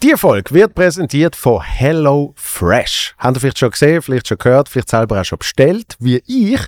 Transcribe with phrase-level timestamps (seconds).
[0.00, 3.16] Die Folge wird präsentiert von Hello Fresh.
[3.18, 6.60] Habt ihr vielleicht schon gesehen, vielleicht schon gehört, vielleicht selber auch schon bestellt, wie ich.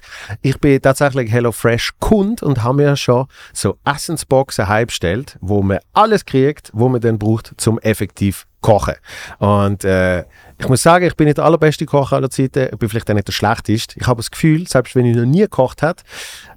[0.42, 5.78] Ich bin tatsächlich Hello Fresh Kund und habe mir schon so Essensboxen heimbestellt, wo man
[5.92, 8.96] alles kriegt, wo man dann braucht, zum effektiv kochen.
[9.38, 10.24] Und äh,
[10.58, 13.14] ich muss sagen, ich bin nicht der allerbeste Koch aller Zeiten, ich bin vielleicht auch
[13.14, 13.94] nicht der schlechteste.
[13.96, 16.02] Ich habe das Gefühl, selbst wenn ich noch nie gekocht habe,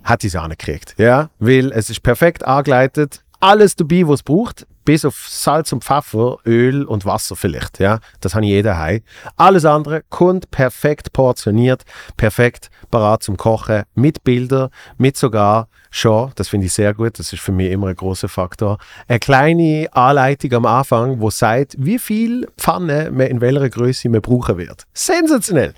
[0.03, 0.95] hat ich es angekriegt.
[0.97, 5.84] Ja, weil es ist perfekt angeleitet, alles dabei, was es braucht, bis auf Salz und
[5.84, 7.79] Pfeffer, Öl und Wasser vielleicht.
[7.79, 9.02] Ja, das habe ich jeder heim.
[9.38, 11.84] Alles andere kommt perfekt portioniert,
[12.17, 17.34] perfekt parat zum Kochen, mit Bildern, mit sogar schon, das finde ich sehr gut, das
[17.34, 21.99] ist für mich immer ein großer Faktor, eine kleine Anleitung am Anfang, wo sagt, wie
[21.99, 24.85] viel Pfanne man in welcher Größe man brauchen wird.
[24.93, 25.73] Sensationell!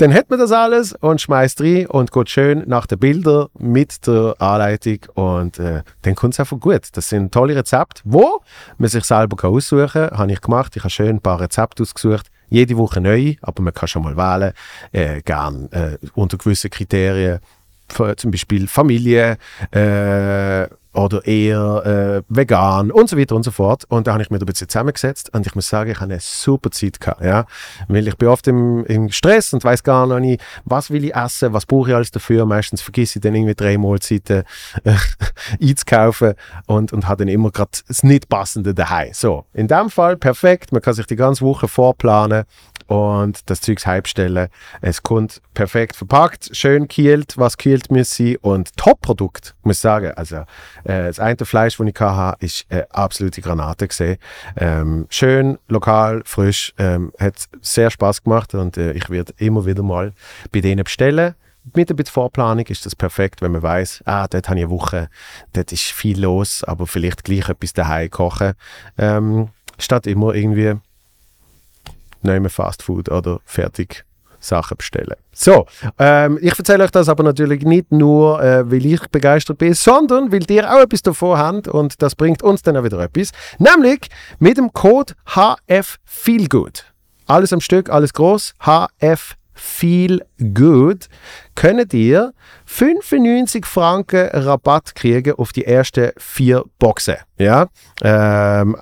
[0.00, 4.06] Dann hat man das alles und schmeißt rein und geht schön nach den Bildern mit
[4.06, 6.88] der Anleitung und äh, dann kommt es einfach gut.
[6.94, 8.40] Das sind tolle Rezepte, wo
[8.78, 10.16] man sich selber aussuchen kann.
[10.16, 10.74] Habe ich gemacht.
[10.74, 12.30] Ich habe schön ein paar Rezepte ausgesucht.
[12.48, 14.54] Jede Woche neu, aber man kann schon mal wählen.
[14.90, 17.40] Äh, gern äh, unter gewissen Kriterien.
[18.16, 19.36] Zum Beispiel Familie,
[19.70, 23.84] äh, oder eher äh, vegan und so weiter und so fort.
[23.88, 26.20] Und da habe ich mir ein bisschen zusammengesetzt und ich muss sagen, ich habe eine
[26.20, 27.46] super Zeit gehabt, ja.
[27.88, 31.14] Weil ich bin oft im, im Stress und weiß gar noch nicht, was will ich
[31.14, 32.44] essen, was brauche ich alles dafür.
[32.46, 34.42] Meistens vergesse ich dann irgendwie drei Mahlzeiten
[34.84, 34.94] äh,
[35.62, 36.34] einzukaufen
[36.66, 39.10] und, und habe dann immer gerade das nicht passende daheim.
[39.12, 42.44] So, in dem Fall perfekt, man kann sich die ganze Woche vorplanen
[42.90, 44.48] und das Zeugs heimstellen.
[44.80, 50.10] Es kommt perfekt verpackt, schön kühlt, was kühlt muss sein und Top-Produkt, muss ich sagen.
[50.16, 50.38] Also
[50.82, 54.16] äh, das eine Fleisch, das ich hatte, ist eine absolute Granate gesehen.
[54.56, 59.84] Ähm, schön, lokal, frisch, ähm, hat sehr Spaß gemacht und äh, ich werde immer wieder
[59.84, 60.12] mal
[60.50, 61.36] bei denen bestellen
[61.76, 64.70] mit ein bisschen Vorplanung ist das perfekt, wenn man weiß, ah, dort habe ich eine
[64.72, 65.08] Woche,
[65.52, 68.54] dort ist viel los, aber vielleicht gleich etwas daheim kochen,
[68.98, 70.74] ähm, statt immer irgendwie
[72.22, 74.04] nehmen Fast Food oder fertig
[74.40, 75.16] Sachen bestellen.
[75.32, 75.66] So,
[75.98, 80.32] ähm, ich erzähle euch das aber natürlich nicht nur, äh, weil ich begeistert bin, sondern
[80.32, 83.30] weil ihr auch etwas davon habt und das bringt uns dann auch wieder etwas.
[83.58, 84.08] Nämlich
[84.38, 86.86] mit dem Code HF Feelgood.
[87.26, 88.54] Alles am Stück, alles groß.
[88.60, 91.08] HF Feel Good
[91.54, 92.32] könnt ihr
[92.64, 97.16] 95 Franken Rabatt kriegen auf die ersten vier Boxen.
[97.36, 97.66] Ja,
[98.02, 98.76] ähm,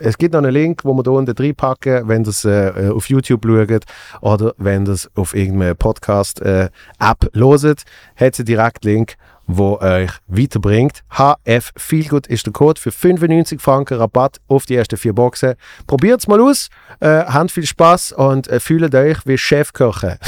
[0.00, 3.08] es gibt noch einen Link, wo wir hier unten reinpacken, wenn ihr es äh, auf
[3.08, 3.84] YouTube schaut
[4.20, 7.82] oder wenn ihr es auf irgendeiner Podcast-App äh, loset,
[8.16, 9.16] hat es einen Direktlink,
[9.46, 11.02] wo euch weiterbringt.
[11.10, 15.54] HF Feelgood ist der Code für 95 Franken Rabatt auf die ersten vier Boxen.
[15.86, 16.68] Probiert es mal aus,
[17.00, 20.18] äh, habt viel Spaß und äh, fühlt euch wie Chefköche.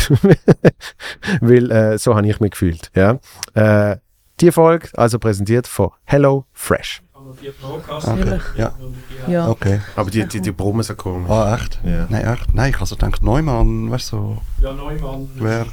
[1.41, 2.91] Weil äh, so habe ich mich gefühlt.
[2.94, 3.19] Ja?
[3.55, 3.97] Äh,
[4.41, 7.03] die Folge also präsentiert von Hello Fresh.
[7.32, 8.41] Okay.
[8.56, 8.72] Ja.
[9.28, 9.48] Ja.
[9.48, 9.81] Okay.
[9.97, 11.31] Aber die, die, die Proben sind komisch.
[11.31, 11.78] Ah, echt?
[11.84, 12.06] Ja.
[12.09, 12.54] Nein, echt?
[12.54, 15.28] Nein, ich habe so gedacht, Neumann, weißt du, so, Ja, Neumann.
[15.37, 15.66] wer,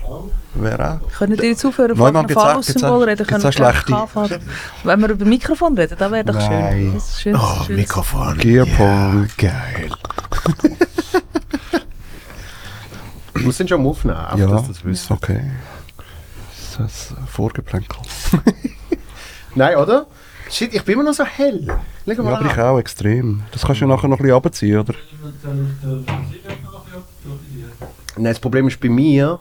[0.55, 1.11] wer auch?
[1.17, 3.25] Können die jetzt aufhören, Neumann, von einem auch- reden?
[3.27, 4.39] Können wir anfangen?
[4.83, 6.71] Wenn wir über Mikrofon reden, das wäre doch Nein.
[6.71, 6.93] schön.
[6.93, 7.35] Das ist schön.
[7.35, 7.75] Oh, schön.
[7.75, 8.37] Mikrofon.
[8.37, 9.27] Gearpong.
[9.41, 9.89] Ja, geil.
[13.33, 15.13] Wir sind schon am Aufnehmen, Ja, dass das wissen.
[15.13, 15.51] okay.
[16.77, 17.99] Das ist ein Vorgeplänkel.
[19.55, 20.07] Nein, oder?
[20.49, 21.65] Shit, ich bin immer noch so hell.
[21.65, 23.43] Schau Ja, mal aber ich auch extrem.
[23.51, 24.93] Das kannst du ja nachher noch ein bisschen runterziehen, oder?
[28.15, 29.39] Nein, das Problem ist bei mir,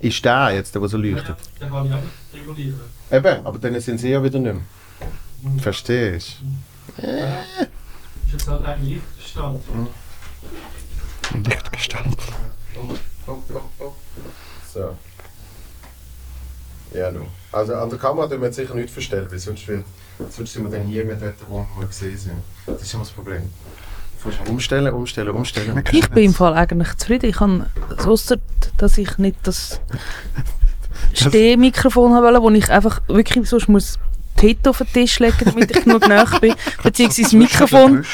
[0.00, 1.36] ist der jetzt, der, so leuchtet.
[1.60, 2.80] Dann kann ich auch regulieren.
[3.10, 4.62] Eben, aber dann sind sie ja wieder nicht mehr.
[5.60, 6.38] Verstehst
[6.96, 7.04] Ist
[8.32, 9.62] jetzt halt ein Lichtstand.
[13.26, 13.92] Oh, oh, oh.
[14.72, 14.96] So.
[16.94, 17.26] Ja, nun.
[17.52, 19.84] Also an der Kamera tun wir jetzt sicher nicht verstellen, weil sonst, wird,
[20.30, 22.36] sonst sind wir dann hier mehr dort, wo wir gesehen sind.
[22.66, 23.42] Das ist immer das Problem.
[24.48, 25.84] Umstellen, umstellen, umstellen.
[25.92, 27.30] Ich bin im Fall eigentlich zufrieden.
[27.30, 27.66] Ich kann,
[28.04, 28.36] ausser,
[28.76, 29.80] dass ich nicht das
[31.12, 33.98] Stehmikrofon habe, wo ich einfach wirklich sonst muss
[34.40, 38.04] die Hit auf den Tisch legen, damit ich genug nah bin, beziehungsweise das Mikrofon,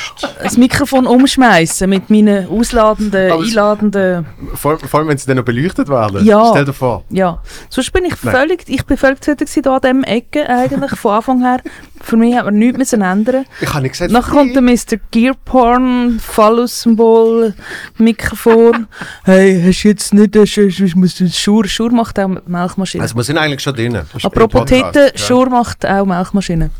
[0.42, 5.44] das Mikrofon umschmeißen mit meinen ausladenden, Aber einladenden, Vor, vor allem, wenn sie dann noch
[5.44, 6.24] beleuchtet werden.
[6.24, 6.48] Ja.
[6.50, 7.04] Stell dir vor.
[7.10, 7.42] ja.
[7.68, 8.34] Sonst bin ich Nein.
[8.34, 11.60] völlig, ich bin völlig zufrieden gewesen an diesem Ecke eigentlich, von Anfang her.
[12.02, 13.44] Für mich hat man nichts müssen ändern.
[13.60, 14.98] Ich habe nicht gesagt, Nachher kommt der Mr.
[15.10, 17.54] Gearporn, Phallus-Symbol,
[17.98, 18.86] Mikrofon.
[19.24, 23.02] Hey, hast du jetzt nicht, hast, hast, muss du Schur, Schur macht auch Milchmaschine.
[23.02, 23.96] Also wir sind eigentlich schon drin.
[24.22, 25.18] Apropos Titten, ja.
[25.18, 26.70] Schur macht auch Milchmaschine.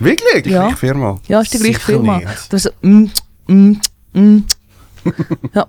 [0.00, 0.46] Wirklich?
[0.46, 0.68] Ja.
[0.68, 1.18] Die Firma.
[1.28, 2.18] Ja, ist die gleiche Firma.
[2.18, 2.52] nicht.
[2.52, 3.04] Das mm,
[3.46, 3.80] mm,
[4.14, 4.38] mm.
[5.54, 5.66] ja,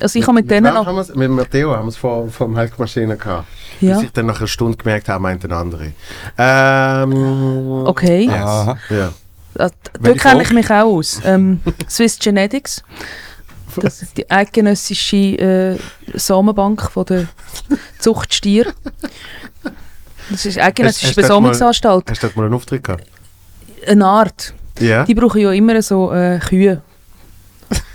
[0.00, 0.86] also ich habe mit denen Wem noch...
[0.86, 3.46] haben mit Matteo haben wir es vor, vor der Melkmaschine gehabt.
[3.80, 5.92] Ja, Bis ich dann nach einer Stunde gemerkt habe, meint ein andere.
[6.38, 8.24] Ähm, okay.
[8.24, 8.30] Yes.
[8.30, 8.76] Ja.
[9.54, 9.70] Da, da
[10.00, 11.20] Welche kenne ich mich auch aus.
[11.24, 12.82] Ähm, Swiss Genetics.
[13.76, 15.78] Das ist die eidgenössische äh,
[16.14, 17.26] Samenbank von der
[17.98, 18.72] Zucht Stier.
[20.30, 22.10] Das ist Hast- eidgenössische hast du das mal- Besamungsanstalt.
[22.10, 23.04] Hast du dort mal einen Auftritt gehabt?
[23.86, 24.54] Eine Art.
[24.80, 25.04] Ja.
[25.04, 26.80] Die brauchen ja immer so äh, Kühe,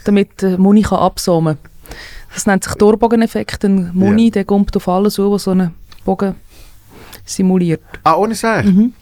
[0.05, 1.57] damit der Muni kann absamen
[2.33, 3.63] Das nennt sich Torbogeneffekt.
[3.65, 5.73] Ein Muni, der kommt auf alles zu, was so einen
[6.05, 6.35] Bogen
[7.25, 7.81] simuliert.
[8.03, 8.63] Ah, ohne Seil?
[8.63, 8.93] Mhm.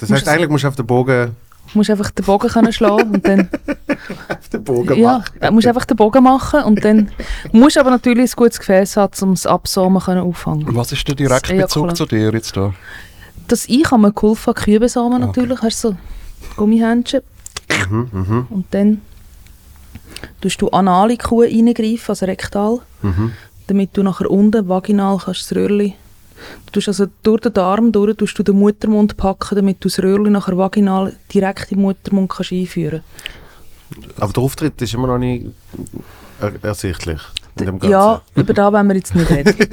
[0.00, 1.36] Das heißt, du- eigentlich musst du auf den Bogen,
[1.72, 3.48] Du musst einfach den Bogen können schlagen und dann
[4.28, 5.32] auf den Bogen ja, machen.
[5.40, 7.08] du musst einfach den Bogen machen und dann
[7.52, 10.66] musst du aber natürlich ein gutes Gefäß haben, um das Absamen können auffangen.
[10.68, 12.74] Und was ist der direkte Bezug zu dir jetzt da?
[13.48, 15.26] Das ich habe mir geholfen, Kühe besamen Okay.
[15.40, 15.62] natürlich.
[15.62, 15.96] Hast du so
[16.56, 17.20] Gummihändchen
[17.88, 19.00] Mhm, mhm, und dann
[20.40, 23.32] tust du anale Kuh reingreifen, also rektal, mhm.
[23.66, 25.94] damit du nachher unten vaginal kannst das Röhrli
[26.66, 30.00] Du tust also durch den Darm durch, tust du den Muttermund packen, damit du das
[30.00, 33.02] Röhrli nachher vaginal direkt im Muttermund kannst einführen
[34.18, 35.46] Aber der Auftritt ist immer noch nicht
[36.40, 37.20] er ersichtlich.
[37.60, 37.78] In.
[37.82, 39.54] Ja, über da wollen wir jetzt nicht reden.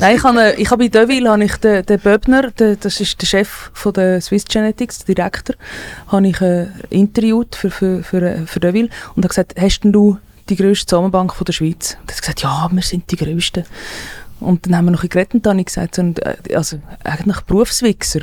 [0.00, 3.20] Nein, ich habe, ich habe bei Deville habe ich den, den Böbner, den, das ist
[3.20, 5.56] der Chef von der Swiss Genetics, der Direktor,
[6.08, 9.92] habe ich äh, interviewt für, für, für, äh, für Deville und habe gesagt, hast denn
[9.92, 10.18] du
[10.48, 11.96] die grösste Zusammenbank von der Schweiz?
[12.00, 13.64] Und er hat gesagt, ja, wir sind die Grössten.
[14.42, 16.78] Und dann haben wir noch ein geredet und dann habe ich gesagt, so, äh, also
[17.04, 18.20] eigentlich Berufswichser.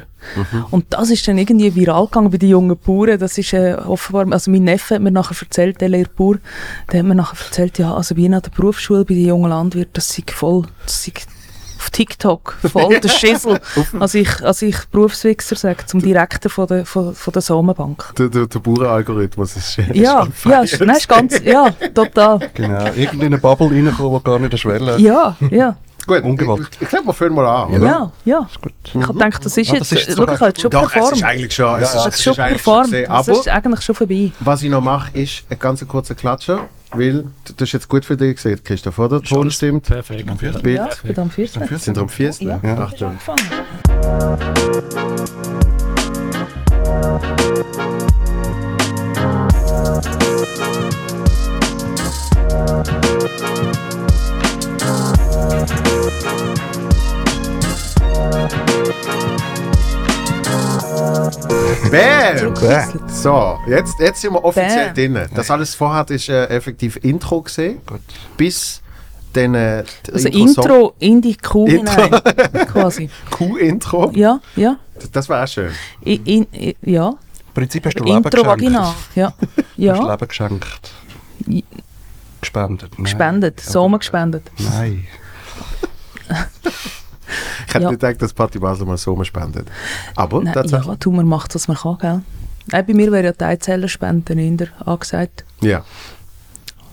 [0.72, 3.20] Und das ist dann irgendwie viral gegangen bei den jungen Bauern.
[3.20, 6.38] Das ist äh, offenbar, also mein Neffe hat mir nachher erzählt, der Lehrbauer,
[6.92, 9.94] der hat mir nachher erzählt, ja, also wie an der Berufsschule bei den jungen Landwirten,
[9.94, 11.14] das sei voll, das sei
[11.78, 13.60] auf TikTok, voll der Schissel.
[14.00, 18.14] als ich, als ich Berufswichser sage, zum Direktor von der, von, von der Samenbank.
[18.18, 22.40] Der, der, der Bauernalgorithmus ist Ja, ja, ist, nein, ist ganz, ja, total.
[22.54, 22.86] Genau.
[22.96, 25.00] Irgendwie in eine Bubble reinkommen, die gar nicht eine Schwelle.
[25.00, 25.78] Ja, ja,
[26.10, 26.68] Gut, Ungewollt.
[26.74, 27.72] ich, ich glaube, wir fangen mal an.
[27.74, 28.12] ja, oder?
[28.26, 28.48] ja.
[28.62, 28.74] Gut.
[28.84, 30.92] Ich habe gedacht, das ist jetzt, das ist schau, so ich habe schon Doch, es
[30.92, 31.18] performt.
[31.18, 32.84] ist eigentlich schon, es Ja, ist, Das es ist schon ist eigentlich performt.
[32.86, 33.06] gesehen.
[33.10, 34.32] Das Aber ist eigentlich schon vorbei.
[34.40, 38.18] was ich noch mache, ist ein ganz kurzer Klatscher, weil das ist jetzt gut für
[38.18, 39.20] dich gesehen, Christoph, oder?
[39.20, 40.38] Der Ton stimmt, Perfekt.
[40.64, 40.78] Bild.
[40.78, 41.68] Ja, ich bin am 14.
[41.78, 42.32] sind wir am 4.
[42.40, 42.60] Ja.
[42.64, 42.78] Ja.
[42.80, 43.10] Achtung.
[43.10, 44.40] angefangen.
[61.92, 62.54] Bam!
[62.54, 62.84] Bäh.
[63.08, 64.94] So, jetzt, jetzt sind wir offiziell Bam.
[64.96, 65.30] drin.
[65.36, 68.02] Das alles vorher ist äh, effektiv Intro gesehen, Gut.
[68.38, 68.82] bis
[69.34, 72.02] dann äh, Also Intro in die Kuh Intro.
[72.04, 73.10] hinein, quasi.
[73.32, 74.12] Q-Intro.
[74.16, 74.78] Ja, ja.
[74.96, 75.72] Das, das wäre auch schön.
[76.04, 77.10] In, i, ja.
[77.10, 78.48] Im Prinzip hast du Leben Intro geschenkt.
[78.50, 78.94] vaginal.
[79.16, 79.34] Ja.
[79.78, 80.12] Du hast Ja.
[80.12, 80.92] Leben geschenkt.
[82.42, 82.92] Gespendet.
[82.98, 83.04] Nein.
[83.04, 83.60] Gespendet.
[83.60, 84.44] Samen gespendet.
[84.58, 85.08] Nein.
[87.68, 87.90] Ich hätte Ja.
[87.92, 89.68] nicht gedacht, dass Party Basel mal so spendet.
[90.16, 90.88] Aber Nein, tatsächlich.
[90.88, 92.22] ja, tu, man macht, was man kann, gell?
[92.72, 95.44] Nein, bei mir wäre ja Teilzellenspenden eher angesagt.
[95.62, 95.84] Ja.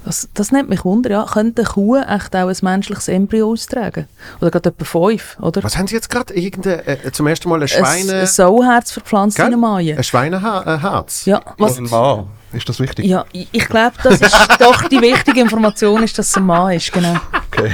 [0.05, 1.27] Das, das nimmt mich wunder, ja.
[1.29, 4.07] Könnte eine Kuh echt auch ein menschliches Embryo austragen?
[4.41, 5.65] Oder gerade etwa fünf, oder?
[5.65, 6.33] Was haben Sie jetzt gerade?
[6.33, 8.21] Irgendein, äh, zum ersten Mal ein Ein, Schweine...
[8.21, 9.47] ein Sauherz verpflanzt Gell?
[9.47, 9.97] in eine Maie.
[9.97, 11.25] Ein Schweineherz?
[11.25, 11.79] Ja, was, Was?
[11.79, 12.27] Ein Mann.
[12.53, 13.05] Ist das wichtig?
[13.07, 16.73] ja, ich ich glaube, das ist doch die wichtige Information, ist, dass es ein Mann
[16.73, 17.17] ist, genau.
[17.51, 17.73] Okay.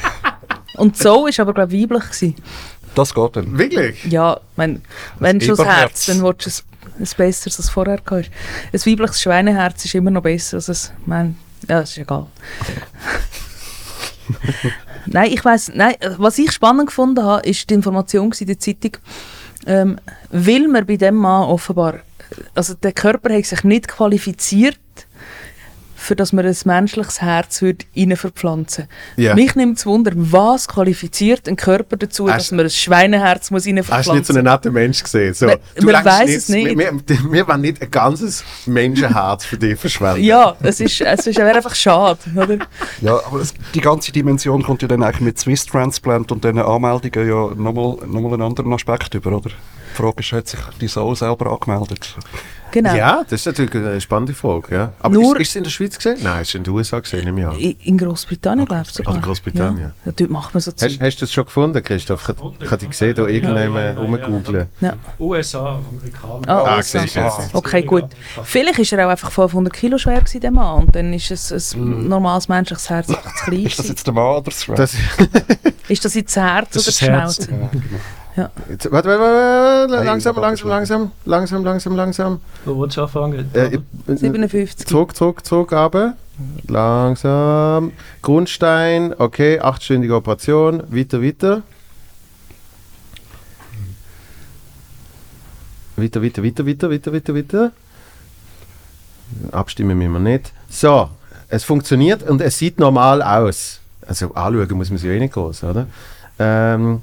[0.74, 2.34] Und so ist aber, glaube ich, weiblich gewesen.
[2.94, 3.58] Das geht dann.
[3.58, 4.04] Wirklich?
[4.04, 4.82] Ja, wenn,
[5.18, 5.66] wenn schon das.
[5.66, 8.30] Herz, dann willst du ein, ein besseres als vorher gehabt.
[8.72, 11.38] Ein weibliches Schweineherz ist immer noch besser als ein, mein,
[11.68, 12.26] ja, ist egal.
[15.06, 18.92] nein, ich weiß, nein, was ich spannend gefunden habe, ist die Information in der Zeitung,
[19.66, 19.98] ähm,
[20.30, 22.00] weil man bei dem Mann offenbar,
[22.54, 24.78] also der Körper hat sich nicht qualifiziert,
[26.02, 29.34] für dass man ein menschliches Herz würde rein verpflanzen Ja.
[29.34, 33.66] Mich nimmt es Wunder, was qualifiziert ein Körper dazu, Hast- dass man ein Schweineherz muss
[33.66, 35.34] rein Hast du nicht so verpflanzen einen netten Mensch gesehen?
[35.34, 36.76] So, Man- du man weiss es nicht.
[36.76, 40.22] Wir, wir, wir wollen nicht ein ganzes Menschenherz für dich verschwenden.
[40.24, 42.58] Ja, es ist, es ist wäre einfach schade, oder?
[43.00, 46.58] Ja, aber es, die ganze Dimension kommt ja dann eigentlich mit Swiss Transplant und diesen
[46.58, 49.50] Anmeldungen ja nochmal noch mal einen anderen Aspekt über, oder?
[49.50, 52.16] Die Frage ist, hat sich die Soul selber angemeldet?
[52.72, 52.94] Genau.
[52.94, 54.74] Ja, das ist natürlich eine spannende Frage.
[54.74, 54.92] Ja.
[55.00, 56.16] Aber Nur- ist, ist es in der Schweiz gesehen?
[56.22, 57.58] Nein, es ist in den USA gesehen, nehme ich an.
[57.58, 59.14] I- In Großbritannien, glaube ich sogar.
[59.14, 59.78] Ah, Großbritannien.
[59.88, 60.98] Ja, ja dort macht man so Hast, Zeug.
[61.00, 62.28] hast du das schon gefunden, Christoph?
[62.28, 64.66] Ich, ich habe dich gesehen, da irgendjemand rumgoogeln.
[64.80, 64.94] Ja.
[65.20, 66.48] USA, Amerikaner.
[66.48, 66.80] Ah,
[67.16, 67.48] Ah.
[67.52, 68.04] Okay, gut.
[68.44, 70.84] Vielleicht ist er auch einfach 500 Kilo schwer gewesen, der Mann.
[70.84, 73.14] Und dann ist es ein normales menschliches Herz zu
[73.44, 74.76] klein Ist das jetzt der Mann oder das Schwein?
[74.76, 74.94] Das,
[75.88, 77.48] Ist das jetzt das Herz Das oder ist die das Herz.
[78.34, 78.50] Schnauze?
[78.70, 82.40] jetzt, warte, warte, warte, langsam, langsam, langsam, langsam, langsam, langsam.
[82.64, 83.50] Wo willst du anfangen?
[83.54, 84.86] Äh, ich- 57.
[84.86, 86.14] Zurück, zurück, zurück, aber.
[86.66, 87.92] Langsam.
[88.22, 90.82] Grundstein, okay, achtstündige Operation.
[90.90, 91.62] Weiter, weiter.
[95.96, 97.72] Weiter, weiter, weiter, weiter, weiter, weiter, weiter.
[99.52, 100.52] Abstimmen müssen wir nicht.
[100.70, 101.10] So,
[101.48, 103.80] es funktioniert und es sieht normal aus.
[104.06, 105.86] Also anschauen muss man sich ja eh nicht groß, oder?
[106.38, 107.02] Ähm,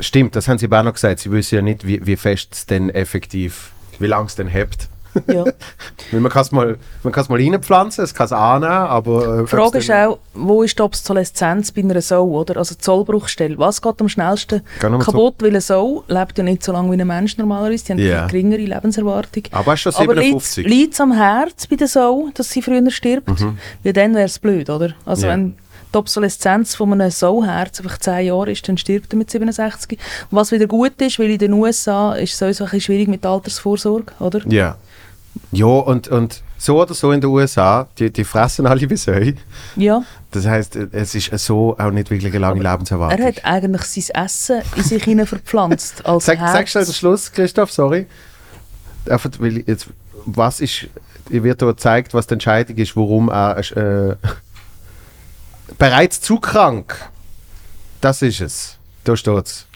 [0.00, 1.20] stimmt, das haben sie aber auch noch gesagt.
[1.20, 4.88] Sie wissen ja nicht, wie, wie fest es denn effektiv, wie lange es denn hebt.
[5.26, 5.44] Ja.
[6.12, 9.38] Man kann es mal, man mal reinpflanzen, es kann es annehmen, aber...
[9.38, 12.56] Äh, Die Frage ist auch, wo ist die Obsoleszenz bei einer Sau, oder?
[12.58, 13.58] Also die Zollbruchstelle.
[13.58, 15.36] Was geht am schnellsten kaputt?
[15.40, 17.84] Weil eine Sau lebt ja nicht so lange wie ein Mensch normalerweise.
[17.86, 18.18] Die haben Ja.
[18.20, 19.44] eine geringere Lebenserwartung.
[19.50, 20.66] Aber du schon Aber 57?
[20.66, 23.28] liegt es am Herz bei der Sau, dass sie früher stirbt?
[23.40, 23.58] Mhm.
[23.82, 24.90] Weil dann wäre es blöd, oder?
[25.04, 25.32] Also Ja.
[25.32, 25.54] wenn
[25.92, 29.98] die Obsoleszenz von einem Sauherz einfach 10 Jahre ist, dann stirbt er mit 67.
[30.30, 33.24] Was wieder gut ist, weil in den USA ist es sowieso ein bisschen schwierig mit
[33.24, 34.40] Altersvorsorge, oder?
[34.48, 34.76] Ja.
[35.52, 39.34] Ja, und, und so oder so in den USA, die, die fressen alle wie Säue.
[39.76, 40.02] Ja.
[40.32, 43.18] Das heisst, es ist so auch nicht wirklich eine lange Lebenserwartung.
[43.20, 46.04] Er hat eigentlich sein Essen in sich hinein verpflanzt.
[46.06, 46.52] Als Sag, Herz.
[46.52, 48.06] sag schnell den Schluss, Christoph, sorry.
[49.08, 49.86] Einfach, weil jetzt,
[50.26, 50.88] was ist,
[51.30, 54.16] ihr wird hier gezeigt, was die Entscheidung ist, warum er äh,
[55.76, 56.94] bereits zu krank.
[58.00, 58.76] Das ist es.
[59.04, 59.66] Da steht's.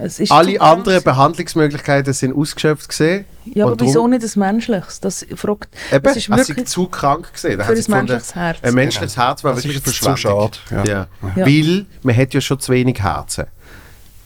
[0.00, 1.02] Es ist Alle anderen.
[1.02, 3.24] Behandlungsmöglichkeiten sind ausgeschöpft gesehen.
[3.46, 5.00] Ja, aber wieso nicht ein menschliches?
[5.00, 7.60] Das fragt, Eben, das ist wirklich zu krank gesehen.
[7.60, 8.58] Für ein menschliches Herz.
[8.62, 10.60] Ein menschliches Herz war Das wirklich ist jetzt zu verschwendet.
[10.68, 10.88] schade.
[10.88, 11.06] Ja.
[11.24, 11.30] Ja.
[11.36, 11.46] Ja.
[11.46, 13.46] Weil man hat ja schon zu wenig Herzen.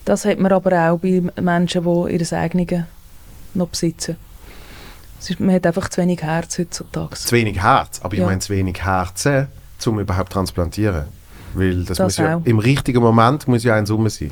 [0.05, 2.83] Das hat man aber auch bei Menschen, die ihr eigenes
[3.53, 4.17] noch besitzen.
[5.19, 7.15] Ist, man hat einfach zu wenig Herz heutzutage.
[7.15, 8.25] Zu wenig Herz, aber ich Ja.
[8.25, 9.47] meine zu wenig Herzen,
[9.87, 11.05] um überhaupt transplantieren.
[11.53, 12.45] Weil das, Das muss ja auch.
[12.45, 14.31] im richtigen Moment muss ja ein Summe sein.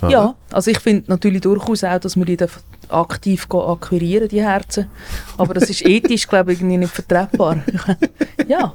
[0.00, 0.10] Oder?
[0.10, 2.38] Ja, also ich finde natürlich durchaus auch, dass wir die
[2.88, 4.88] aktiv akquirieren, die Herzen.
[5.36, 7.58] Aber das ist ethisch, glaube ich, irgendwie nicht vertretbar.
[8.48, 8.74] ja.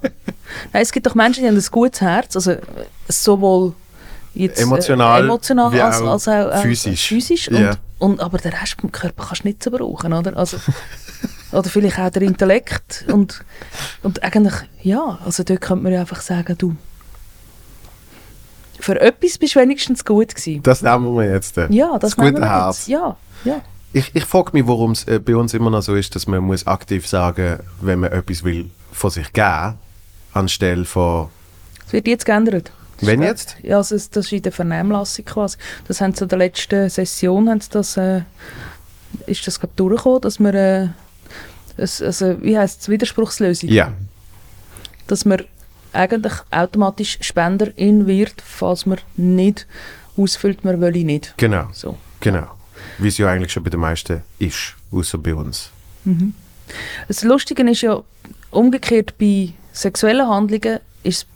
[0.73, 2.61] Nein, es gibt doch Menschen, die haben ein gutes Herz, also äh,
[3.07, 3.73] sowohl
[4.33, 7.07] jetzt, Emotional äh, emotional wie als, auch als auch äh, physisch.
[7.07, 10.35] physisch und, und, aber den Rest vom Körper kannst du nicht so brauchen, oder?
[10.35, 10.57] Also,
[11.51, 13.43] oder vielleicht auch der Intellekt und,
[14.03, 16.75] und eigentlich, ja, also dort könnte man ja einfach sagen, du,
[18.79, 20.63] für etwas bist du wenigstens gut gewesen.
[20.63, 21.57] Das nehmen wir jetzt.
[21.57, 22.79] äh, Ja, das, das nehmen wir Herz.
[22.79, 22.87] jetzt.
[22.87, 23.61] Ja, ja.
[23.93, 26.41] Ich, ich frage mich, warum es äh, bei uns immer noch so ist, dass man
[26.43, 29.77] muss aktiv sagen wenn man etwas will von sich geben,
[30.33, 31.27] anstelle von
[31.85, 32.71] Es wird jetzt geändert.
[33.01, 33.57] Wenn jetzt?
[33.63, 35.57] Ja, also das ist in der Vernehmlassung quasi.
[35.87, 38.21] Das haben sie in der letzten Session, haben das, äh,
[39.25, 40.87] ist das glaub, durchgekommen, dass man, äh,
[41.81, 43.69] also, wie heisst es, Widerspruchslösung?
[43.69, 43.93] Ja.
[45.07, 45.43] Dass man
[45.93, 49.67] eigentlich automatisch Spenderin wird, falls man nicht
[50.17, 51.33] ausfüllt, man will nicht.
[51.37, 51.97] Genau, So.
[52.19, 52.47] genau.
[52.97, 55.69] Wie es ja eigentlich schon bei den meisten ist, außer bei uns.
[57.07, 58.01] Das Lustige ist ja,
[58.49, 61.27] umgekehrt bei sexuellen Handlungen ist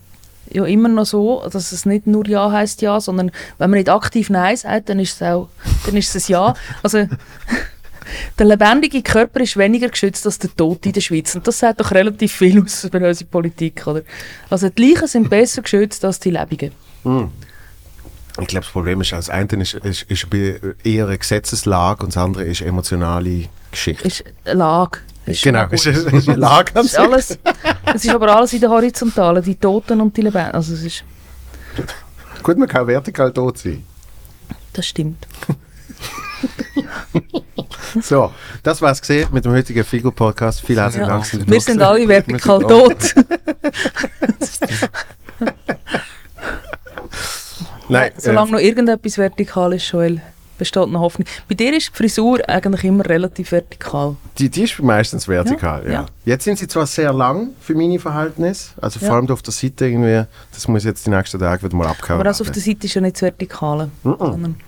[0.48, 3.78] es ja immer noch so, dass es nicht nur Ja heißt Ja, sondern wenn man
[3.78, 5.50] nicht aktiv Nein sagt, dann ist es auch
[5.86, 6.54] dann ist es ein Ja.
[6.84, 7.08] Also
[8.38, 11.36] der lebendige Körper ist weniger geschützt als der Tote in der Schweiz.
[11.36, 13.86] Und das sagt doch relativ viel aus über unsere Politik.
[13.88, 14.02] Oder?
[14.50, 16.72] Also die Leichen sind besser geschützt als die Lebenden.
[17.04, 20.28] Ich glaube, das Problem ist, das eine ist, ist, ist
[20.84, 24.08] eher eine Gesetzeslage und das andere ist emotionale Geschichte.
[24.08, 25.00] Ist eine Lage.
[25.26, 27.40] Ist genau, mal ist, ist eine Lage Es ist, alles,
[27.94, 30.52] es ist aber alles in der Horizontalen, die Toten und die Lebenden.
[30.52, 31.04] Also es ist,
[32.44, 33.84] Gut, man kann vertikal tot sein.
[34.74, 35.26] das stimmt.
[38.02, 40.62] So, das war es gesehen mit dem heutigen Figo-Podcast.
[40.62, 41.14] Vielen herzlichen Ja.
[41.14, 41.26] Dank.
[41.26, 43.16] sind Wir sind alle vertikal tot.
[47.88, 50.20] Nein, Solange äh, noch irgendetwas vertikal ist, Joel,
[50.58, 51.28] besteht noch Hoffnung.
[51.48, 54.16] Bei dir ist die Frisur eigentlich immer relativ vertikal.
[54.40, 56.06] die, die ist meistens vertikal, ja, Ja, ja.
[56.26, 59.16] Jetzt sind sie zwar sehr lang für meine Verhältnisse, also vor Ja.
[59.16, 60.24] allem da auf der Seite irgendwie,
[60.54, 62.94] das muss jetzt die nächsten Tage wieder mal abgehauen Aber das auf der Seite ist
[62.96, 63.90] ja nicht das Vertikale.
[64.04, 64.66] sondern- ja.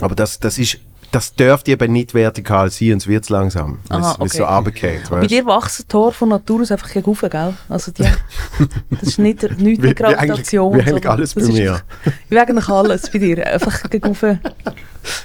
[0.00, 0.78] Aber das, das ist,
[1.12, 4.36] das dürfte eben nicht vertikal sein, sonst wird es langsam, Aha, okay.
[4.38, 7.54] so runtergeht, Bei dir wachsen die Haare von Natur aus einfach gegen rauf, gell?
[7.68, 8.02] Also die,
[8.90, 10.72] das ist nicht, nicht Wie- eine wie eigentlich- Gravitation.
[10.74, 11.72] wie eigentlich sondern alles das bei ist mir.
[11.74, 13.46] einfach- Wie eigentlich alles bei dir.
[13.46, 14.16] Einfach gegen.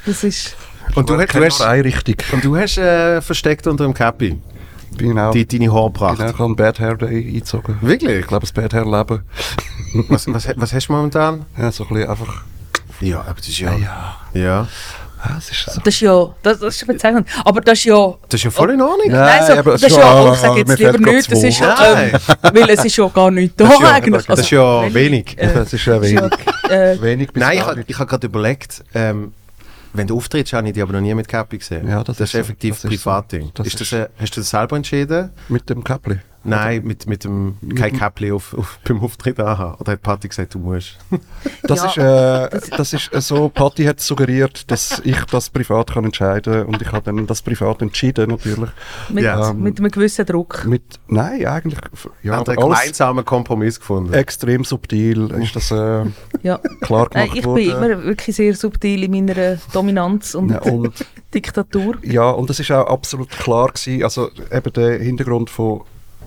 [0.06, 0.56] Das ist...
[0.96, 2.16] Und du, hast- du hast, eine Richtung.
[2.34, 4.40] und du hast äh, versteckt unter dem Cappy
[5.18, 6.22] auch, die, deine Haarpracht.
[6.22, 7.78] auch an Bad Hair Day eingezogen.
[7.82, 8.20] Wirklich?
[8.22, 9.22] Ich glaube, das Bad Hair Leben.
[10.10, 11.46] Was, was, was hast du momentan?
[11.58, 12.44] Ja, so ein bisschen einfach.
[13.02, 13.72] Ja, aber das ist ja...
[13.76, 14.42] Ja, Ja.
[14.42, 14.68] ja
[15.38, 15.82] es ist so.
[15.84, 16.30] Das ist ja...
[16.44, 17.28] Das, das ist bezeichnend.
[17.44, 18.14] Aber das ist ja...
[18.30, 19.10] Das ist ja voll in Ordnung.
[19.12, 21.76] Nein, so, aber das ist ja, aber ich sage jetzt lieber nichts, das ist ja,
[21.94, 22.12] Nein.
[22.14, 24.26] ähm, weil es ist ja gar nicht da Das ist ja- eigentlich.
[24.26, 25.38] das ist ja wenn- wenig.
[25.38, 26.32] Äh, Es ist ja wenig.
[26.70, 29.34] äh, wenig bis Nein, ich, habe gerade überlegt, ähm,
[29.94, 31.88] wenn du auftrittst, habe ich dich aber noch nie mit Cappy gesehen.
[31.90, 32.38] Ja, das das ist ist so.
[32.40, 33.10] effektiv Das ist so.
[33.10, 33.52] Privatding.
[33.56, 35.32] Das Ist das, äh, hast du das selber entschieden?
[35.50, 36.20] Mit dem Käppli.
[36.44, 39.76] Nein, mit, mit dem kein Käppli auf, auf, beim Auftritt anhaben.
[39.80, 40.98] Oder hat Patti gesagt, du musst?
[41.64, 45.92] Das Ja, ist, äh, das ist äh, so, Patti hat suggeriert, dass ich das privat
[45.94, 48.70] kann entscheiden und ich habe dann das privat entschieden natürlich.
[49.10, 49.54] Mit, Ja.
[49.54, 50.66] mit einem gewissen Druck.
[50.66, 51.80] Mit, nein, eigentlich,
[52.24, 54.14] ja, Haben aber einen gemeinsamen Kompromiss gefunden?
[54.14, 56.06] extrem subtil ist das äh,
[56.42, 56.60] Ja.
[56.82, 57.56] klar Nein, gemacht ich worden.
[57.64, 60.94] bin immer wirklich sehr subtil in meiner Dominanz und, Ja, und
[61.34, 61.98] Diktatur.
[62.02, 64.04] Ja, und das ist auch absolut klar gewesen.
[64.04, 65.82] Also eben der Hintergrund von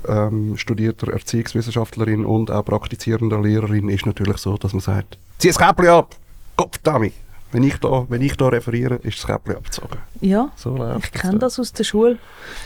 [0.09, 5.59] ähm, studierter Erziehungswissenschaftlerin und auch praktizierender Lehrerin ist natürlich so, dass man sagt, zieh das
[5.59, 6.15] Käppli ab,
[6.57, 7.13] Kopfdami.
[7.53, 9.99] Wenn ich da, wenn ich da referiere, ist das Käppli abgezogen.
[10.23, 12.17] Ja, So ich kenne das aus der Schule.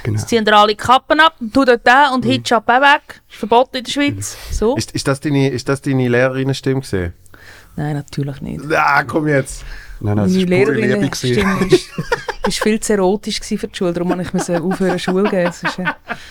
[0.04, 0.16] Genau.
[0.16, 3.20] Jetzt ziehen dir alle die Kappen ab, tu dort den und Hijab auch weg.
[3.28, 4.36] Ist verboten in der Schweiz.
[4.52, 4.76] So?
[4.76, 7.14] Ist, ist, das deine, ist das deine Lehrerinnenstimme gesehen?
[7.74, 8.60] Nein, natürlich nicht.
[8.72, 9.64] Ah, komm jetzt!
[10.00, 10.86] Nein, nein, es Meine war pure Liebe.
[10.86, 11.32] Lehrerinnen gewesen.
[11.32, 11.90] Stimme ist,
[12.48, 15.44] ist viel zu erotisch gewesen für die Schule, darum musste ich aufhören Schule geben.
[15.44, 15.84] Das ist, äh,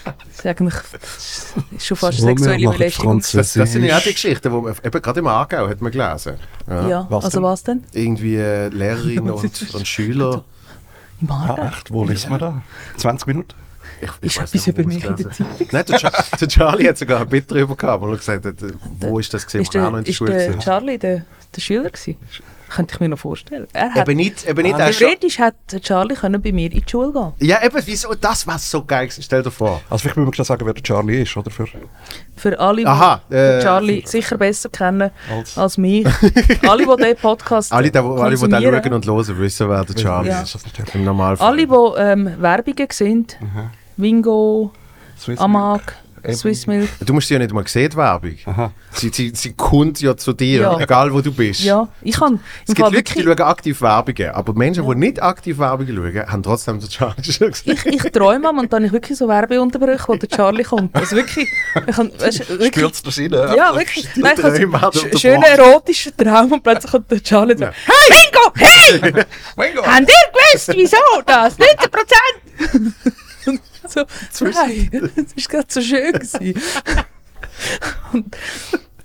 [0.03, 3.19] das ist eigentlich das ist schon fast wir sexuelle Belästigung.
[3.19, 4.13] Das, das sind ja auch die.
[4.13, 6.35] Geschichten, die man eben gerade im Aargau hat man gelesen.
[6.69, 6.87] Ja.
[6.87, 7.43] Ja, Was also denn?
[7.43, 7.83] was denn?
[7.93, 10.43] Irgendwie äh, Lehrerinnen und, und Schüler.
[11.21, 11.61] Im Aargau?
[11.63, 11.91] Ah, echt?
[11.91, 12.61] Wo liest man da?
[12.97, 13.55] 20 Minuten?
[14.01, 15.39] Ich, Ist weiss etwas über mich in der hat.
[15.71, 18.61] Nein, der, Char der Charlie hat sogar ein Bit drüber gehabt, wo er gesagt hat,
[18.61, 20.59] äh, wo ist das gesehen, Ist wo er noch in der ist Schule der war.
[20.59, 22.17] Charlie der, der Schüler gewesen?
[22.69, 23.67] Könnte ich mir noch vorstellen.
[23.73, 24.75] Er hat, Eben nicht, eben nicht.
[24.77, 28.13] schon- theoretisch hätte Charlie können bei mir in die Schule gehen ja, eben, wieso?
[28.15, 29.05] Das war so geil.
[29.07, 29.21] gewesen.
[29.23, 29.81] Stell dir vor.
[29.89, 31.51] Also vielleicht müssen wir schnell sagen, wer der Charlie ist, oder?
[31.51, 31.65] Für,
[32.35, 36.05] Für alle, die Aha, äh, Charlie sicher besser kennen als, als mich.
[36.67, 38.19] alle, die diesen Podcast Alle, die, alle, die
[38.49, 38.83] da konsumieren.
[38.83, 40.41] schauen und hören, wissen, wer der Charlie Ja.
[40.41, 40.57] ist.
[40.93, 41.47] Im Normalfall.
[41.47, 43.37] Alle, die ähm, Werbungen sind,
[43.97, 44.71] Wingo,
[45.17, 45.95] Swiss Amag,
[46.25, 46.35] Eben.
[46.35, 46.89] Swiss Milk.
[47.05, 48.35] Du musst sie ja nicht mal sehen, die Werbung.
[48.45, 48.71] Aha.
[48.91, 50.79] Sie, sie, sie kommt ja zu dir, Ja.
[50.79, 51.61] egal wo du bist.
[51.61, 55.57] Ja, ich kann Es gibt Leute, die schauen aktiv Werbungen, aber Menschen, die nicht aktiv
[55.59, 57.77] Werbungen schauen, haben trotzdem den Charlie schon gesehen.
[57.85, 60.95] ich, ich träume am und dann habe ich wirklich so Werbeunterbrüche, wo der Charlie kommt.
[60.95, 61.47] Also wirklich,
[61.87, 63.31] ich kann, weißt, du, wirklich Spürt's das rein?
[63.31, 64.07] Ja, wirklich.
[64.15, 67.71] Nein, ich habe schönen erotischen Traum und plötzlich kommt der Charlie so, Ja.
[67.85, 68.53] Hey, Bingo,
[69.13, 69.23] hey!
[69.55, 69.85] Mein Gott!
[69.87, 71.57] Habt ihr gewusst, wieso das?
[71.59, 73.05] 90 Prozent!
[74.31, 76.13] so, nein, das war gerade so schön.
[76.13, 76.61] Gewesen.
[78.13, 78.37] und,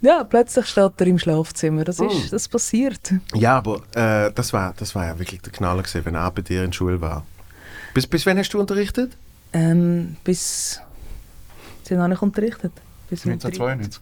[0.00, 1.84] ja, plötzlich steht er im Schlafzimmer.
[1.84, 3.12] Das, ist, das passiert.
[3.34, 6.42] Ja, aber äh, das, war, das war ja wirklich der Knaller gewesen, wenn er bei
[6.42, 7.24] dir in der Schule war.
[7.92, 9.12] Bis, bis wann hast du unterrichtet?
[9.52, 10.80] Ähm, bis...
[11.82, 12.72] Sie haben noch nicht unterrichtet.
[13.10, 14.00] Bis mit drei 1992.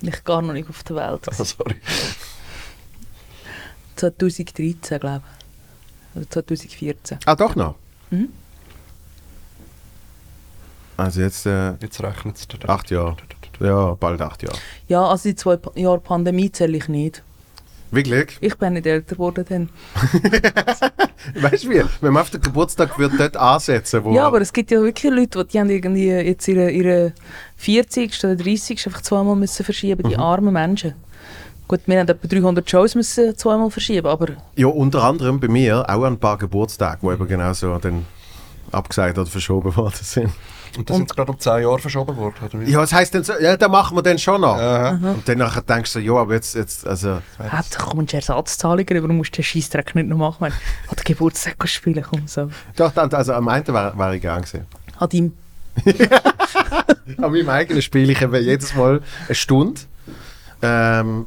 [0.00, 1.28] bin ich gar noch nicht auf der Welt.
[1.28, 1.76] Oh, sorry.
[3.96, 5.37] 2013, glaube ich.
[6.18, 7.18] Oder 2014.
[7.26, 7.74] Ah, doch noch?
[8.10, 8.28] Mhm.
[10.96, 12.68] Also jetzt äh, Jetzt rechnet es.
[12.68, 13.16] acht Jahre.
[13.60, 14.56] Ja, bald acht Jahre.
[14.88, 17.22] Ja, also die zwei Jahre Pandemie zähle ich nicht.
[17.90, 18.36] Wirklich?
[18.40, 19.70] Ich bin nicht älter geworden dann.
[21.42, 21.82] Weißt du wie?
[22.00, 25.10] Wenn man auf den Geburtstag wird dort ansetzen, wo Ja, aber es gibt ja wirklich
[25.12, 27.12] Leute, die, die haben irgendwie jetzt ihre, ihre
[27.56, 28.22] 40.
[28.24, 28.86] oder 30.
[28.86, 30.08] einfach zweimal müssen verschieben, Mhm.
[30.10, 30.94] die armen Menschen.
[31.68, 35.84] Gut, wir haben etwa 300 Shows müssen zweimal verschieben, aber Ja, unter anderem bei mir
[35.88, 38.06] auch an ein paar Geburtstage, wo eben genau so dann
[38.72, 40.30] abgesagt oder verschoben worden sind.
[40.76, 42.70] Und das sind gerade um 10 Jahre verschoben worden, oder wie?
[42.70, 44.56] Ja, das heisst dann so, ja, dann machen wir dann schon noch.
[44.56, 44.90] Aha.
[44.90, 48.96] Und dann nachher denkst du so, ja, aber jetzt, jetzt also, Hauptsache kommst du Ersatzzahlungen
[48.96, 50.52] über, du musst den Scheissdreck nicht noch machen.
[50.90, 52.50] Oder Geburtstag spielen, komm so.
[52.76, 54.66] doch, dann, also am einen war, war ich gern gewesen.
[54.98, 55.32] An deinem
[57.22, 59.80] An meinem eigenen spiele ich eben jedes Mal eine Stunde.
[60.60, 61.26] Ähm,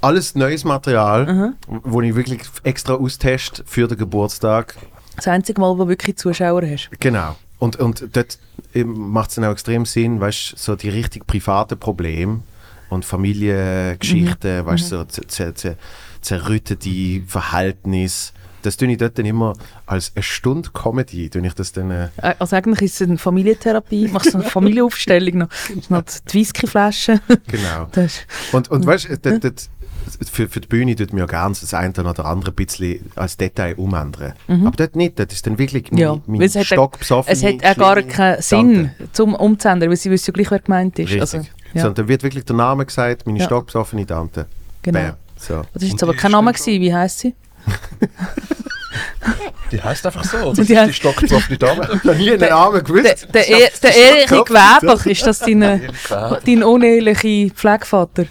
[0.00, 4.76] alles neues Material, wo ich wirklich extra austeste für den Geburtstag.
[5.16, 6.90] das einzige Mal, wo du wirklich Zuschauer hast.
[7.00, 7.36] Genau.
[7.58, 8.38] Und, und dort
[8.74, 12.40] macht es dann auch extrem Sinn, weißt so die richtig privaten Probleme
[12.88, 15.76] und Familiengeschichten, weißt so zer- zer- zer-
[16.22, 18.32] zerrüttete Verhältnisse.
[18.62, 19.54] Das tue ich dort dann immer
[19.86, 21.90] als eine Stunde Comedy, tue ich das dann...
[21.90, 24.08] Äh, Äh, Also eigentlich ist es eine Familientherapie.
[24.08, 25.48] Machst du eine Familienaufstellung noch.
[25.88, 27.20] noch die Whiskyflasche.
[27.46, 27.88] genau.
[27.92, 28.20] Das
[28.52, 29.68] Und, und weißt du, dort- dort-
[30.32, 33.36] für, für die Bühne tut mir ja gerne das eine oder andere ein bisschen als
[33.36, 34.34] Detail umändern.
[34.48, 35.98] Aber dort nicht, dort ist dann wirklich Mhm.
[35.98, 39.88] Ja, mein, mein weil es hat, stockbesoffene, es hat auch gar keinen Sinn, zum umzuändern,
[39.90, 41.06] weil sie wissen ja gleich, wer gemeint ist.
[41.10, 41.20] Richtig.
[41.20, 43.44] Also, ja, Sondern dann wird wirklich der Name gesagt, meine Ja.
[43.46, 44.46] stockbesoffene Tante.
[44.82, 44.98] genau.
[45.00, 45.14] Bam.
[45.36, 45.62] So.
[45.72, 46.80] Das ist jetzt aber kein ist Name gewesen.
[46.82, 47.34] Wie heisst sie?
[49.72, 50.52] Die heisst einfach so.
[50.52, 52.00] Die heißt- die stockbesoffene Dame.
[52.02, 53.28] noch nie einen Namen Der, gewusst.
[53.32, 55.60] der, e der Erich Kopf- Weber, ist das dein,
[56.44, 58.24] dein uneheliche Pflegevater?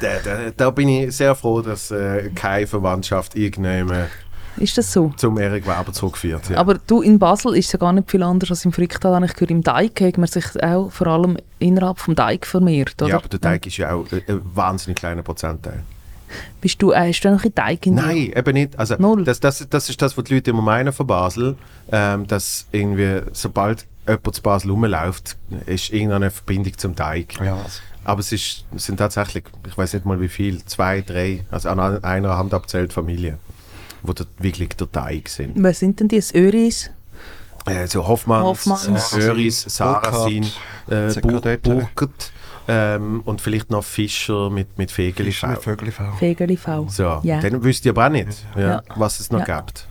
[0.00, 4.08] Da, da, da bin ich sehr froh, dass äh, keine Verwandtschaft irgendjemand
[4.56, 5.12] Ist das so?
[5.16, 6.50] zum Erik Weber zurückführt.
[6.50, 6.58] Ja.
[6.58, 9.22] Aber du, in Basel ist es ja gar nicht viel anders als im Fricktal.
[9.24, 13.10] Ich gehört, im Teig hat man sich auch vor allem innerhalb vom Teig vermehrt, oder?
[13.10, 15.82] ja, aber der Teig ist ja auch ein, ein wahnsinnig kleiner Prozentteil.
[16.60, 18.02] Bist du, äh, hast du noch ein Teig in dir?
[18.02, 18.78] Nein, eben nicht.
[18.78, 19.24] Also, Null.
[19.24, 21.56] das, das, das ist das, was die Leute immer meinen von Basel,
[21.90, 27.34] ähm, dass irgendwie, sobald jemand zu Basel rumläuft, ist irgendeine Verbindung zum Teig.
[27.44, 27.58] Ja,
[28.04, 31.68] Aber es, ist, es sind tatsächlich, ich weiß nicht mal wie viel, zwei, drei, also
[31.68, 33.38] an einer Hand abzählt Familien,
[34.02, 35.52] wo dort wirklich der Teig sind.
[35.56, 36.16] Wer sind denn die?
[36.16, 36.90] Das Öris?
[37.66, 39.12] Äh, so Hoffmanns, Hoffmanns.
[39.12, 40.44] äh, Öris, Sarasin,
[40.90, 41.12] äh.
[41.20, 42.32] Burkert
[42.66, 45.30] ähm, und vielleicht noch Fischer mit, mit Fegeli.
[45.32, 45.54] V.
[46.18, 46.86] Fegeli V.
[46.88, 47.40] So, Ja.
[47.40, 48.82] dann wüsst ihr aber auch nicht, ja, Ja.
[48.96, 49.60] was es noch Ja.
[49.60, 49.86] gibt.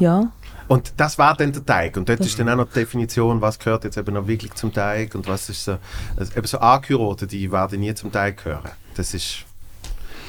[0.00, 0.32] Ja.
[0.70, 1.96] Und das war dann der Teig.
[1.96, 4.72] Und dort ist dann auch noch die Definition, was gehört jetzt eben noch wirklich zum
[4.72, 5.78] Teig und was ist so.
[6.16, 8.70] Also eben so Angehörte, die werden nie zum Teig gehören.
[8.94, 9.38] Das ist.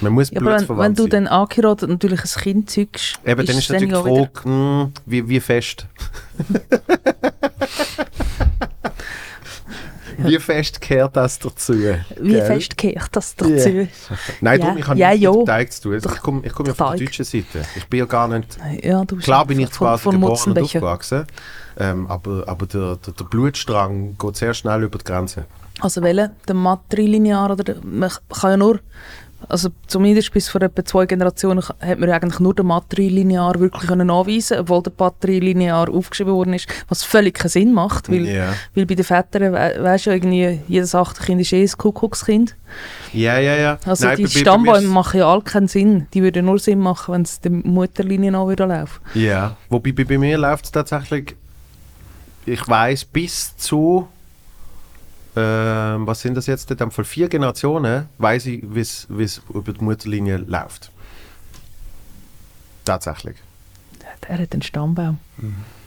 [0.01, 3.55] Man muss ja aber wenn, wenn du dann angeheiratet natürlich ein Kind zeugst, Eben, dann
[3.55, 5.85] ist natürlich die Frage, hm, wie, wie fest.
[10.25, 11.73] wie fest gehört das dazu?
[11.73, 12.45] Wie gell?
[12.45, 13.51] fest kehrt das dazu?
[13.53, 13.87] Ja.
[14.41, 14.65] Nein, Ja.
[14.65, 15.43] darum, ich habe Ja, nichts mit ja.
[15.45, 15.93] Teig zu tun.
[15.93, 17.65] Also Ich komme ich komm ja von der deutschen Seite.
[17.75, 18.57] Ich bin ja gar nicht...
[18.83, 21.25] Ja, Klar bin ich zu von, von geboren und aufgewachsen.
[21.79, 25.45] Ähm, aber aber der, der, der Blutstrang geht sehr schnell über die Grenze.
[25.79, 26.31] Also welcher?
[26.47, 28.79] Der Matrilinear oder der, man kann ja nur,
[29.49, 34.09] also zumindest bis vor etwa zwei Generationen hat man eigentlich nur den Matrilinear wirklich können
[34.09, 38.53] anweisen, obwohl der Patrilinear aufgeschrieben worden ist, was völlig keinen Sinn macht, weil, Ja.
[38.75, 42.55] weil bei den Vätern, we weißt du, irgendwie jedes achte Kind ist eh ein Kuckuckskind.
[43.13, 43.77] Ja, ja, ja.
[43.85, 46.07] Also Nein, die Stammbäume machen ja alle keinen Sinn.
[46.13, 49.01] Die würden nur Sinn machen, wenn es der Mutterlinie an würde laufen.
[49.13, 51.35] Ja, wobei bei, bei mir läuft es tatsächlich,
[52.45, 54.07] ich weiß bis zu,
[55.35, 59.73] ähm, was sind das jetzt, in dem Fall vier Generationen, weiß ich, wie es über
[59.73, 60.91] die Mutterlinie läuft.
[62.85, 63.37] Tatsächlich.
[64.27, 65.19] Der hat einen Stammbaum.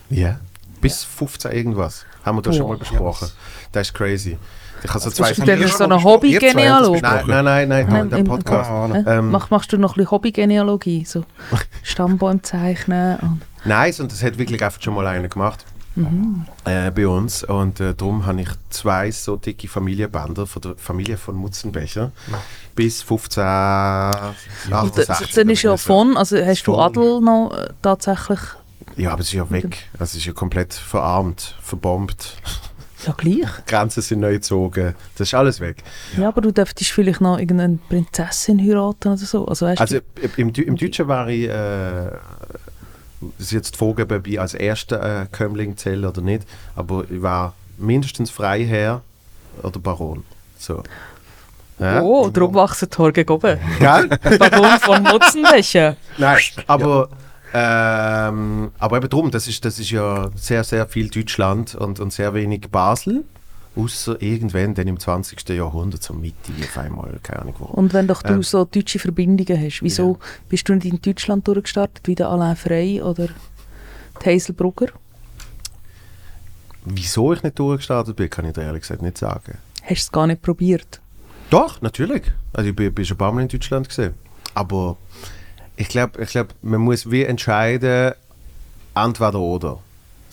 [0.09, 0.39] Ja.
[0.81, 2.05] Bis 15 irgendwas.
[2.23, 2.73] Haben wir das schon Boah.
[2.73, 3.29] mal besprochen.
[3.71, 4.37] Das ist crazy.
[4.83, 7.01] Ich habe so zwei Bist du denn so ein Ihr zwei habt das Hobby-Genealog?
[7.01, 8.69] Nein, nein, nein, nein, Nein, im- Podcast.
[9.07, 11.05] Ähm, Mach, machst du noch ein bisschen Hobby-Genealogie?
[11.05, 11.25] So
[11.83, 15.65] Stammbäume zeichnen und Nein, und das hat wirklich einfach schon mal einer gemacht.
[16.65, 17.43] Äh, bei uns.
[17.43, 22.11] Und äh, darum habe ich zwei so dicke Familienbänder von der Familie von Mutzenbecher
[22.75, 27.21] bis 15, 18, Und das, 16 dann ist ja von, also hast du Von- Adel
[27.21, 28.39] noch äh, tatsächlich,
[28.97, 29.87] Ja, aber es ist ja weg.
[29.93, 32.35] Also es ist ja komplett verarmt, verbombt.
[33.05, 33.47] ja gleich.
[33.65, 34.95] Grenzen sind neu gezogen.
[35.17, 35.77] Das ist alles weg.
[36.17, 39.45] Ja, aber du dürftest vielleicht noch irgendeine Prinzessin heiraten oder so.
[39.47, 41.47] Also, weißt Also du, im, im Deutschen war ich,
[43.37, 46.43] das ist jetzt die Frage, ob ich als erster äh, Kömmling zähle oder nicht,
[46.75, 49.01] aber ich war mindestens Freiherr
[49.61, 50.23] oder Baron.
[50.57, 50.83] So.
[51.79, 52.01] Ja?
[52.01, 53.59] oh, darum wachsen die Haare gegen oben.
[53.79, 54.07] Gell?
[54.07, 55.97] Baron von Mutzenbecher.
[56.17, 57.09] Nein, aber,
[57.53, 62.13] ähm, aber eben drum, das ist, das ist ja sehr, sehr viel Deutschland und, und
[62.13, 63.25] sehr wenig Basel.
[63.75, 65.49] Außer irgendwann dann im 20.
[65.49, 67.65] Jahrhundert, so Mitte auf einmal, keine Ahnung wo.
[67.65, 68.43] Und wenn doch du Ähm.
[68.43, 73.01] so deutsche Verbindungen hast, wieso bist du nicht in Deutschland durchgestartet, wie der Alain Frey
[73.01, 73.27] oder
[74.23, 74.87] die Hazel Brugger?
[76.85, 79.57] Wieso ich nicht durchgestartet bin, kann ich dir ehrlich gesagt nicht sagen.
[79.81, 81.01] Hast du es gar nicht probiert?
[81.49, 82.23] Doch, natürlich.
[82.53, 84.13] Also ich bin, bin schon ein paar Mal in Deutschland gesehen.
[84.53, 84.97] Aber
[85.75, 88.13] ich glaube, ich glaub, man muss wie entscheiden,
[88.95, 89.79] entweder oder.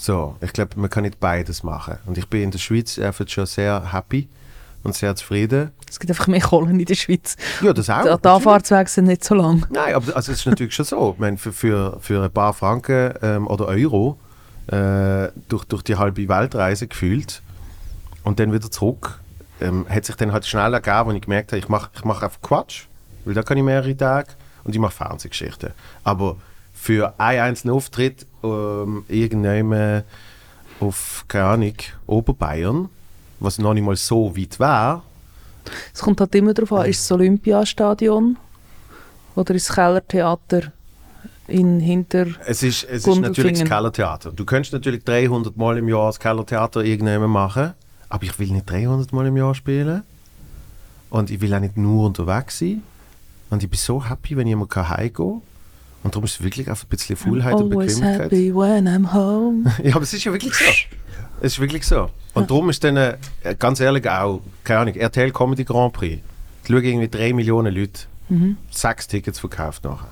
[0.02, 1.96] So, ich glaube, man kann nicht beides machen.
[2.06, 4.28] Und ich bin in der Schweiz einfach schon sehr happy
[4.82, 5.70] und sehr zufrieden.
[5.88, 7.36] Es gibt einfach mehr Kohlen in der Schweiz.
[7.62, 8.18] Ja, das auch.
[8.18, 9.64] Die Anfahrtswege sind nicht so lang.
[9.70, 11.12] Nein, aber also es ist natürlich schon so.
[11.12, 14.18] Ich meine, für, für, für ein paar Franken ähm, oder Euro
[14.66, 17.40] äh, durch, durch die halbe Weltreise gefühlt
[18.24, 19.20] und dann wieder zurück,
[19.60, 22.24] ähm, hat sich dann halt schnell ergeben, wo ich gemerkt habe, ich mache ich mach
[22.24, 22.86] einfach Quatsch,
[23.24, 24.30] weil da kann ich mehrere Tage
[24.64, 25.70] und ich mache Fernsehgeschichten.
[26.02, 26.38] Aber
[26.72, 30.04] für einen einzelnen Auftritt ähm, irgendwann
[30.80, 31.74] auf, keine Ahnung,
[32.06, 32.88] Oberbayern,
[33.40, 35.02] was noch nicht mal so weit war,
[35.92, 38.36] Es kommt halt immer darauf an, ist es das Olympiastadion
[39.34, 40.72] oder ist das Kellertheater
[41.48, 42.26] in Hinter...
[42.46, 44.32] Es ist, es ist natürlich das Kellertheater.
[44.32, 47.74] Du könntest natürlich 300 Mal im Jahr das Kellertheater irgendwann machen,
[48.08, 50.02] aber ich will nicht 300 Mal im Jahr spielen.
[51.10, 52.82] Und ich will auch nicht nur unterwegs sein.
[53.50, 55.42] Und ich bin so happy, wenn ich mal heimgehen kann.
[56.02, 58.20] Und darum ist es wirklich einfach ein bisschen Faulheit und Bequemlichkeit.
[58.22, 59.72] happy when I'm home.
[59.84, 60.64] Ja, aber es ist ja wirklich so.
[61.40, 62.10] Es ist wirklich so.
[62.34, 63.16] Und darum ist dann, äh,
[63.58, 66.22] ganz ehrlich, auch, keine Ahnung, RTL Comedy Grand Prix.
[66.64, 68.02] Da schauen irgendwie 3 Millionen Leute.
[68.28, 68.56] Mhm.
[68.70, 70.08] Sechs Tickets verkauft nachher.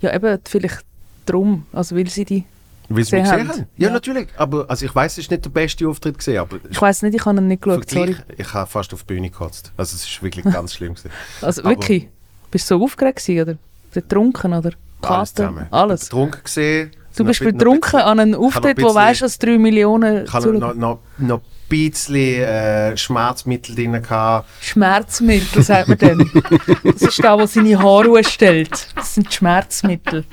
[0.00, 0.84] Ja, eben, vielleicht
[1.26, 2.44] drum, also weil sie die...
[2.88, 3.66] Weil sie mich Gesehen haben.
[3.78, 3.92] Ja, Ja.
[3.92, 4.28] natürlich.
[4.36, 7.14] Aber also ich weiß, es ist nicht der beste Auftritt gesehen, aber Ich weiß nicht,
[7.14, 8.16] ich habe ihn nicht geschaut, sorry.
[8.36, 9.72] Ich habe fast auf die Bühne gekotzt.
[9.76, 11.10] Also es ist wirklich ganz schlimm gewesen.
[11.40, 12.08] Also Aber- wirklich,
[12.54, 13.58] bist du so aufgeregt gewesen, oder?
[13.92, 14.70] Betrunken, oder?
[14.70, 15.34] Alles Kater?
[15.34, 15.66] zusammen.
[15.72, 16.04] Alles?
[16.04, 20.52] Betrunken gesehen, Du bist betrunken an einem Auftritt, wo weißt, dass 3 Millionen Ich hatte
[20.52, 23.92] noch, noch, noch ein bisschen äh, Schmerzmittel drin.
[23.92, 24.48] Gehabt.
[24.60, 26.30] Schmerzmittel, sagt man dann.
[26.84, 28.88] Das ist da, wo seine Haare ausstellt.
[28.94, 30.24] Das sind Schmerzmittel.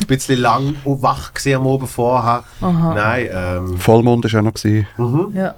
[0.00, 2.44] Ein bisschen lang und wach am Oben vorher.
[2.60, 2.94] Aha.
[2.94, 4.86] Nein, ähm, Vollmond ist auch noch gewesen.
[5.34, 5.54] Ja.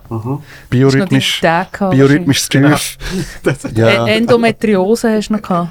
[0.71, 2.63] Biorhythmisch, Tag gehabt, biorhythmisch tief.
[2.63, 2.99] wahrscheinlich.
[3.77, 5.71] Ja, Ä- Endometriose hast du noch gehabt.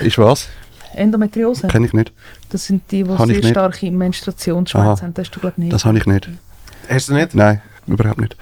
[0.00, 0.48] ist was?
[0.94, 1.68] Endometriose?
[1.68, 2.12] Kenne ich nicht.
[2.50, 3.48] Das sind die, die sehr nicht.
[3.48, 5.02] starke Menstruationsschmerzen Aha.
[5.02, 5.14] haben.
[5.14, 5.72] Das hast du, glaube ich, nicht.
[5.72, 6.28] Das habe ich nicht.
[6.88, 7.34] hast du nicht?
[7.34, 8.36] Nein, überhaupt nicht.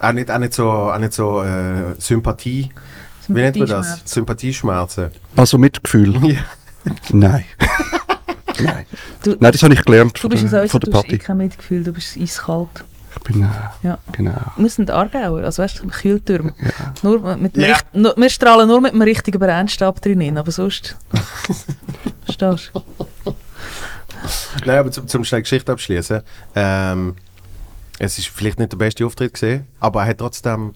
[0.00, 2.70] Auch nicht, auch nicht so, auch nicht so äh, Sympathie.
[3.26, 4.00] Wie nennt man das?
[4.04, 5.10] Sympathieschmerzen.
[5.36, 6.14] Also Mitgefühl?
[6.84, 6.92] Ja.
[7.10, 7.44] Nein.
[8.60, 8.86] Nein.
[9.22, 11.04] Du- Nein, das habe ich gelernt Du von bist der, uns von du der hast
[11.06, 11.18] eh Party.
[11.24, 12.84] kein Mitgefühl, du bist eiskalt.
[13.16, 13.46] Ich bin, äh,
[13.82, 13.98] Ja.
[14.12, 14.32] genau.
[14.56, 16.52] Wir sind Aargauer, also weißt du, Kühltürme.
[16.60, 16.94] Ja.
[17.02, 17.68] Nur mit dem Ja.
[17.74, 20.96] richt- nur, wir strahlen nur mit einem richtigen Brennstab drin, aber sonst...
[22.24, 22.82] Verstehst du?
[24.64, 26.22] Nein, aber zum, zum schnell Geschichte abschließen.
[26.54, 27.16] Ähm,
[27.98, 30.74] es ist vielleicht nicht der beste Auftritt gesehen, aber er hat trotzdem.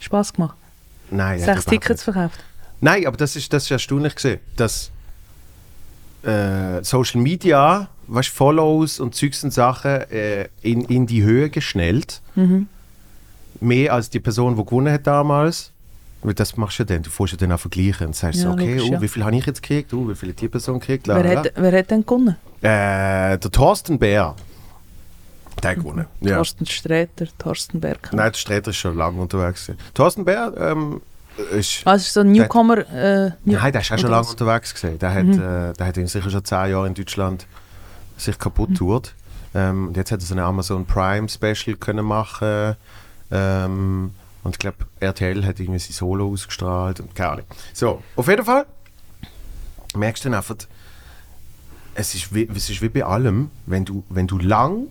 [0.00, 0.56] Spass gemacht.
[1.10, 2.42] Nein, Sechs Tickets verkauft.
[2.80, 4.90] Nein, aber das ist, das ist erstaunlich gesehen, dass
[6.24, 12.20] äh, Social Media, was Follows und Zeugs und Sachen äh, in, in die Höhe geschnellt.
[12.34, 12.68] Mhm.
[13.60, 15.70] Mehr als die Person, die gewonnen hat damals.
[16.22, 17.02] Weil das machst du ja dann.
[17.02, 19.02] Du fährst ja dann auch vergleichen und sagst Ja, so, okay, logisch, oh, ja.
[19.02, 19.92] wie viel habe ich jetzt gekriegt?
[19.92, 21.06] Oh, wie viel hat die Person gekriegt?
[21.06, 22.36] Wer hat, wer hat denn gewonnen?
[22.62, 24.34] Äh, der Thorsten Bär.
[25.62, 26.06] Der hat gewonnen.
[26.20, 26.36] Ja.
[26.36, 28.10] Thorsten Sträter, Thorsten Berg.
[28.12, 29.66] Nein, der Streiter ist schon lange unterwegs.
[29.66, 29.78] gewesen.
[29.92, 31.02] Thorsten Bär ähm,
[31.52, 31.82] ist.
[31.84, 32.78] Ah, es ist so ein Newcomer.
[32.78, 34.98] Äh, New Nein, der ist auch schon lange unterwegs gewesen.
[34.98, 35.32] Der hat, Mhm.
[35.40, 37.46] äh, der hat sicher schon zehn Jahre in Deutschland
[38.16, 39.14] sich kaputt tourt.
[39.54, 42.76] Ähm, und jetzt hat er so eine Amazon Prime Special können machen.
[43.30, 44.10] Ähm,
[44.42, 47.44] und ich glaube, RTL hat irgendwie sein Solo ausgestrahlt und keine Ahnung.
[47.72, 48.66] So, auf jeden Fall
[49.96, 50.56] merkst du dann einfach,
[51.94, 54.88] es ist, wie, es ist wie bei allem, wenn du, wenn du lang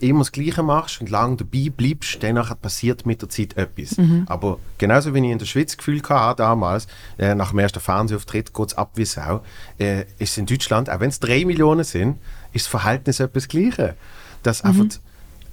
[0.00, 3.96] immer das Gleiche machst und lang dabei bleibst, danach passiert mit der Zeit etwas.
[4.26, 6.86] Aber genauso wie ich in der Schweiz das Gefühl hatte damals,
[7.18, 9.42] äh, nach dem ersten Fernsehauftritt geht es ab wie Sau,
[9.78, 12.18] äh, ist in Deutschland, auch wenn es drei Millionen sind,
[12.52, 13.94] ist das Verhältnis etwas Gleiche.
[14.42, 14.84] Dass einfach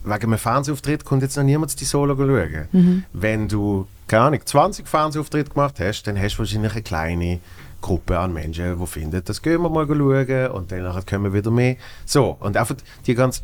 [0.03, 3.05] wegen einem Fernsehauftritt kommt jetzt noch niemand die Solo schauen.
[3.13, 7.39] Wenn du, keine Ahnung, 20 Fernsehauftritte gemacht hast, dann hast du wahrscheinlich eine kleine
[7.81, 11.51] Gruppe an Menschen, die finden, das gehen wir mal schauen und dann nachher kommen wieder
[11.51, 11.75] mehr.
[12.05, 12.75] So, und einfach
[13.05, 13.41] die ganze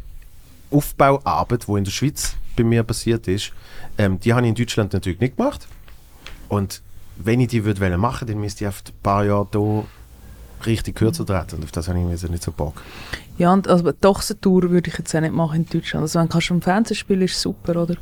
[0.72, 3.52] Aufbauarbeit, die in der Schweiz bei mir passiert ist,
[3.98, 5.68] ähm, die habe ich in Deutschland natürlich nicht gemacht.
[6.50, 6.82] Und
[7.18, 9.86] wenn ich die würde wollen machen, dann müsste ich ein paar Jahre hier
[10.66, 11.58] richtig kürzer treten.
[11.58, 12.82] Und auf das habe ich mir so nicht so Bock.
[13.38, 16.04] Ja, und also die Ochsentour würde ich jetzt auch nicht machen in Deutschland.
[16.04, 17.96] Also wenn du im Fernsehen spielen ist super, oder?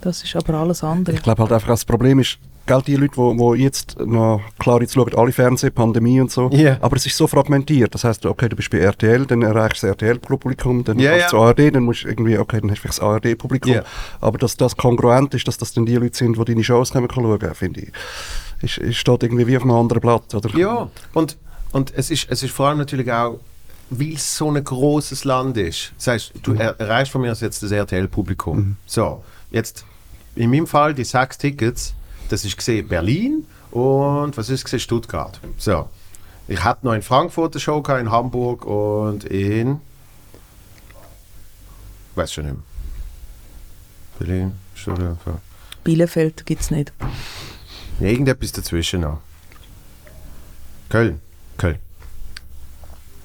[0.00, 1.14] Das ist aber alles andere.
[1.14, 4.80] Ich glaube halt einfach, das Problem ist, gell, die Leute, die wo jetzt noch, klar,
[4.80, 6.78] jetzt schauen alle Fernsehen, Pandemie und so, Ja.
[6.80, 7.94] aber es ist so fragmentiert.
[7.94, 11.26] Das heißt, okay, du bist bei RTL, dann erreichst du das RTL-Publikum, dann Ja, kannst
[11.26, 13.74] du zur ARD, dann musst du irgendwie, okay, dann hast du vielleicht das ARD-Publikum.
[13.74, 13.82] Ja.
[14.20, 17.08] Aber dass das kongruent ist, dass das dann die Leute sind, die deine Shows können
[17.12, 17.92] schauen, finde ich,
[18.62, 20.34] ist, ist, steht irgendwie wie auf einem anderen Blatt.
[20.34, 20.50] Oder?
[20.56, 21.36] Ja, und,
[21.72, 23.38] und es, ist, es ist vor allem natürlich auch,
[23.90, 25.92] weil es so ein großes Land ist.
[25.98, 28.76] Das heißt, du er, erreichst von mir aus jetzt das RTL-Publikum.
[28.86, 29.84] So, jetzt
[30.34, 31.94] in meinem Fall die sechs Tickets,
[32.32, 35.38] das ist gesehen Berlin und was ist gesehen Stuttgart.
[35.58, 35.88] So,
[36.48, 39.80] ich hatte noch in Frankfurt eine Show, gehabt, in Hamburg und in.
[42.14, 42.62] Weiß schon nicht mehr.
[44.18, 45.18] Berlin, Stuttgart.
[45.84, 46.92] Bielefeld gibt es nicht.
[48.00, 49.20] Irgendetwas dazwischen noch.
[50.88, 51.20] Köln.
[51.58, 51.78] Köln.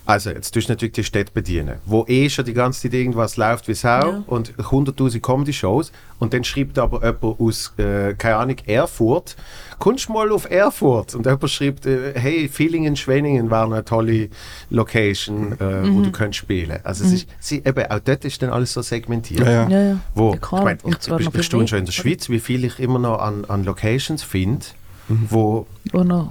[0.08, 3.36] Also, jetzt tust du natürlich die Städte bedienen, wo eh schon die ganze Zeit irgendwas
[3.36, 4.24] läuft wie Sau Ja.
[4.28, 9.36] und 100.000 Comedy-Shows und dann schreibt aber jemand aus, äh, keine Ahnung, Erfurt,
[9.80, 11.14] kommst du mal auf Erfurt?
[11.14, 14.30] Und jemand schreibt, äh, hey, Villingen, Schwenningen wäre eine tolle
[14.70, 16.80] Location, äh, wo du könntest spielen.
[16.86, 19.42] Also, es ist, sie, eben, auch dort ist dann alles so segmentiert.
[19.42, 19.70] Ja, ja.
[19.70, 20.00] Ja, ja.
[20.16, 21.92] Wo, ich meine, ich, ich, mehr, schon in der?
[21.92, 24.87] Schweiz, wie viel ich immer noch an, an Locations finde, Mhm.
[25.10, 26.30] Wo, Wo noch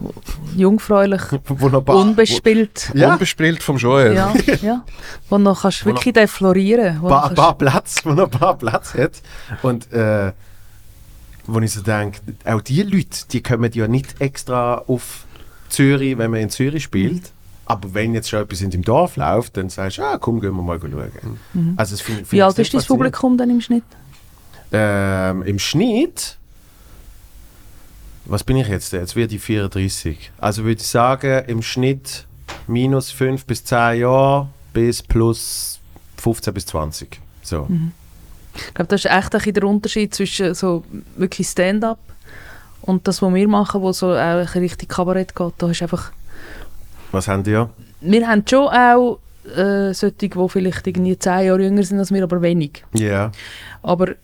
[0.55, 2.91] jungfräulich, wo noch unbespielt.
[2.95, 3.12] Ja.
[3.15, 4.15] Unbespielt vom Joel.
[4.15, 4.85] Ja, ja.
[5.31, 6.99] Wo noch kannst Wo noch- wirklich deflorieren.
[7.01, 9.12] wo Wo noch Bar Platz, wo noch ein paar Platz hat.
[9.62, 10.33] Und äh,
[11.47, 15.25] wo ich so denke, auch die Leute, die kommen ja nicht extra auf
[15.69, 17.31] Zürich, wenn man in Zürich spielt.
[17.69, 20.55] Aber wenn jetzt schon etwas in dem Dorf läuft, dann sagst du, ah, komm, gehen
[20.55, 20.93] wir mal schauen.
[21.77, 22.89] Also, das find, find Wie ich alt ist faszinierend.
[22.89, 23.83] Publikum dann im Schnitt?
[24.73, 26.39] Ähm, Im Schnitt,
[28.27, 28.93] was bin ich jetzt?
[28.93, 30.33] Jetzt werde ich 34.
[30.39, 32.27] Also würde ich sagen, im Schnitt
[32.67, 35.81] minus 5 bis 10 Jahre bis plus
[36.17, 37.21] 15 bis 20.
[37.43, 37.69] So.
[38.55, 40.85] Ich glaube, das ist echt ein der Unterschied zwischen so
[41.17, 41.99] wirklich Stand-up
[42.83, 45.53] und das, was wir machen, wo so auch richtig Kabarett geht.
[45.59, 46.12] Da ist einfach
[47.12, 47.71] Was haben die ja?
[48.01, 49.19] wir haben schon auch
[49.57, 52.85] äh, solche, die vielleicht irgendwie 10 Jahre jünger sind als wir, aber wenig.
[52.95, 53.31] Ja.
[53.83, 54.15] Aber äh,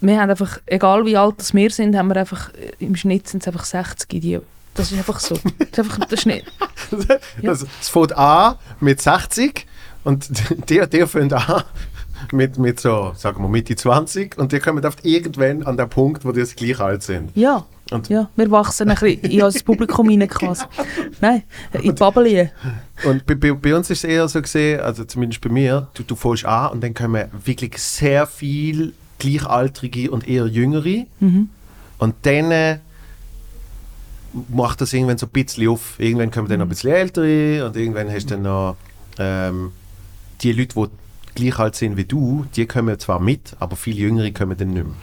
[0.00, 3.28] wir haben einfach, egal wie alt das wir sind, haben wir einfach, äh, im Schnitt
[3.28, 4.08] sind es einfach 60.
[4.20, 4.38] Die,
[4.74, 5.34] das ist einfach so.
[5.58, 6.44] Das ist einfach der Schnitt.
[7.42, 7.50] Ja.
[7.50, 9.66] Also, es fängt an mit 60
[10.04, 10.28] und
[10.70, 11.64] die, die fangen an
[12.32, 16.24] mit, mit so, sagen wir, Mitte 20 und die kommen oft irgendwann an den Punkt,
[16.24, 17.32] wo die gleich alt sind.
[17.34, 17.64] Ja.
[17.90, 20.64] Und- ja, wir wachsen ein bisschen in unser Publikum rein quasi.
[21.20, 22.50] Nein, in die Bubble.
[23.04, 26.02] Und bei, bei, bei uns ist es eher so gesehen, also zumindest bei mir, du,
[26.02, 31.06] du fängst an und dann kommen wirklich sehr viel Gleichaltrige und eher Jüngere.
[31.20, 31.50] Mhm.
[31.98, 32.78] Und dann äh,
[34.48, 35.98] macht das irgendwann so ein bisschen auf.
[35.98, 38.76] Irgendwann kommen dann noch ein bisschen ältere und irgendwann hast du dann noch
[39.18, 39.72] ähm,
[40.42, 40.88] die Leute, die
[41.36, 44.84] gleich alt sind wie du, die kommen zwar mit, aber viele Jüngere kommen dann nicht
[44.84, 44.94] mehr.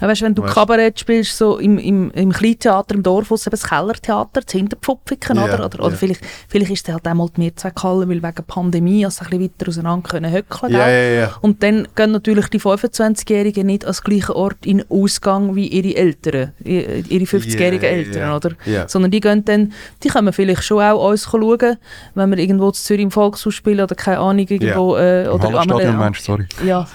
[0.00, 3.46] Ja, weißt, wenn du Weißt- Kabarett spielst, so im, im, im Kleintheater im Dorf, aus
[3.46, 5.64] eben das Kellertheater, das Hinterpfupfiken, Ja, oder?
[5.66, 5.96] Oder, oder ja.
[5.96, 9.68] vielleicht, vielleicht ist es halt einmal die Mehrzweckhalle, weil wegen Pandemie, also ein bisschen weiter
[9.68, 11.34] auseinander können höckeln, ja, ja.
[11.40, 15.96] Und dann gehen natürlich die 25-Jährigen nicht an den gleichen Ort in Ausgang wie ihre
[15.96, 18.88] Eltern, ihre 50-jährigen Ja, ja, Eltern, oder?
[18.88, 21.76] Sondern die gehen dann, die können vielleicht schon auch uns schauen,
[22.14, 24.96] wenn wir irgendwo zu Zürich im Volkshaus spielen oder keine Ahnung, irgendwo...
[24.96, 26.46] Äh, oder meinst du, sorry.
[26.64, 26.86] Ja,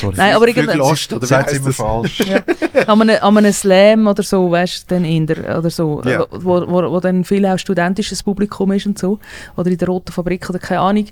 [0.00, 0.14] sorry.
[0.16, 0.90] nein, aber Flügel irgendwann...
[0.92, 1.76] Ost, oder Sagt immer das?
[1.76, 2.20] falsch.
[2.86, 6.22] an einem, an einem Slam oder so, weißt du, dann in der, oder so, Ja.
[6.22, 9.18] äh, wo, wo, wo dann viel auch studentisches Publikum ist und so,
[9.56, 11.06] oder in der Roten Fabrik oder keine Ahnung,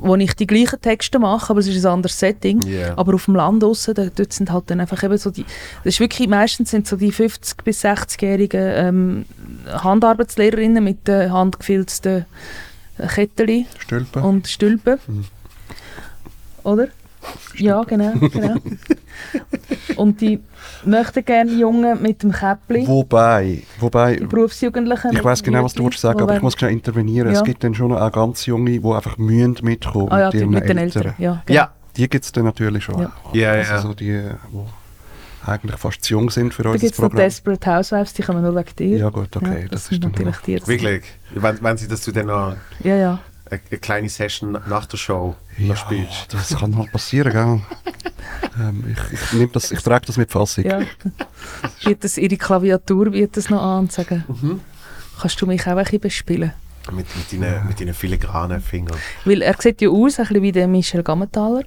[0.00, 2.62] wo ich die gleichen Texte mache, aber es ist ein anderes Setting.
[2.66, 2.96] Ja.
[2.96, 5.44] Aber auf dem Land draussen, da, dort sind halt dann einfach eben so die,
[5.84, 9.24] das ist wirklich, meistens sind so die 50- bis 60-jährigen ähm,
[9.66, 12.24] Handarbeitslehrerinnen mit den handgefilzten
[12.98, 14.22] äh, Kettchen Stülpen.
[14.22, 14.98] und Stülpen.
[16.66, 16.88] Oder?
[17.56, 18.12] Ja, genau.
[18.18, 18.56] genau.
[19.96, 20.40] und die
[20.84, 25.12] möchten gerne Jungen mit dem Käppli, Wobei, wobei, die Berufsjugendlichen.
[25.12, 27.32] ich weiß genau, was du willst sagen, aber ich muss schnell intervenieren.
[27.32, 27.38] Ja.
[27.38, 30.38] Es gibt dann schon auch ganz junge, die einfach mühen mitkommen Ah ja, mit die,
[30.38, 31.02] ihren mit den Eltern.
[31.04, 31.14] Eltern.
[31.18, 31.56] Ja, genau.
[31.60, 33.00] Ja, Die gibt es dann natürlich schon.
[33.00, 33.12] Ja.
[33.32, 33.80] ja, Also ja.
[33.80, 34.04] so die,
[34.52, 37.10] die eigentlich fast zu jung sind für Da unser gibt es noch.
[37.14, 38.98] Desperate Housewives, die kommen nur wegen dir.
[38.98, 41.02] Ja gut, okay, Ja, das, sind ist dann natürlich das- Wirklich.
[41.34, 43.18] Wenn, wenn sie das du dann noch Ja, ja.
[43.50, 46.32] Eine, eine kleine Session nach der Show ja, spielst.
[46.32, 47.60] das kann halt passieren, gell?
[48.60, 50.64] ähm, ich, ich, das, ich trage das mit Fassung.
[50.64, 50.80] ja.
[51.82, 54.60] Wird das ihre Klaviatur wird das noch an und sagen, Mhm.
[55.20, 56.52] kannst du mich auch ein bisschen bespielen?
[56.92, 58.96] Mit, mit, deinen, mit deinen filigranen Fingern.
[59.24, 61.62] Weil er sieht ja aus, ein bisschen wie der Michel Gammenthaler.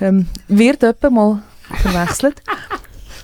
[0.00, 1.42] Ähm, wird jemand mal
[1.82, 2.42] verwechselt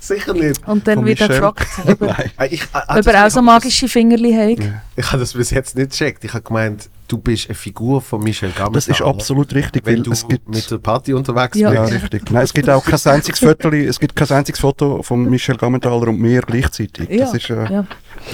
[0.05, 0.67] Sicher nicht.
[0.67, 1.41] und dann wird er Michel?
[1.41, 4.65] gefragt, ob er, Ich, ah, ob das- er auch so magische Fingerli hat.
[4.65, 4.83] Ja.
[4.97, 6.25] Ich habe das bis jetzt nicht gecheckt.
[6.25, 8.73] Ich habe gemeint, du bist eine Figur von Michel Gammenthaler.
[8.75, 10.49] Das ist absolut richtig, Wenn weil du es gibt...
[10.49, 11.73] mit der Party unterwegs Ja.
[11.73, 11.95] Ja, bist.
[12.03, 12.31] richtig.
[12.33, 16.09] Nein, es gibt auch kein einziges Foto, es gibt kein einziges Foto von Michel Gammenthaler
[16.09, 17.09] und mir gleichzeitig.
[17.09, 17.85] Ja, Das ist äh, ja.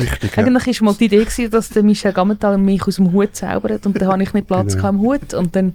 [0.01, 0.37] richtig.
[0.37, 0.45] Ja.
[0.45, 3.85] Eigentlich war mal die Idee, gewesen, dass der Michel Gammenthaler mich aus dem Hut zaubert
[3.85, 4.93] und dann habe ich nicht Platz Genau.
[4.93, 5.75] gehabt im Hut und dann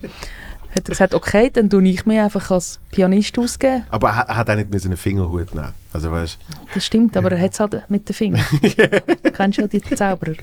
[0.75, 3.85] hat er gesagt, okay, dann tue ich mich einfach als Pianist ausgeben.
[3.89, 5.73] Aber er er hat auch nicht mit seinen Fingerhut nehmen.
[5.91, 6.39] Also weißt
[6.73, 8.43] Das stimmt, aber er hat es halt mit den Fingern.
[8.61, 10.33] du kennst ja die Zauberer.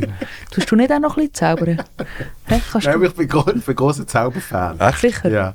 [0.50, 1.82] Tust du nicht auch noch ein bisschen zaubern?
[2.48, 3.02] Nein, du?
[3.02, 4.78] ich bin, gro bin großer Zauberfan.
[4.78, 5.00] Echt?
[5.00, 5.30] Sicher.
[5.30, 5.54] Ja.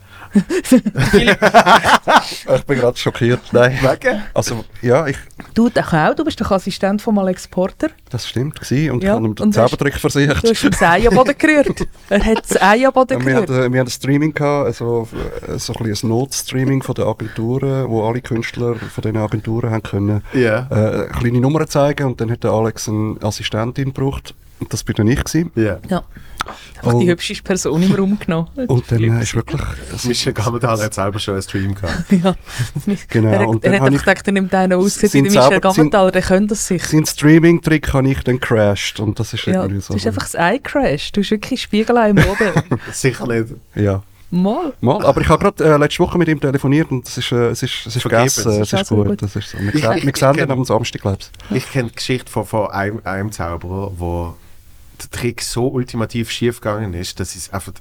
[2.55, 3.39] Ich bin gerade schockiert.
[3.51, 3.77] Nein.
[3.81, 4.23] Wegen?
[4.33, 5.17] Also, ja, ich,
[5.53, 7.87] Du auch, du bist doch Assistent von Alex Porter.
[8.09, 8.59] das stimmt.
[8.59, 10.43] Gewesen, und Ja, ich habe ihm den Zaubertrick versucht.
[10.43, 11.87] Du hast ihm das Eierboden gerührt.
[12.09, 13.49] Er hat das Eierboden Ja, wir, gerührt.
[13.49, 15.07] hatten, wir hatten ein Streaming, gehabt, also,
[15.47, 19.71] äh, so ein, bisschen ein Notstreaming von den Agenturen, wo alle Künstler von diesen Agenturen
[19.71, 20.67] haben können, Ja.
[20.69, 24.33] äh, kleine Nummern zeigen und dann hat der Alex eine Assistentin gebraucht
[24.69, 25.51] das bin dann ich gewesen.
[25.55, 25.77] Ja.
[25.89, 26.03] Ja.
[26.77, 27.09] Einfach die Oh.
[27.09, 28.47] hübscheste Person im Raum genommen.
[28.67, 29.61] Und dann äh, ist wirklich...
[29.91, 32.03] Das Michel Gammenthaler hat selber schon einen Stream gehabt.
[32.11, 32.35] ja.
[33.09, 35.31] Genau, Er, und er dann hat ich- gedacht, er nimmt einen aus, wie Sein der
[35.43, 36.85] Michel Gammenthaler, der könnte das sicher.
[36.87, 39.95] sein Streaming-Trick habe ich dann crashed und das ist Ja, irgendwie das so...
[39.95, 41.11] ist einfach das Ei Crash.
[41.13, 42.51] Du hast wirklich Spiegelei im Boden.
[42.91, 43.55] Sicher nicht.
[43.73, 44.03] ja.
[44.31, 44.73] Mal.
[44.81, 47.49] Mal, aber ich habe gerade äh, letzte Woche mit ihm telefoniert und es ist, äh,
[47.49, 49.07] es ist, es ist vergessen, Das es ist also gut.
[49.07, 49.21] gut.
[49.21, 49.57] Das ist so.
[49.59, 51.19] Wir Ich- sehen, wir sehen ihn am Samstag, glaube
[51.51, 51.55] ich.
[51.57, 54.35] Ich kenne die Geschichte von, von einem, einem Zauberer, wo
[55.01, 57.73] der Trick so ultimativ schief gegangen ist, dass es einfach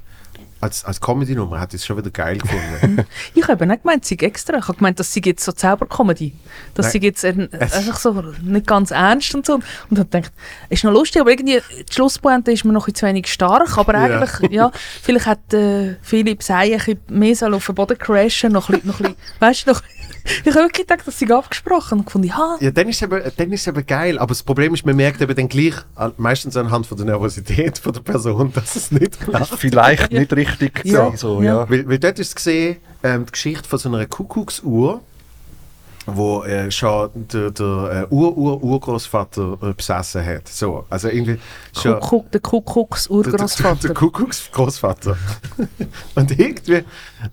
[0.61, 3.05] als, als Comedy-Nummer hat es schon wieder geil gefunden.
[3.35, 4.57] Ich habe nicht gemeint, sie extra.
[4.57, 6.33] Ich habe gemeint, dass sie jetzt so Zaubercomedy.
[6.73, 6.93] Dass Nein.
[6.93, 9.55] sie jetzt ein, einfach so nicht ganz ernst und so.
[9.91, 10.33] Und habe gedacht,
[10.71, 13.77] ist noch lustig, aber irgendwie die Schlusspointe ist mir noch ein zu wenig stark.
[13.77, 14.05] Aber Ja.
[14.21, 14.73] eigentlich, ja,
[15.03, 18.89] vielleicht hat äh, Philipp Sey ein bisschen mehr auf den Boden crashen, noch ein bisschen,
[18.89, 19.83] noch ein bisschen weißt du, noch,
[20.25, 23.21] ich habe wirklich gedacht, dass sie abgesprochen und gefunden, ja, ja, dann ist, es eben,
[23.37, 26.57] dann ist eben geil, aber das Problem ist, man merkt eben dann gleich, an- meistens
[26.57, 29.49] anhand von der Nervosität von der Person, dass es nicht klappt.
[29.59, 31.15] Vielleicht nicht richtig Ja.
[31.17, 31.61] so, Ja.
[31.61, 31.71] ja.
[31.71, 35.01] Weil, weil dort ist gesehen, ähm, die Geschichte von so einer Kuckucksuhr,
[36.07, 40.49] wo äh, schon der, der äh, Ur-Ur-Urgroßvater äh, besessen hat.
[40.49, 41.39] So, also irgendwie
[41.79, 41.99] schon...
[42.01, 43.95] Kuckuck, der Kuckucks Der, der, der Urgroßvater.
[43.95, 45.17] Kuckucksgroßvater.
[46.15, 46.85] und irgendwie,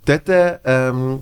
[0.06, 0.24] dort
[0.66, 1.20] ähm,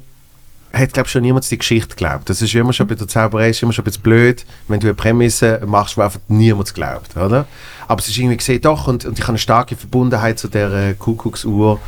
[0.73, 2.29] hat, glaube schon niemand die Geschichte geglaubt.
[2.29, 4.87] Das ist immer schon bei der Zauberei ist immer schon ein bisschen blöd, wenn du
[4.87, 7.47] eine Prämisse machst, wo einfach niemand glaubt, oder?
[7.87, 10.71] Aber es ist irgendwie gesehen, doch, und, und ich habe eine starke Verbundenheit zu der
[10.71, 11.79] äh, Kuckucksuhr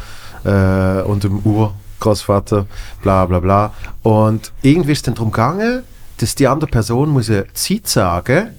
[0.44, 2.66] äh, und dem Urgroßvater,
[3.04, 3.74] bla bla bla.
[4.02, 5.84] Und irgendwie ist es dann darum gegangen,
[6.18, 8.50] dass die andere Person muss eine Zeit sagen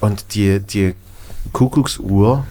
[0.00, 0.94] und die, die
[1.52, 2.46] Kuckucksuhr,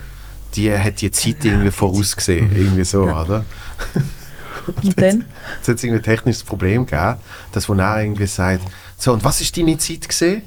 [0.56, 3.46] die hat die Zeit irgendwie vorausgesehen, irgendwie so, oder?
[4.68, 5.26] Und dann?
[5.62, 7.16] Es hat irgendwie ein technisches Problem gegeben,
[7.52, 8.64] dass wo er irgendwie sagt,
[8.98, 10.42] so, und was ist deine Zeit gesehen?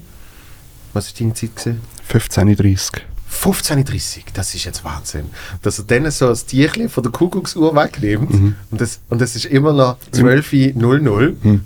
[0.92, 1.80] Was ist deine Zeit gesehen?
[2.10, 3.02] 15.30
[3.32, 5.26] 15.30 das ist jetzt Wahnsinn.
[5.62, 9.44] Dass er dann so das Tierchen von der Kuckucksuhr wegnimmt und, das, und das ist
[9.44, 11.36] immer noch 12.00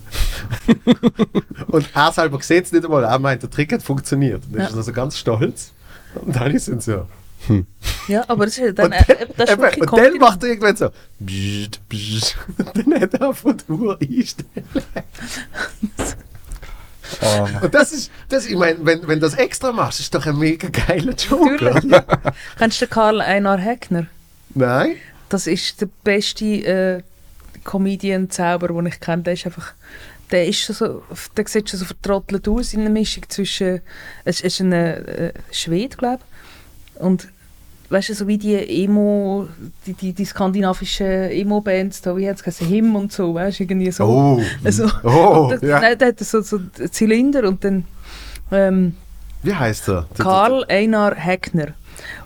[1.68, 4.42] und er selber sieht es nicht einmal, er meint, der Trick hat funktioniert.
[4.46, 4.68] Und dann Ja.
[4.68, 5.72] ist er so ganz stolz
[6.14, 7.06] und alle sind so.
[8.08, 10.76] Ja, aber das ist dann, Und dann, das ist eben, und dann macht er irgendwann
[10.76, 10.90] so.
[11.18, 12.36] Bzzzt, bzzzt.
[12.58, 14.68] Und dann hat er von der Uhr einstellen.
[17.62, 20.38] Und das ist, das, ich meine, wenn, wenn du das extra machst, ist doch ein
[20.38, 21.64] mega geiler Joke.
[21.64, 21.84] Natürlich.
[21.84, 22.34] oder?
[22.58, 24.06] Kennst du den Karl Einar Heckner?
[24.54, 24.96] Nein?
[25.28, 27.02] Das ist der beste äh,
[27.64, 29.22] Comedian-Zauber, den ich kenne.
[29.22, 29.72] Der ist einfach...
[30.30, 31.02] Der, ist so,
[31.36, 33.80] der sieht schon so vertrottelt aus in einer Mischung zwischen...
[34.24, 36.20] Es ist ein äh, Schwede, glaube
[36.94, 37.00] ich.
[37.00, 37.28] Und
[37.88, 38.54] weißt du, so wie die
[38.84, 39.48] Emo...
[39.86, 43.90] Die, die, die skandinavischen Emo-Bands, da, wie hat es Him und so, weißt du, irgendwie
[43.90, 44.04] so.
[44.04, 44.42] Oh.
[44.62, 45.80] Also, Oh, der, ja.
[45.80, 47.84] nein, der hat so, so einen Zylinder und dann...
[48.50, 48.94] Ähm,
[49.42, 50.06] Wie heißt er?
[50.18, 51.74] Karl Einar Heckner.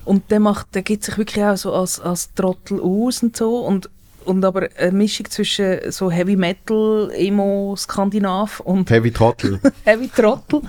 [0.05, 3.59] Und der macht, der gibt sich wirklich auch so als, als Trottel aus und so.
[3.59, 3.91] Und,
[4.25, 9.61] und aber eine Mischung zwischen so Heavy Metal, Emo, Skandinav und Heavy Trottel.
[9.85, 10.63] Heavy Trottel.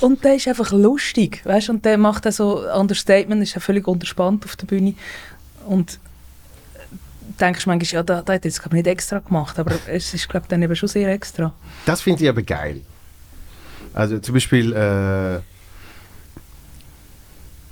[0.00, 1.70] Und der ist einfach lustig, weißt?
[1.70, 4.94] Und der macht auch so Understatement, ist ja völlig unterspannt auf der Bühne.
[5.66, 5.98] Und
[7.40, 10.44] denkst manchmal, ja, da, da hat jetzt glaub nicht extra gemacht, aber es ist, glaube
[10.44, 11.52] ich, dann eben schon sehr extra.
[11.86, 12.80] Das finde ich aber geil.
[13.94, 15.36] Also zum Beispiel, äh,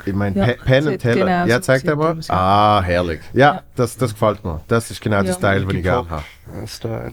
[0.09, 1.25] ich meine, Ja, Pe- Penn sieht and Teller.
[1.27, 2.19] genau ja, zeig dir mal.
[2.29, 3.21] Ah, herrlich.
[3.33, 3.63] Ja, Ja.
[3.75, 4.61] Das, das gefällt mir.
[4.69, 5.23] Das ist genau Ja.
[5.25, 6.25] das Style, den ich gerne habe.
[6.67, 7.13] Style.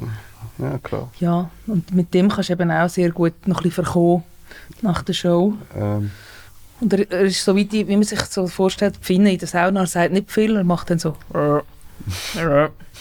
[0.60, 1.10] Ja, klar.
[1.20, 4.24] Ja, und mit dem kannst du eben auch sehr gut noch ein bisschen verkommen
[4.82, 5.54] nach der Show.
[5.76, 6.12] Ähm,
[6.80, 9.40] Und er, er ist so wie, die, wie man sich so vorstellt, die Finne in
[9.40, 11.16] der Sauna, er sagt nicht viel, er macht dann so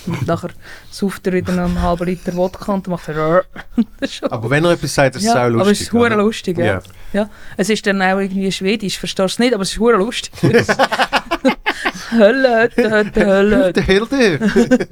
[0.07, 0.51] und nachher
[0.91, 3.45] sauft er wieder einen halben Liter Wodka und dann macht er
[4.01, 5.61] Das ist schon- Aber wenn er etwas sagt, ist es ja, auch lustig.
[5.61, 6.65] aber es ist hure lustig, ja.
[6.65, 6.83] Ja.
[7.13, 7.31] ja.
[7.57, 10.33] Es ist dann auch irgendwie Schwedisch, verstehst du es nicht, aber es ist hure lustig.
[12.13, 13.73] Hölle, Hölle, Hölle.
[13.75, 14.39] Der Hilde!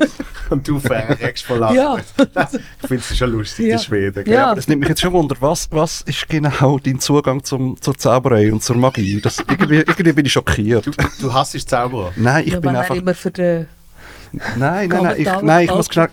[0.51, 1.77] Und du verreckst vor Lachen.
[1.77, 1.97] Ja.
[1.99, 3.77] Ich finde es schon lustig, Ja.
[3.77, 4.29] die Schweden.
[4.29, 4.55] Ja.
[4.55, 8.53] Das nimmt mich jetzt schon wunder, was, was ist genau dein Zugang zum, zur Zauberei
[8.53, 9.21] und zur Magie?
[9.21, 10.87] Das, irgendwie, irgendwie bin ich schockiert.
[10.87, 10.91] Du,
[11.21, 12.13] du hasst Zauberer.
[12.17, 12.95] Nein, ich ja, bin einfach...
[12.95, 13.69] immer für den...
[14.33, 16.09] Nein, nein, nein, ich, nein, ich muss schnell...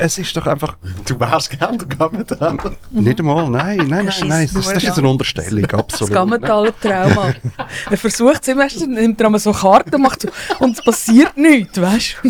[0.00, 0.76] Es ist doch einfach...
[1.04, 2.56] Du wärst gern der Gammetal.
[2.90, 6.14] Nicht einmal, nein, nein, nein, nein, das, das ist jetzt eine Unterstellung, Das absolut.
[6.14, 7.34] Gammentaler Trauma.
[7.90, 10.28] er versucht es immer, nimmt er so Karten macht so,
[10.60, 12.28] und es passiert nichts, weißt du?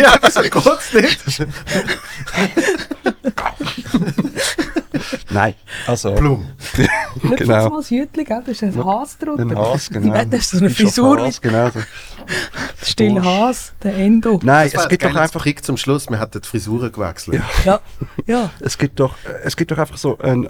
[0.00, 1.46] ja, wieso geht's nicht?
[5.30, 5.54] Nein,
[5.86, 6.14] also...
[6.14, 6.46] Blum.
[7.22, 7.36] Genau.
[7.36, 7.80] Genau.
[7.80, 8.42] Hütchen, gell?
[8.44, 9.42] da ist ein Has drunter.
[9.42, 10.14] Ein Has, genau.
[10.14, 11.80] Nein, das ist so eine Frisur, Has, genau so.
[12.82, 14.40] still Has, der Endo.
[14.42, 15.42] Nein, es gibt ein doch einfach...
[15.42, 16.10] Trick zum Schluss.
[16.10, 17.40] Wir hatten die Frisuren gewechselt.
[17.64, 17.80] Ja,
[18.26, 18.50] ja.
[18.60, 20.48] Es gibt doch, es gibt doch einfach so ein,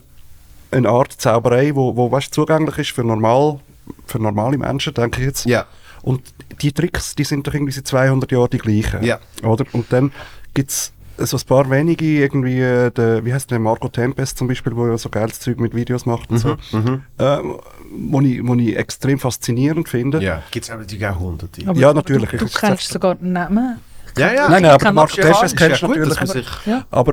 [0.70, 3.60] eine Art Zauberei, wo, wo weißt, zugänglich ist für, normal,
[4.06, 5.46] für normale Menschen, denke ich jetzt.
[5.46, 5.66] Ja.
[6.02, 6.22] Und
[6.60, 9.02] die Tricks, die sind doch irgendwie seit 200 Jahren die gleichen.
[9.02, 9.18] Ja.
[9.42, 9.64] Oder?
[9.72, 10.12] Und dann
[10.54, 14.48] gibt es so ein paar wenige, irgendwie, äh, der, wie heißt der, Marco Tempest zum
[14.48, 17.58] Beispiel, wo ja so geiles Zeug mit Videos macht und so, ähm,
[17.90, 20.22] wo, ich, wo ich extrem faszinierend finde.
[20.22, 21.62] Ja, gibt es aber natürlich auch hunderte.
[21.66, 22.30] Aber, Ja, aber natürlich.
[22.30, 23.78] Du, du kennst sogar den Namen.
[24.16, 24.48] Ja, ja.
[24.48, 26.18] Nein, nein, aber Marco Tempest kennst du natürlich.
[26.18, 26.46] sich...
[26.66, 26.84] Ja.
[26.90, 27.12] Aber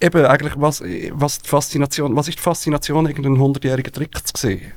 [0.00, 0.82] eben eigentlich, was,
[1.12, 4.72] was, die Faszination, was ist die Faszination, irgendeinen 100-jährigen Trick zu sehen?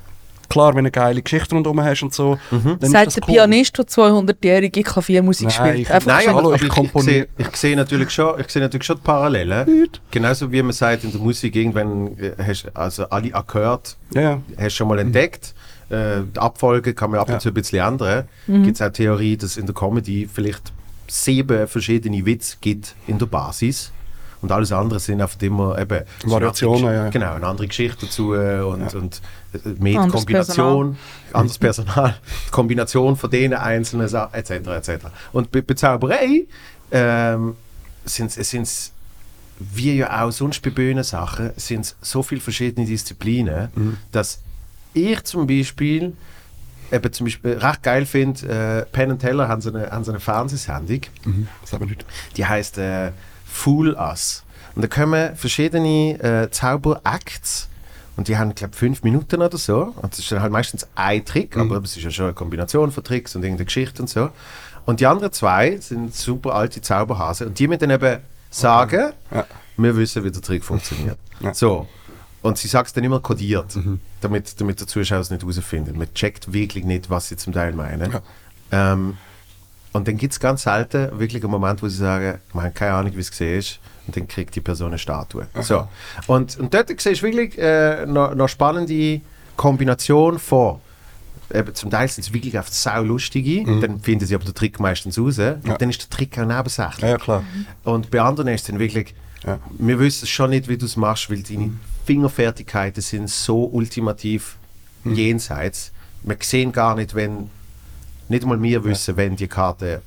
[0.48, 3.22] Klar, wenn du eine geile Geschichte rundherum hast und so, dann ist Sagt das der
[3.28, 3.34] cool.
[3.34, 5.78] Pianist, der 200-jährige Klaviermusik Nein, spielt.
[5.80, 7.26] ich- Einfach Nein, Hallo, ich ich, komponiere.
[7.36, 9.88] ich, sehe, ich sehe natürlich schon, ich sehe natürlich schon die Parallelen.
[10.10, 14.20] Genauso wie man sagt in der Musik, irgendwann äh, hast du also alle Akkorde Ja,
[14.20, 14.40] ja.
[14.56, 15.54] hast du schon mal entdeckt.
[15.90, 17.34] Äh, die Abfolge kann man ab Ja.
[17.34, 18.24] und zu ein bisschen ändern.
[18.46, 20.72] Gibt es auch Theorie, dass in der Comedy vielleicht
[21.06, 23.92] sieben verschiedene Witze gibt in der Basis.
[24.40, 27.10] Und alles andere sind einfach immer eben so eine Variationen, andere, ja.
[27.10, 29.20] Genau, eine andere Geschichte dazu äh, und, und
[29.52, 30.96] äh, mehr Anderes Kombination,
[31.32, 32.16] anderes Personal,
[32.50, 34.50] Kombination von denen einzelnen Sachen etc.
[34.50, 35.06] etc.
[35.32, 36.46] Und bei, bei Zauberei
[36.90, 37.56] ähm,
[38.04, 38.92] sind es
[39.60, 43.68] wie ja auch sonst bei Bühnensachen, sind es so viele verschiedene Disziplinen,
[44.12, 44.40] dass
[44.94, 46.12] ich zum Beispiel
[46.92, 50.12] eben zum Beispiel recht geil finde, äh, Penn and Teller haben so eine, haben so
[50.12, 51.00] eine Fernsehsendung,
[51.60, 52.06] Das haben wir nicht.
[52.36, 53.12] die heißt äh,
[53.50, 54.44] Fool Us.
[54.74, 57.68] Und da kommen verschiedene äh, Zauberacts
[58.16, 59.92] und die haben, glaube ich, fünf Minuten oder so.
[60.00, 62.90] Und das ist dann halt meistens ein Trick, aber es ist ja schon eine Kombination
[62.92, 64.30] von Tricks und irgendeine Geschichte und so.
[64.86, 68.18] Und die anderen zwei sind super alte Zauberhasen und die müssen dann eben
[68.50, 69.46] sagen, Ja.
[69.76, 71.18] wir wissen, wie der Trick funktioniert.
[71.40, 71.54] Ja.
[71.54, 71.86] So.
[72.42, 73.66] Und sie sagt es dann immer kodiert,
[74.20, 75.96] damit, damit der Zuschauer es nicht herausfindet.
[75.96, 78.10] Man checkt wirklich nicht, was sie zum Teil meinen.
[78.10, 78.22] Ja.
[78.92, 79.16] Ähm,
[79.92, 82.92] und dann gibt es ganz selten wirklich einen Moment, wo sie sagen, man hat keine
[82.94, 83.78] Ahnung, wie es gesehen ist.
[84.06, 85.46] Und dann kriegt die Person eine Statue.
[85.60, 85.86] So.
[86.26, 89.20] Und, und dort siehst du wirklich äh, noch, noch spannende
[89.56, 90.80] Kombination von
[91.52, 94.78] Eben, zum Teil sind es wirklich auf sau lustige, dann finden sie aber den Trick
[94.80, 95.38] meistens raus.
[95.38, 97.00] Und dann ist der Trick auch nebensächlich.
[97.00, 97.42] Ja, ja, klar.
[97.84, 99.14] Und bei anderen ist es dann wirklich,
[99.46, 99.58] Ja.
[99.78, 101.70] wir wissen schon nicht, wie du es machst, weil deine
[102.04, 104.56] Fingerfertigkeiten sind so ultimativ
[105.04, 105.92] jenseits.
[106.22, 107.48] Wir sehen gar nicht, wenn,
[108.28, 110.02] nicht mal wir wissen, wenn die Karte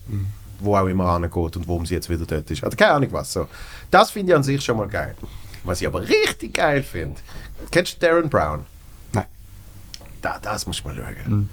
[0.63, 2.63] wo auch immer angeht und warum sie jetzt wieder dort ist.
[2.63, 3.33] Also keine Ahnung was.
[3.33, 3.47] So.
[3.89, 5.15] Das finde ich an sich schon mal geil.
[5.63, 7.19] Was ich aber richtig geil finde,
[7.71, 8.65] kennst du Darren Brown?
[9.11, 9.25] Nein.
[10.21, 11.49] Da, das muss man schauen.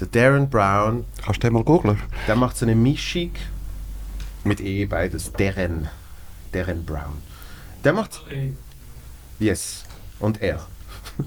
[0.00, 2.00] Der Darren Brown, Kannst du den mal googeln?
[2.26, 3.30] der macht so eine Mischung
[4.42, 5.32] mit E beides.
[5.32, 5.88] Darren.
[6.50, 7.22] Darren Brown.
[7.84, 8.20] Der macht.
[8.30, 8.56] Ey,
[9.38, 9.84] Yes.
[10.18, 10.66] Und er.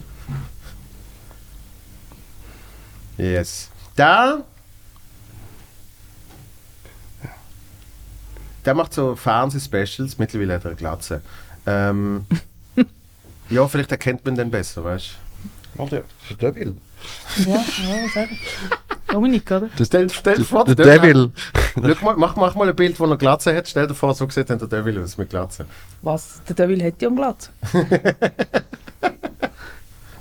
[3.18, 3.70] yes.
[3.96, 4.44] Da.
[8.68, 10.18] Der macht so Fernsehspecials.
[10.20, 11.22] Mittlerweile hat er eine Glatze.
[11.66, 12.26] Ähm,
[13.50, 15.12] ja, vielleicht erkennt man den besser, weißt
[15.76, 16.04] Warte,
[16.42, 16.76] der will.
[17.46, 18.30] Ja, ja, sag.
[19.08, 19.70] Dominik, oder?
[19.74, 19.86] du?
[19.86, 21.32] Stell, stell dir vor, Der Devil-
[21.78, 21.96] Devil.
[21.96, 23.70] Schau mal, mach, mach mal ein Bild, wo er Glatze hat.
[23.70, 25.66] Stell dir vor, so sieht der Devil aus mit Glatze.
[26.02, 26.42] Was?
[26.50, 27.50] Der Devil hätte ja einen Glatz.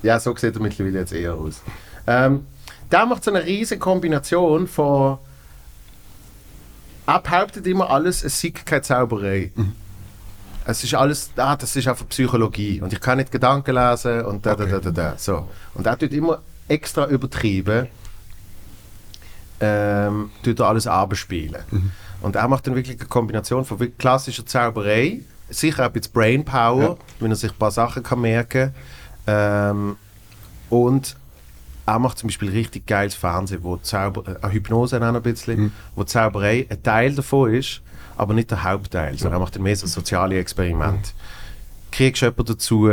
[0.02, 1.62] Ja, so sieht er mittlerweile jetzt eher aus.
[2.06, 2.46] Ähm,
[2.92, 5.18] der macht so eine riesige Kombination von.
[7.06, 9.52] Er behauptet immer alles, es sei keine Zauberei.
[10.64, 12.80] Es ist alles, ah, das ist einfach Psychologie.
[12.80, 15.14] Und ich kann nicht Gedanken lesen und da, da, da, da, da.
[15.16, 15.48] So.
[15.74, 17.86] Und er tut immer extra übertrieben,
[19.60, 21.62] ähm, tut er alles abspielen.
[22.20, 26.82] Und er macht dann wirklich eine Kombination von klassischer Zauberei, sicher auch ein bisschen Brainpower,
[26.82, 26.96] Ja.
[27.20, 28.74] wenn er sich ein paar Sachen kann merken
[29.28, 29.96] ähm,
[30.68, 31.16] und
[31.86, 36.04] er macht zum Beispiel richtig geiles Fernsehen, wo Zauber, äh, Hypnose auch ein bisschen, wo
[36.04, 37.80] Zauberei ein Teil davon ist,
[38.16, 41.10] aber nicht der Hauptteil, sondern er macht mehr so soziale Experimente.
[41.92, 42.90] Kriegst du jemanden dazu,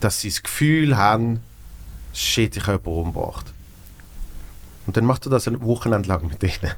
[0.00, 1.40] dass sie das Gefühl haben,
[2.14, 3.46] shit, ich habe jemanden umgebracht.
[4.86, 6.72] Und dann macht er das ein Wochenende lang mit denen.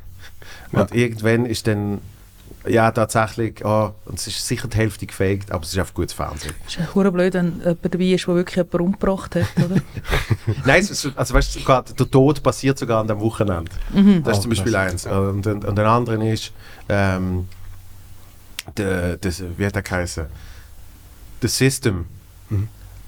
[0.72, 2.00] Und irgendwann ist dann,
[2.66, 6.12] ja, tatsächlich, oh, und es ist sicher die Hälfte gefaked, aber es ist einfach gutes
[6.12, 6.54] Fernsehen.
[6.66, 9.80] Es ist hure blöd, wenn jemand dabei ist, der wirklich jemanden umgebracht hat, oder?
[10.66, 11.60] Nein, es also weißt du,
[11.94, 13.70] der Tod passiert sogar an dem Wochenende.
[14.24, 15.06] Das ist zum Beispiel eins.
[15.06, 16.52] Und, und, und ein anderer ist,
[16.88, 17.48] ähm,
[18.76, 20.26] der, das, wie hat er geheißen?
[21.40, 22.06] The System.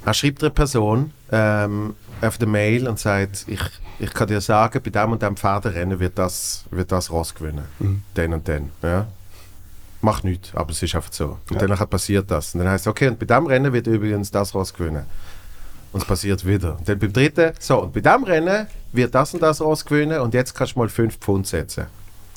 [0.05, 3.61] Er schreibt einer Person ähm, auf der Mail und sagt, ich,
[3.99, 7.65] ich kann dir sagen, bei dem und dem Pferderennen wird das, wird das Ross gewinnen.
[8.17, 8.71] Den und den.
[8.83, 9.07] Ja?
[10.03, 11.39] Macht nichts, aber es ist einfach so.
[11.49, 11.67] Und Ja.
[11.67, 12.55] dann passiert das.
[12.55, 15.07] Und dann heißt es, okay, und bei dem Rennen wird übrigens das Ross gewinnen.
[15.93, 16.77] Und es passiert wieder.
[16.77, 20.21] Und dann beim dritten, so, und bei dem Rennen wird das und das Ross gewinnen
[20.21, 21.87] und jetzt kannst du mal 5 Pfund setzen.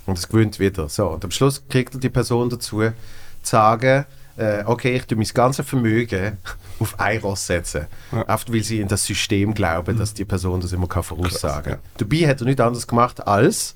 [0.06, 0.88] Und es gewinnt wieder.
[0.90, 2.94] So, und am Schluss kriegt er die Person dazu, zu
[3.42, 4.06] sagen,
[4.38, 6.38] äh, okay, ich tue mein ganzes Vermögen
[6.80, 7.88] auf ein Ross setzen.
[8.12, 8.22] Ja.
[8.28, 11.82] Einfach weil sie in das System glauben, dass die Person das immer kann voraussagen kann.
[11.82, 13.76] Krass, Dabei hat er nichts anderes gemacht als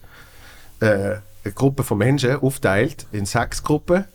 [0.81, 1.15] äh,
[1.49, 4.05] eine Gruppe von Menschen aufteilt in sechs Gruppen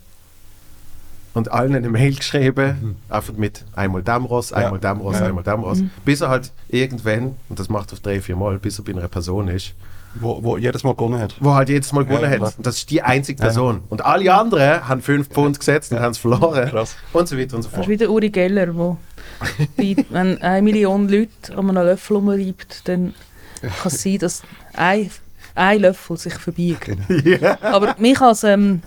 [1.35, 5.27] und allen eine Mail geschrieben, einfach mit einmal dem Ross, einmal dem Ross, Ja.
[5.27, 8.59] einmal dem Ross, bis er halt irgendwann, und das macht er auf drei, vier Mal,
[8.59, 9.75] bis er bei einer Person ist,
[10.15, 11.35] Wo, wo jedes Mal gewonnen hat.
[11.41, 12.57] wo halt jedes Mal gewonnen Ja, hat.
[12.59, 13.83] Und das ist die einzige Person.
[13.89, 16.69] Und alle anderen haben fünf Pfund gesetzt und haben es verloren.
[16.71, 16.95] Krass.
[17.13, 17.89] Und so weiter und so Das ist fort.
[17.89, 18.97] wie der Uri Geller, wo
[19.77, 23.13] bei, wenn eine Million Leute an einem Löffel umreibt, dann
[23.61, 24.43] kann es sein, dass
[24.75, 25.11] ein,
[25.55, 26.91] ein Löffel sich verbiegt.
[27.09, 27.57] Genau.
[27.63, 28.83] Aber mich als ähm,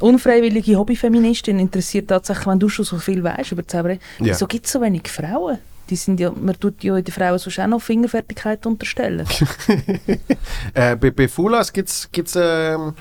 [0.00, 4.26] unfreiwillige Hobbyfeministin interessiert tatsächlich, wenn du schon so viel weißt über Zauberei, Ja.
[4.26, 5.58] wieso gibt es so wenig Frauen?
[5.90, 9.26] Die sind ja, man tut ja den Frauen sonst auch noch Fingerfertigkeit unterstellen.
[10.74, 12.94] Äh, bei, bei Fulas gibt es ähm,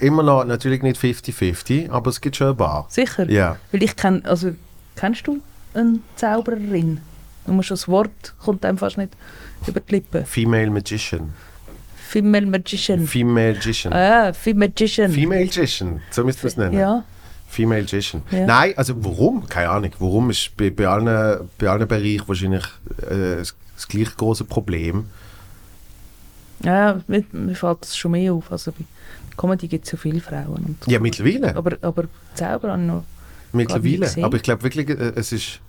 [0.00, 2.86] immer noch, natürlich nicht 50-50, aber es gibt schon ein paar.
[2.90, 3.28] Sicher?
[3.30, 3.56] Ja.
[3.70, 4.52] Weil ich kenne, also,
[4.96, 5.40] kennst du
[5.74, 7.00] eine Zaubererin?
[7.46, 9.12] Du musst das Wort, kommt einem fast nicht
[9.66, 10.26] über die Lippen.
[10.26, 11.32] Female Magician.
[12.12, 13.06] Female Magician.
[13.06, 13.92] Female Magician.
[13.92, 15.10] ah, Female Magician.
[15.10, 16.78] Female Magician, so müsste man es nennen.
[16.78, 17.04] ja.
[17.48, 18.22] Female Magician.
[18.30, 18.46] Ja.
[18.46, 19.46] Nein, also warum?
[19.48, 19.90] Keine Ahnung.
[19.98, 22.64] Warum ist bei, bei, allen, bei allen Bereichen wahrscheinlich
[23.10, 25.06] äh, das, das gleich große Problem.
[26.64, 28.50] Ja, mir, mir fällt das schon mehr auf.
[28.52, 28.84] Also bei
[29.36, 30.64] Comedy gibt es ja viele Frauen.
[30.64, 31.54] Und Ja, mittlerweile.
[31.56, 32.04] aber, aber
[32.34, 33.04] selber habe ich noch...
[33.52, 34.24] mittlerweile.
[34.24, 35.60] Aber ich glaube wirklich, äh, es ist...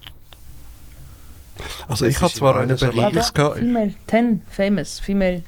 [1.87, 2.99] Also Es ich habe zwar in ein allen Bereichen.
[2.99, 3.57] Erlebnis gehabt.
[3.59, 5.41] Female 10, famous, female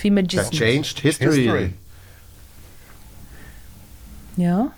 [0.00, 1.44] That changed history.
[1.44, 1.74] History.
[4.36, 4.72] Ja.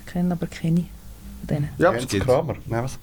[0.00, 0.86] Ich kenne aber keine
[1.38, 1.68] von denen.
[1.78, 2.24] Ja, Jens es gibt.
[2.24, 2.56] Kramer.
[2.66, 2.98] Nein, was?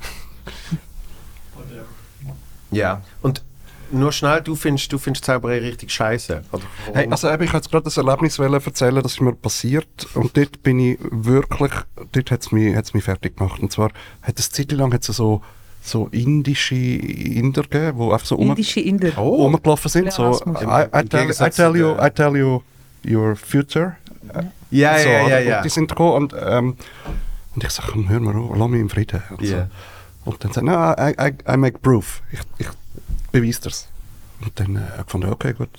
[2.71, 3.01] Ja.
[3.21, 3.43] Und
[3.91, 6.43] nur schnell, du findest, du findest Zauberei richtig scheiße.
[6.93, 10.07] Hey, also eben, ich wollte jetzt gerade das Erlebnis wollen erzählen, das ist mir passiert
[10.15, 11.71] und dort bin ich wirklich,
[12.11, 13.61] dort hat es mich, hat's mich fertig gemacht.
[13.61, 15.41] Und zwar hat es Zeit lang hat's so,
[15.85, 19.11] so indische Inder gegeben, die einfach so um, Indische Inder.
[19.17, 20.11] oh, rumgelaufen sind.
[20.11, 20.33] So.
[20.33, 22.61] I, I, tell, I, tell you, I tell you
[23.07, 23.95] your future.
[24.71, 26.75] ja, so, ja, ja, die sind gekommen und, ähm,
[27.53, 29.21] und ich sage, komm, hör mal auf, lass mich im Frieden.
[29.29, 29.67] Und, Ja.
[30.25, 30.31] so.
[30.31, 32.21] und dann sagt er, no, I, I, I make proof.
[32.31, 32.67] Ich, ich
[33.31, 33.87] beweise das.
[34.41, 35.69] Und dann äh, habe ich gefunden, okay, gut.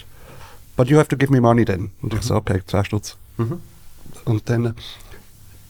[0.76, 1.90] But you have to give me money then.
[2.02, 3.16] Und ich so, okay, 2 Stutz.
[3.38, 3.60] Mhm.
[4.24, 4.72] Und dann äh,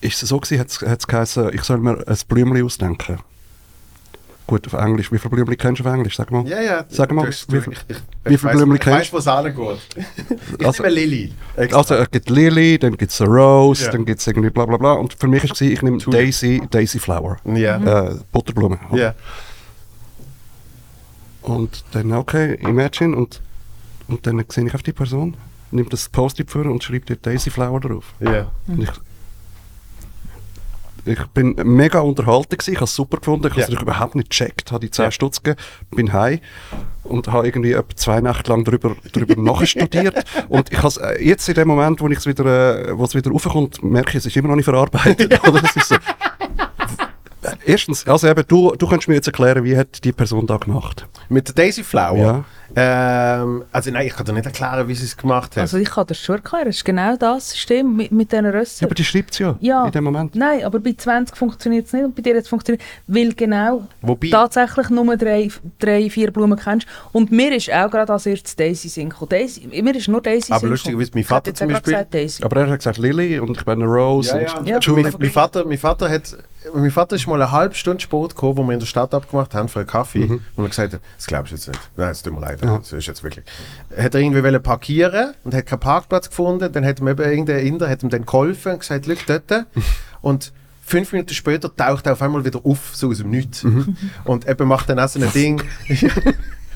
[0.01, 3.17] ist es so gewesen, hat es geheißen, ich soll mir ein Blümchen ausdenken.
[4.47, 5.11] Gut, auf Englisch.
[5.11, 6.15] Wie viele Blümchen kennst du auf Englisch?
[6.15, 6.47] Sag mal.
[6.47, 6.85] Ja, ja.
[6.87, 8.99] Sag mal, Du wie du- viel- ich- ich- wie ich viel weiss- Blümchen Ich kennst
[8.99, 9.79] weiß, wo es angeht.
[10.59, 11.33] Ich Also- nehme Lilly.
[11.57, 11.77] Extra.
[11.79, 13.91] Also es gibt Lily, dann gibt es Rose, Ja.
[13.91, 14.93] dann gibt es irgendwie bla bla bla.
[14.93, 15.97] Und für mich war es, ich nehme.
[15.97, 17.37] Daisy, Daisy Flower.
[17.45, 18.05] ja.
[18.07, 18.79] Äh, Butterblume.
[18.93, 19.13] ja.
[21.41, 23.15] Und dann, okay, imagine.
[23.15, 23.41] Und,
[24.07, 25.35] und dann sehe ich auf die Person,
[25.71, 28.13] nimmt das Post-it vor und schreibt dort Daisy Flower drauf.
[28.19, 28.51] Ja.
[28.67, 28.89] Und ich,
[31.07, 33.81] ich bin mega unterhalten gewesen, ich habe es super gefunden, ich habe es Ja.
[33.81, 35.11] überhaupt nicht gecheckt, habe die 10 Ja.
[35.11, 35.61] Stutz gegeben,
[35.95, 36.39] bin heim
[37.03, 41.47] und habe irgendwie etwa zwei Nächte lang darüber, darüber nachstudiert und ich has, äh, jetzt
[41.47, 42.45] in dem Moment, wo ich es wieder,
[42.89, 45.41] äh, wieder raufkommt, merke ich, es ist immer noch nicht verarbeitet.
[45.47, 45.63] Oder?
[45.63, 45.95] Es ist so,
[47.65, 51.05] Erstens, also eben, du, du kannst mir jetzt erklären, wie hat die Person da gemacht?
[51.29, 52.17] Mit der Daisy Flower?
[52.17, 52.43] Ja.
[52.75, 55.61] Ähm, also nein, ich kann dir nicht erklären, wie sie es gemacht hat.
[55.61, 56.67] Also ich kann das schon erklären.
[56.67, 58.85] Es ist genau das System mit, mit diesen Ja, Rössern.
[58.87, 59.85] aber die schreibt es ja, Ja.
[59.85, 60.35] in dem Moment.
[60.35, 64.29] Nein, aber bei 20 funktioniert es nicht und bei dir jetzt funktioniert weil genau Wobei-
[64.29, 66.87] tatsächlich nur drei, drei, vier Blumen kennst.
[67.13, 69.29] Und mir ist auch gerade als erstes Daisy gekommen.
[69.29, 72.43] Daisy, mir ist nur Daisy Aber lustigerweise, mein Vater zum Beispiel- gesagt Daisy.
[72.43, 74.29] Aber er hat gesagt Lily und ich bin eine Rose.
[74.35, 74.57] Ja, ja.
[74.77, 74.93] und Ja.
[74.93, 76.37] Mein, mein, Vater, mein, Vater hat,
[76.73, 79.53] mein Vater ist mal eine halbe Stunde Sport gekommen, wo wir in der Stadt abgemacht
[79.53, 80.25] haben für einen Kaffee.
[80.25, 80.41] Mhm.
[80.55, 81.79] Und er gesagt hat, das glaubst du jetzt nicht.
[81.95, 82.59] Nein, es tut mir leid.
[82.61, 83.45] Das ist jetzt wirklich.
[83.95, 86.71] Hat er irgendwie wollen parkieren und hat keinen Parkplatz gefunden.
[86.71, 89.65] Dann hat ihm eben irgendein Inder hat ihm dann geholfen und gesagt, schau dort.
[90.21, 90.53] und
[90.83, 93.63] fünf Minuten später taucht er auf einmal wieder auf, so aus dem Nichts.
[93.63, 93.97] Mhm.
[94.23, 95.61] Und eben macht dann auch so ein Ding.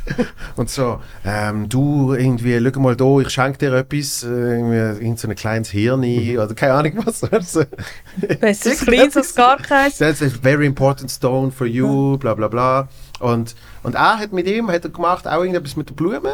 [0.56, 5.20] Und so, ähm, du irgendwie, schau mal da, ich schenke dir etwas, äh, irgendwie, irgend
[5.20, 6.04] so ein kleines Hirn
[6.38, 7.22] oder keine Ahnung was.
[8.40, 9.98] Besser klein als gar keins.
[9.98, 12.88] That's a very important stone for you, bla bla bla.
[13.20, 16.34] Und, und er hat mit ihm hat er gemacht auch irgendetwas mit der Blume.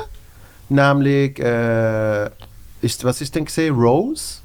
[0.69, 2.29] Nämlich, äh,
[2.81, 3.75] ist, was ist denn gesehen?
[3.75, 4.39] Rose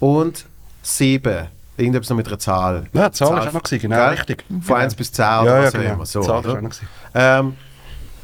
[0.00, 0.44] und
[0.82, 1.48] sieben.
[1.76, 2.86] Irgendetwas noch mit einer Zahl.
[2.92, 4.44] Ja, Zahl ist auch noch gewesen, genau, richtig.
[4.62, 5.94] Von 1 bis 10 oder Ja, ja, was auch genau.
[5.94, 6.06] immer.
[6.06, 6.58] So, Zahl ist oder?
[6.58, 6.88] auch noch gewesen.
[7.14, 7.56] Ähm,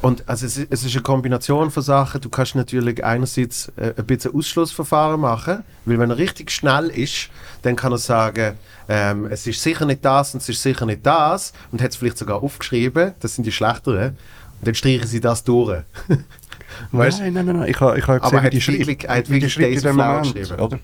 [0.01, 2.21] und also es, ist- es ist eine Kombination von Sachen.
[2.21, 7.29] Du kannst natürlich einerseits äh, ein bisschen Ausschlussverfahren machen, weil wenn er richtig schnell ist,
[7.63, 8.53] dann kann er sagen,
[8.87, 11.97] ähm, es ist sicher nicht das und es ist sicher nicht das und hat es
[11.97, 14.17] vielleicht sogar aufgeschrieben, das sind die schlechteren.
[14.59, 15.81] Und dann streichen sie das durch.
[16.91, 17.19] weißt?
[17.19, 17.69] Nein, nein, nein, nein.
[17.69, 20.51] Ich habe ich ha gesehen, Aber wie die hat wie die schreibt in dem Moment,
[20.59, 20.79] oder?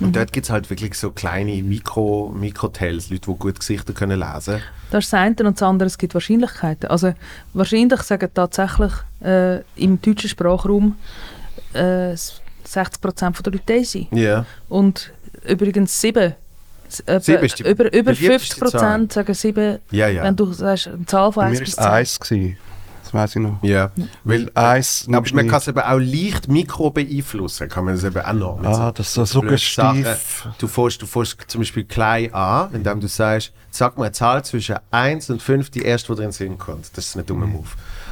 [0.00, 0.12] Und mhm.
[0.12, 4.54] dort gibt es halt wirklich so kleine Mikro, Mikrotells, Leute, die gut Gesichter können lesen
[4.54, 4.62] können.
[4.90, 6.90] Das ist das eine und das andere, es gibt Wahrscheinlichkeiten.
[6.90, 7.14] Also
[7.54, 10.96] wahrscheinlich sagen tatsächlich äh, im deutschen Sprachraum
[11.72, 14.06] äh, 60% der Leute sein.
[14.10, 14.46] Ja.
[14.68, 15.12] Und
[15.46, 16.34] übrigens 7
[16.88, 19.78] Sieben ist die, über über 50 Prozent sagen 7.
[19.90, 20.24] Ja, ja.
[20.24, 21.84] Wenn du sagst, eine Zahl von 1 bis 10.
[21.84, 22.56] War es 1.
[23.12, 23.62] Das weiß ich noch.
[23.62, 23.90] Ja.
[24.24, 28.20] Weil Eis Aber man kann es eben auch leicht mikro beeinflussen, kann man es eben
[28.20, 28.60] auch noch.
[28.64, 30.48] Ah, das ist so suggestiv.
[30.58, 34.44] Du fährst, du fährst zum Beispiel klein an, indem du sagst, sag mal eine Zahl
[34.44, 36.96] zwischen 1 und 5, die erste, die dir in den Sinn kommt.
[36.96, 37.52] Das ist ein dummer Mhm.
[37.52, 37.68] Move.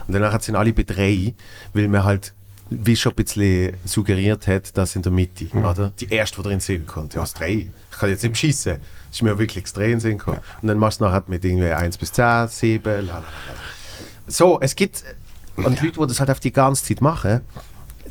[0.06, 1.34] Und danach sind alle bei 3,
[1.72, 2.32] weil man halt
[2.72, 5.64] wie schon ein bisschen suggeriert hat, dass in der Mitte, Mhm.
[5.64, 5.92] oder?
[5.98, 7.14] Die erste, die dir in den Sinn kommt.
[7.14, 7.68] Ja, das 3.
[7.90, 8.74] Ich kann jetzt nicht schießen.
[8.74, 10.38] Das ist mir wirklich das 3 in den Sinn gekommen.
[10.62, 13.24] Und dann machst du nachher mit irgendwie 1 bis 10, 7, la, la, la.
[14.30, 15.02] So, es gibt,
[15.56, 17.40] und Leute, die das halt auf die ganze Zeit machen,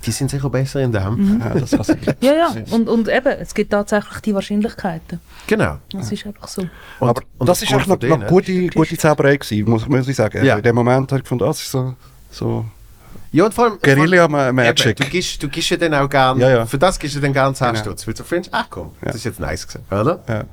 [0.06, 1.42] die sind sicher besser in dem.
[1.44, 2.08] Ja, das hasse ich.
[2.22, 2.56] Ja, ja.
[2.72, 5.20] Und, und eben, es gibt tatsächlich die Wahrscheinlichkeiten.
[5.48, 5.78] Genau.
[5.92, 6.62] Das ist einfach so.
[7.00, 10.08] Und, Aber und das ist aufgrund auch noch, noch gute, gute Zauberei gewesen, muss, muss
[10.08, 10.44] ich sagen.
[10.46, 10.56] Ja.
[10.58, 11.96] In dem Moment habe ich gefunden, das ist so,
[12.32, 12.66] so
[13.34, 13.80] Ja, und vor allem.
[13.82, 14.86] Guerilla vor allem- Magic.
[14.86, 16.66] Eben, Du gibst, du gibst ja dann auch gern, Ja, ja.
[16.66, 17.80] für das gibst du dann gern 10 Genau.
[17.82, 19.08] Stutz, weil du findest, ach komm, Ja.
[19.08, 20.24] das ist jetzt nice gewesen, oder?
[20.30, 20.44] ja.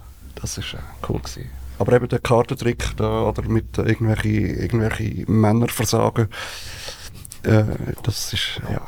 [0.40, 1.48] Das ist äh, cool gewesen.
[1.78, 6.28] Aber eben der Kartentrick da, oder mit äh, irgendwelche, Männerversagen,
[7.42, 7.64] äh,
[8.02, 8.80] das ist, ja,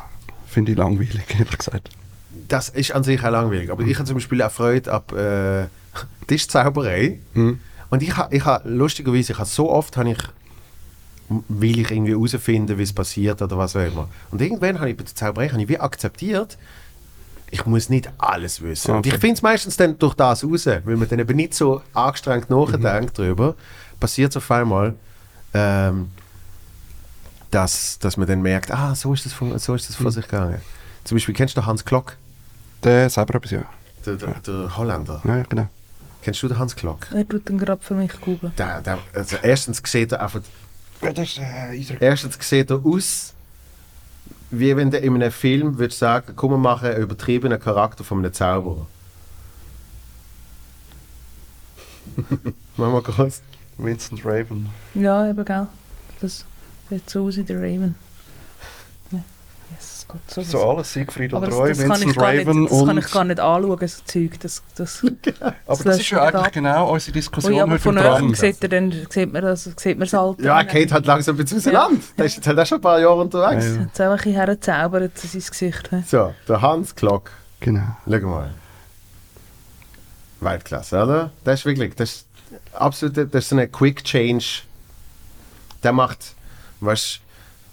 [0.47, 1.91] finde ich langweilig, ehrlich gesagt.
[2.49, 3.70] Das ist an sich auch langweilig.
[3.70, 5.66] Aber ich habe zum Beispiel auch Freude ab äh,
[6.26, 7.18] Tischzauberei.
[7.34, 7.61] Hm.
[7.91, 10.18] Und ich habe ich ha, lustigerweise, ich habe so oft, habe ich,
[11.49, 14.09] will ich irgendwie herausfinden, wie es passiert oder was auch immer.
[14.30, 16.59] Und irgendwann habe ich bei der Zauberei ich wie akzeptiert,
[17.51, 18.90] ich muss nicht alles wissen.
[18.92, 19.09] Und Okay.
[19.11, 22.51] ich finde es meistens dann durch das raus, weil man dann eben nicht so angestrengt
[22.51, 23.55] nachdenkt drüber,
[24.01, 24.94] passiert es auf einmal,
[25.55, 26.11] ähm,
[27.51, 30.24] dass, dass man dann merkt, ah, so ist das, von, so ist das vor sich
[30.26, 30.61] gegangen.
[31.05, 32.16] Zum Beispiel, kennst du den Hans Klock,
[32.82, 33.62] Der selber etwas, ja.
[34.05, 35.22] der, der, der Holländer?
[35.24, 35.68] Ja, ja, genau.
[36.22, 37.07] Kennst du den Hans Klock?
[37.14, 38.53] Er tut dann gerade für mich googeln.
[38.59, 40.40] Der, der, also erstens sieht er einfach
[41.01, 43.32] Ja, das ist äh, Erstens sieht er aus,
[44.51, 48.18] wie wenn du in einem Film würdest sagen, komm, wir machen einen übertriebenen Charakter von
[48.18, 48.86] einem Zauberer.
[52.76, 53.42] Mach mal kurz.
[53.76, 54.68] Vincent Raven.
[54.94, 55.66] Ja, eben, gell.
[56.20, 56.44] Das
[56.90, 57.94] sieht so aus wie der Raven.
[59.70, 59.76] Ja.
[59.76, 62.46] Yes, Gott, so, So alles, Siegfried und das, Roy, das, kann ich Vincent gar nicht,
[62.46, 62.98] Raven das kann und...
[62.98, 64.40] ich gar nicht anschauen, so Zeug.
[64.40, 65.04] Das, das,
[65.40, 66.52] aber das löscht ist ja eigentlich ab.
[66.52, 68.34] genau unsere Diskussion ja, aber heute von Tram.
[68.34, 70.42] sieht, er dann, sieht man das, sieht man das Alter.
[70.42, 72.00] Ja, Kate hat langsam ein bisschen auseinander.
[72.16, 73.64] Der ist jetzt halt auch schon ein paar Jahre unterwegs.
[73.66, 73.80] Ja, ja.
[73.82, 75.90] Jetzt auch ein bisschen hergezaubert, sein Gesicht.
[75.90, 76.02] he?
[76.06, 77.30] So, der Hans Klock.
[77.60, 77.96] Genau.
[78.08, 78.50] Schau mal.
[80.40, 81.30] Weltklasse, oder?
[81.44, 82.26] Das ist wirklich, das ist
[82.72, 84.62] absolut, das ist so eine Quick Change.
[85.82, 86.34] Der macht,
[86.80, 87.20] weißt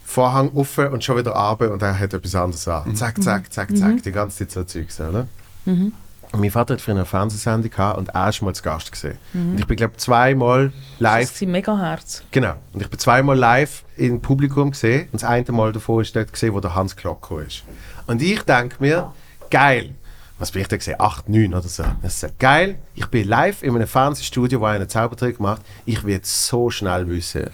[0.06, 2.95] Vorhang offen und schon wieder runter und er hat etwas anderes an.
[2.95, 5.28] Zack, zack, zack, zack, die ganze Zeit so Zeugs, oder?
[5.66, 5.93] Mhm.
[6.32, 9.18] Und mein Vater hat früher eine Fernsehsendung gehabt und er ist mal zu Gast gesehen.
[9.34, 12.24] Und ich bin, glaube zweimal live Das ist mega Herz.
[12.32, 12.56] Genau.
[12.74, 15.03] Und ich bin zweimal live im Publikum gesehen.
[15.12, 17.64] Und das eine Mal davor ist dort gesehen, wo der Hans gekommen ist.
[18.08, 19.14] Und ich denke mir,
[19.49, 19.95] geil.
[20.38, 20.99] Was bin ich da gesehen?
[20.99, 21.86] 8, 9 oder so.
[22.01, 22.80] Das ist geil.
[22.93, 25.62] Ich bin live in einem Fernsehstudio, wo einer einen Zaubertrick macht.
[25.86, 27.49] Ich will so schnell wissen,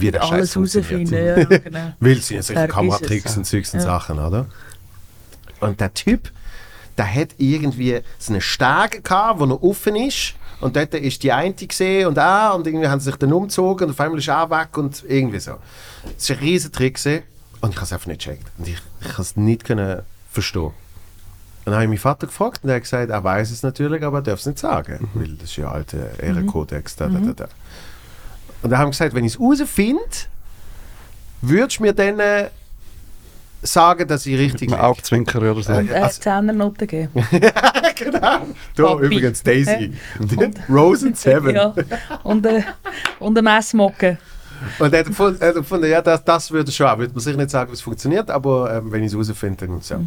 [0.00, 1.10] wie der Scheiß Alles funktioniert.
[1.10, 1.92] ja, genau.
[2.00, 3.80] Weil sie ja solche Vergiss Kameratricks und und Ja.
[3.80, 4.46] Sachen, oder?
[5.60, 6.30] Und der Typ,
[6.98, 10.34] der hat irgendwie so einen Steg gehabt, wo er offen ist.
[10.60, 12.56] Und dort ist die eine gesehen und auch.
[12.56, 15.38] Und irgendwie haben sie sich dann umgezogen und auf einmal ist er weg und irgendwie
[15.40, 15.56] so.
[16.16, 17.22] Das war ein riesen Trick gewesen.
[17.60, 18.46] und ich habe es einfach nicht gecheckt.
[18.58, 20.62] Und ich, ich habe es nicht können verstehen.
[21.66, 24.02] Und dann habe ich meinen Vater gefragt und er hat gesagt, er weiß es natürlich,
[24.04, 26.94] aber er darf es nicht sagen, weil das ist ja alter Ehrenkodex.
[26.96, 27.48] Da, da, da, da.
[28.66, 30.02] Und dann haben wir gesagt, wenn ich es herausfinde,
[31.40, 32.48] würdest du mir dann äh,
[33.62, 35.72] sagen, dass ich richtig Mit einem Augenzwinker oder so.
[35.72, 37.12] Und er Also- hat Zehnernoten gegeben.
[37.94, 38.18] genau.
[38.20, 39.04] Da Papi.
[39.06, 39.92] übrigens Daisy.
[40.68, 41.54] Rose and Seven.
[41.54, 41.72] ja.
[42.24, 42.64] Und, äh,
[43.20, 44.18] und eine Messmocke.
[44.80, 46.98] Und er hat gefunden, er hat gefunden ja, das, das würde schon auch.
[46.98, 49.80] Würde man sicher nicht sagen, wie es funktioniert, aber ähm, wenn ich es herausfinde, dann
[49.80, 49.94] so.
[49.94, 50.02] Hast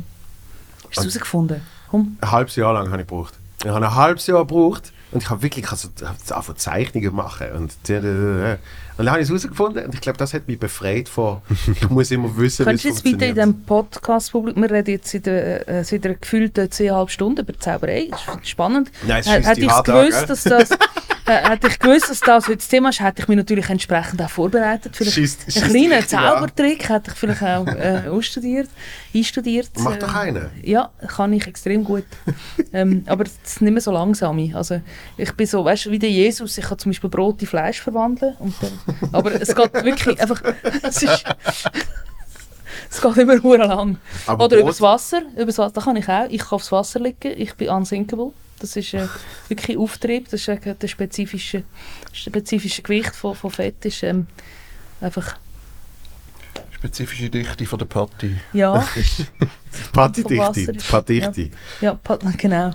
[0.84, 1.62] du es herausgefunden?
[1.90, 2.18] Komm.
[2.20, 3.36] Ein halbes Jahr lang habe ich gebraucht.
[3.64, 5.90] Ich habe ein halbes Jahr gebraucht und ich habe wirklich ich habe so,
[6.24, 10.34] so angefangen Zeichnungen machen und, und dann habe ich es herausgefunden und ich glaube, das
[10.34, 11.42] hat mich befreit von,
[11.74, 13.38] ich muss immer wissen, wie es Könntest du jetzt bitte in funktioniert.
[13.38, 18.22] diesem Podcast-Publikum, wir reden jetzt seit, äh, seit einer gefühlten 10,5 Stunden über Zauberei, das
[18.36, 18.92] ist spannend.
[19.08, 20.78] Nein, es Hätte ich gewusst, dass das, äh,
[21.34, 24.30] hätte ich gewusst, dass das heute das Thema ist, hätte ich mich natürlich entsprechend auch
[24.30, 24.96] vorbereitet.
[24.96, 26.08] Vielleicht Schießt- einen schießt kleinen.
[26.08, 28.70] Zaubertrick hätte ich vielleicht auch äh, ausstudiert,
[29.16, 29.70] einstudiert.
[29.80, 30.50] Mach äh, doch einen.
[30.64, 32.06] Ja, kann ich extrem gut.
[32.74, 34.40] ähm, aber es ist nicht mehr so langsam.
[34.56, 34.82] Also
[35.18, 37.82] ich bin so, weißt du, wie der Jesus, ich kann zum Beispiel Brot in Fleisch
[37.82, 38.36] verwandeln.
[38.40, 40.42] Dann, aber es geht wirklich einfach,
[40.84, 41.24] es ist,
[42.92, 43.98] es geht immer hure lang.
[44.26, 46.26] Aber Oder Brot- übers Wasser, übers Wasser, das kann ich auch.
[46.30, 48.32] Ich kann aufs Wasser liegen, ich bin unsinkable.
[48.60, 49.08] Das ist äh,
[49.48, 51.64] wirklich Auftrieb, das ist äh, der spezifische,
[52.12, 54.28] spezifische Gewicht von, von Fett ist ähm,
[55.02, 55.38] einfach,
[56.72, 58.38] Spezifische Dichte von der Patti.
[58.54, 58.86] ja,
[59.92, 61.50] Partydichte, Wasser ist- Partydichte.
[61.82, 62.72] ja, pa- genau.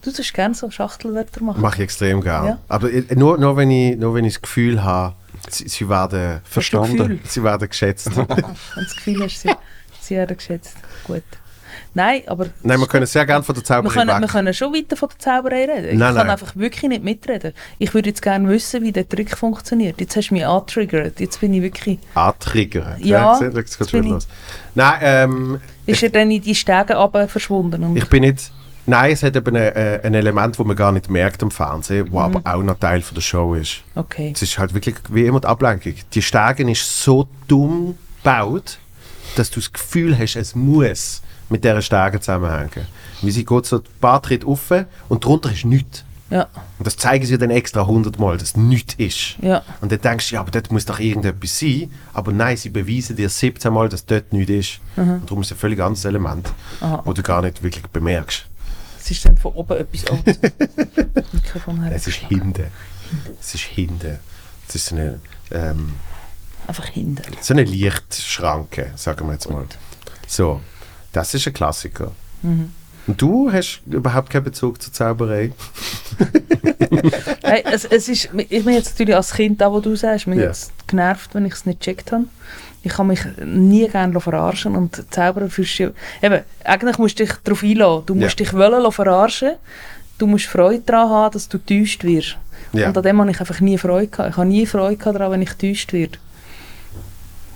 [0.00, 1.60] Du sollst gerne so Schachtelwörter machen.
[1.60, 2.48] Mache ich extrem gerne.
[2.50, 2.58] Ja.
[2.68, 5.16] Aber äh, nur, nur, wenn ich, nur wenn ich das Gefühl habe,
[5.50, 7.20] sie, sie werden Verstanden.
[7.24, 8.06] Sie werden geschätzt.
[8.16, 9.50] Wenn du das Gefühl hast, sie,
[10.00, 10.76] sie werden geschätzt.
[11.04, 11.24] Gut.
[11.96, 14.74] Nein, aber Nein, wir können sehr gerne von der wir Zauberei können, wir können schon
[14.74, 15.88] weiter von der Zauberei reden.
[15.92, 16.30] Ich Nein, kann nein.
[16.30, 17.54] einfach wirklich nicht mitreden.
[17.78, 19.98] Ich würde jetzt gerne wissen, wie der Trick funktioniert.
[19.98, 21.18] Jetzt hast du mich angetriggert.
[21.20, 21.98] Jetzt bin ich wirklich...
[22.14, 22.96] Antriggern.
[22.98, 24.26] Ja, ihr, jetzt geht's bin ich-.
[24.74, 27.82] Nein, ähm, Ist er dann in die Stege runter verschwunden?
[27.82, 28.52] Und ich bin nicht...
[28.84, 32.12] Nein, es hat eben ein, äh, ein Element, das man gar nicht merkt am Fernsehen,
[32.12, 32.36] wo Mhm.
[32.36, 33.78] aber auch noch Teil von der Show ist.
[33.94, 34.32] okay.
[34.34, 35.94] Es ist halt wirklich wie immer die Ablenkung.
[36.12, 38.78] Die Stege ist so dumm gebaut,
[39.36, 42.86] dass du das Gefühl hast, es muss mit dieser Stege zusammenhängen.
[43.22, 44.72] Wie sie geht so ein paar Tritte rauf
[45.08, 46.04] und drunter ist nichts.
[46.28, 46.48] Ja,
[46.80, 49.36] Und das zeigen sie dann extra hundertmal, dass nichts ist.
[49.40, 49.62] ja.
[49.80, 51.88] Und dann denkst du, ja, aber dort muss doch irgendetwas sein.
[52.14, 54.80] Aber nein, sie beweisen dir 17 Mal, dass dort nichts ist.
[54.96, 57.00] Und darum ist es ein völlig anderes Element, Aha.
[57.04, 58.44] wo du gar nicht wirklich bemerkst.
[58.98, 61.92] Es ist dann von oben etwas her.
[61.92, 62.66] Es ist hinten.
[63.40, 64.18] Es ist hinten.
[64.68, 65.20] Es ist so eine,
[65.52, 65.92] ähm,
[66.66, 67.22] Einfach hinten.
[67.40, 69.64] so eine Lichtschranke, sagen wir jetzt mal.
[70.26, 70.60] So,
[71.16, 72.12] das ist ein Klassiker.
[72.42, 72.70] Mhm.
[73.06, 75.52] Und du hast überhaupt keinen Bezug zur Zauberei?
[77.42, 80.38] Hey, es, es ist, ich bin jetzt natürlich als Kind da, wo du sagst, mich
[80.38, 80.46] Ja.
[80.46, 82.24] jetzt genervt, wenn ich es nicht gecheckt habe.
[82.82, 85.92] Ich kann mich nie gerne verarschen und Zauberer fühlst du,
[86.22, 88.06] eben, eigentlich musst du dich darauf einlassen.
[88.06, 88.44] Du musst Ja.
[88.44, 89.52] dich wollen verarschen.
[90.18, 92.36] Du musst Freude daran haben, dass du getäuscht wirst.
[92.72, 92.88] Ja.
[92.88, 94.30] Und an dem habe ich einfach nie Freude gehabt.
[94.30, 96.18] Ich habe nie Freude daran, wenn ich getäuscht werde.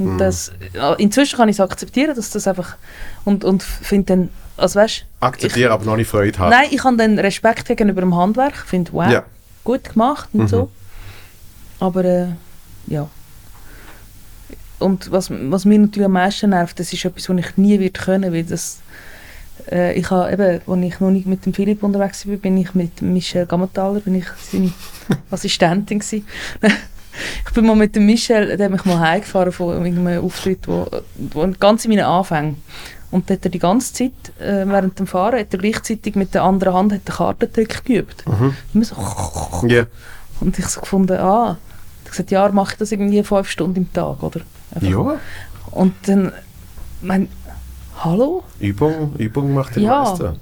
[0.01, 0.19] Und Mhm.
[0.19, 2.77] das, ja, inzwischen kann ich es akzeptieren, dass das einfach
[3.25, 6.51] und, und finde dann, also weißt, Akzeptiere, aber noch nicht Freude haben.
[6.51, 8.55] Nein, ich habe dann Respekt gegenüber dem Handwerk.
[8.57, 9.25] Ich finde, wow, Ja.
[9.63, 10.49] gut gemacht und Mhm.
[10.49, 10.71] so.
[11.79, 12.27] Aber äh,
[12.89, 13.09] ja.
[14.79, 17.99] Und was, was mir natürlich am meisten nervt, das ist etwas, was ich nie wird
[18.01, 18.79] können, weil das
[19.71, 22.75] äh, ich habe eben, als ich noch nicht mit dem Philipp unterwegs war, bin ich
[22.75, 24.73] mit Michel Gammertaler, bin ich seine
[25.31, 26.27] Assistentin gewesen.
[27.47, 30.87] ich bin mal mit dem Michel, der hat mich mal heimgefahren von irgendeinem Auftritt, wo,
[31.17, 32.63] wo ganz in meinen Anfängen.
[33.11, 36.33] Und dort hat er die ganze Zeit, äh, während dem Fahren, hat er gleichzeitig mit
[36.33, 38.25] der anderen Hand hat den Kartentrick geübt.
[38.27, 38.55] Mhm.
[38.75, 38.97] Immer so.
[39.69, 39.87] Ja.
[40.41, 41.59] Und ich so gefunden, ah,
[42.05, 44.41] ich gesagt, ja, mache ich das irgendwie fünf Stunden im Tag, oder?
[44.75, 44.89] Einfach.
[44.89, 45.19] ja,
[45.73, 46.33] Und dann,
[47.03, 47.29] mein,
[47.99, 48.43] hallo?
[48.59, 50.05] Übung, Übung macht den Ja.
[50.05, 50.37] Meister.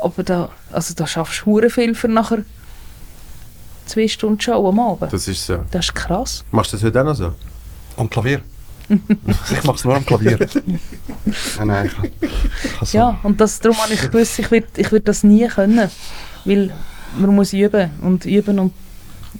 [0.00, 2.44] Aber da, also da schaffst du hure viel für nachher
[3.86, 5.12] zwei Stunden Show am Abend.
[5.12, 5.58] Das ist so.
[5.70, 6.44] Das ist krass.
[6.50, 7.32] Machst du das heute auch noch so?
[7.96, 8.40] Am Klavier.
[8.88, 10.38] ich mache es nur am Klavier.
[11.58, 12.30] nein, nein, ich,
[12.64, 12.98] ich kann so.
[12.98, 15.90] Ja, und das, darum habe ich gewusst, ich würde ich würd das nie können.
[16.44, 16.72] Weil
[17.16, 18.72] man muss üben und üben und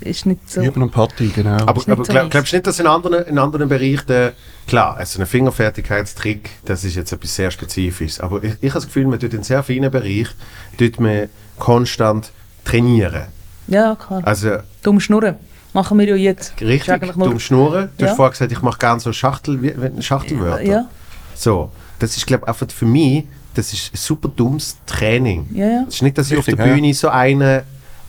[0.00, 0.62] ist nicht so.
[0.62, 1.56] Üben und Party, genau.
[1.66, 4.32] Aber, aber so glaub, glaubst du nicht, dass in anderen, in anderen Bereichen,
[4.66, 8.86] klar, also ein Fingerfertigkeitstrick, das ist jetzt etwas sehr Spezifisches, aber ich, ich habe das
[8.86, 10.34] Gefühl, man tut in sehr vielen Bereichen
[10.78, 11.28] tut man
[11.58, 12.32] konstant
[12.64, 13.26] trainieren.
[13.66, 14.22] Ja, klar.
[14.24, 15.36] Also Dumm schnurren.
[15.72, 16.52] Machen wir ja jetzt.
[16.60, 17.88] Richtig, dumm schnurren.
[17.98, 18.10] Du Ja.
[18.10, 19.58] hast vorher gesagt, ich mache gerne so Schachtel,
[20.00, 20.62] Schachtelwörter.
[20.62, 20.86] Ja,
[21.34, 25.48] So, das ist, glaube ich, einfach für mich, das ist ein super dummes Training.
[25.52, 25.84] ja, ja.
[25.88, 26.74] Es ist nicht, dass ich auf Richtig, der ja.
[26.74, 27.62] Bühne so einen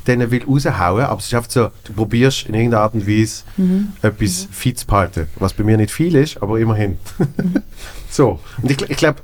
[0.08, 3.42] den will raushauen, aber es ist einfach so, du probierst in irgendeiner Art und Weise
[3.58, 3.94] Mhm.
[4.04, 7.00] etwas fit zu behalten, was bei mir nicht viel ist, aber immerhin.
[8.12, 9.22] so, und ich, ich glaube,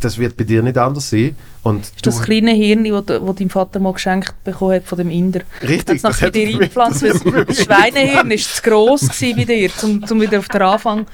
[0.00, 1.36] das wird bei dir nicht anders sein.
[1.62, 5.10] Und Ist das kleine Hirn, das wo dein Vater mal geschenkt bekommen hat von dem
[5.10, 5.40] Inder?
[5.62, 9.70] Richtig, Hat's nach hat dir er- eingepflanzt, das Schweinehirn ist zu gross gewesen bei dir,
[9.82, 11.06] um, um wieder auf den Anfang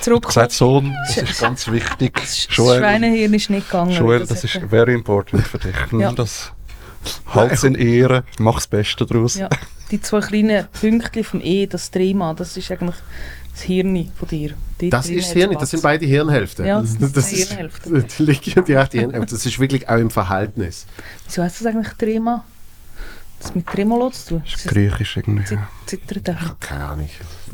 [0.00, 0.20] zurückzukommen.
[0.46, 2.14] gesagt, Sohn, das ist ganz wichtig.
[2.14, 3.90] Das Joel, Schweinehirn ist nicht gegangen.
[3.92, 5.74] Joel Das das ist er- very important für dich.
[5.98, 6.12] Ja.
[6.12, 6.52] das
[7.34, 9.36] Hals in Ehre, mach das Beste daraus.
[9.36, 9.48] Ja,
[9.90, 12.96] die zwei kleinen Pünktchen vom E, das Drehma, das ist eigentlich
[13.60, 14.54] das Hirn von dir.
[14.78, 16.64] Dort Das ist das Hirn, das sind beide Hirnhälften.
[16.66, 18.04] Ja, das sind zwei ist Hirnhälften.
[18.18, 19.34] Die linke und die rechte Hirnhälfte.
[19.34, 20.86] Das ist wirklich auch im Verhältnis.
[21.26, 22.44] Wieso heisst das eigentlich Drehma?
[23.40, 24.42] Das mit Tremolo zu tun.
[24.44, 25.44] Das ist griechisch irgendwie.
[25.44, 25.68] Zit- Ja.
[25.86, 26.56] Zittert er.
[26.60, 27.08] Keine Ahnung.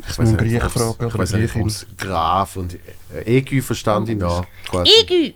[0.09, 2.73] Ich muss einen nicht, ob's- fragen Ich weiß nicht, ob es Graf und
[3.15, 4.45] äh, EQ verstand ich noch.
[4.85, 5.35] I!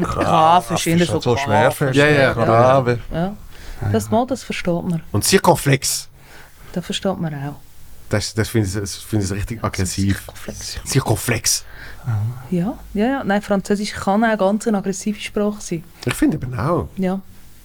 [0.00, 1.96] Graf ist eher so so schwer fest.
[1.96, 2.32] Ja, ja.
[2.32, 3.00] Grave.
[3.12, 3.36] Ja.
[3.92, 5.02] Das Mal, das versteht man.
[5.12, 6.08] Und Zirkonflex.
[6.72, 7.56] Das versteht man auch.
[8.08, 10.26] Das, das finde ich, das find ich richtig aggressiv.
[10.84, 11.64] Zirkonflex.
[12.50, 13.24] Ja, ja, ja.
[13.24, 15.84] Nein, Französisch kann auch ganz eine aggressive Sprache sein.
[16.04, 16.88] Ich finde eben auch.
[16.96, 17.20] Ja.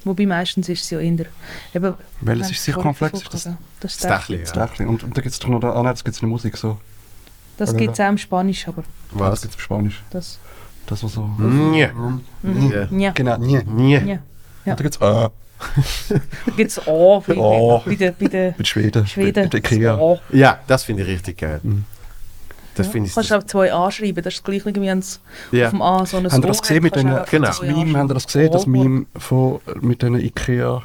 [0.06, 1.26] Wobei meistens ist es ja eher...
[1.74, 3.00] Eben, Welches Nein, ist Das, aber.
[3.02, 3.46] Das ist
[3.82, 4.54] Das das.
[4.54, 4.88] Das ja.
[4.88, 6.30] Und, und da gibt es doch noch, da, ah nein, das gibt es in der
[6.30, 6.78] Musik so.
[7.58, 9.42] Das gibt es auch im Spanisch, aber Das Was?
[9.42, 10.02] gibt es auf Spanisch.
[10.10, 10.40] das...
[10.86, 11.28] Das, was so...
[11.38, 11.90] Nja.
[12.42, 12.72] Mhm.
[12.72, 12.88] Ja.
[12.90, 13.12] Ja.
[13.12, 13.62] Genau, nie.
[13.64, 14.00] Nja.
[14.00, 14.06] Ja.
[14.08, 14.20] Ja.
[14.74, 15.30] Und da gibt es A
[16.10, 17.82] Da gibt es A bei, A.
[17.86, 19.05] bei, den, bei den mit Schweden.
[19.07, 19.43] Schweden.
[19.43, 19.95] Mit Ikea.
[19.97, 20.20] Das.
[20.32, 21.60] Ja, das finde ich richtig geil.
[21.64, 21.86] Mhm.
[22.76, 22.91] Das Ja.
[22.93, 23.16] finde ich.
[23.16, 25.20] Kannst du auch zwei anschreiben, das ist gleich wie es
[25.51, 25.66] ja.
[25.66, 27.47] auf dem A so ein Habt ihr das gesehen mit den, Genau.
[27.47, 30.82] das Meme, ihr das gesehen, das Oh, Meme von, mit den Ikea,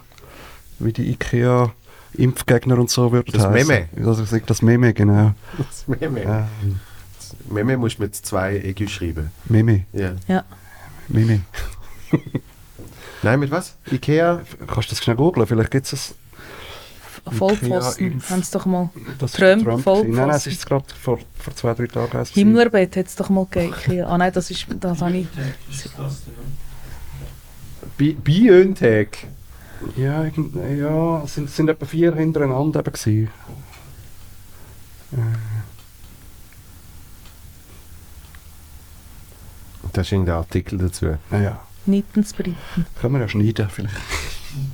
[0.80, 1.72] wie die Ikea
[2.16, 3.86] Impfgegner und so würden Das heissen.
[3.94, 4.14] Meme.
[4.26, 5.32] Sag das Meme, genau.
[5.58, 6.22] Das Meme.
[6.22, 6.48] Ja,
[7.48, 9.30] Meme musst du mit zwei EQ schreiben.
[9.46, 10.12] Meme, Ja.
[10.28, 10.44] Ja.
[11.08, 11.40] Meme.
[13.24, 13.76] Nein, mit was?
[13.90, 14.42] Ikea?
[14.66, 15.46] Kannst du das schnell googeln?
[15.46, 16.14] Vielleicht gibt es
[17.32, 18.90] Vollpfosten, Ikea-Impf- haben sie doch mal.
[19.18, 19.82] das Trump, gewesen.
[19.82, 20.10] Vollpfosten.
[20.10, 22.24] Nein, nein, es ist gerade vor, vor zwei, drei Tagen.
[22.26, 24.04] Himmlerbett hat es doch mal gegeben.
[24.04, 25.26] Ah nein, das ist, das habe ich...
[25.96, 26.22] Das
[27.96, 29.26] Biontech.
[29.96, 33.30] Ja, ja es sind, sind etwa vier hintereinander eben gewesen.
[39.92, 41.16] Das ist irgendein Artikel dazu.
[41.86, 42.56] Naja, Nittensbriten.
[43.00, 43.94] können wir ja schneiden vielleicht.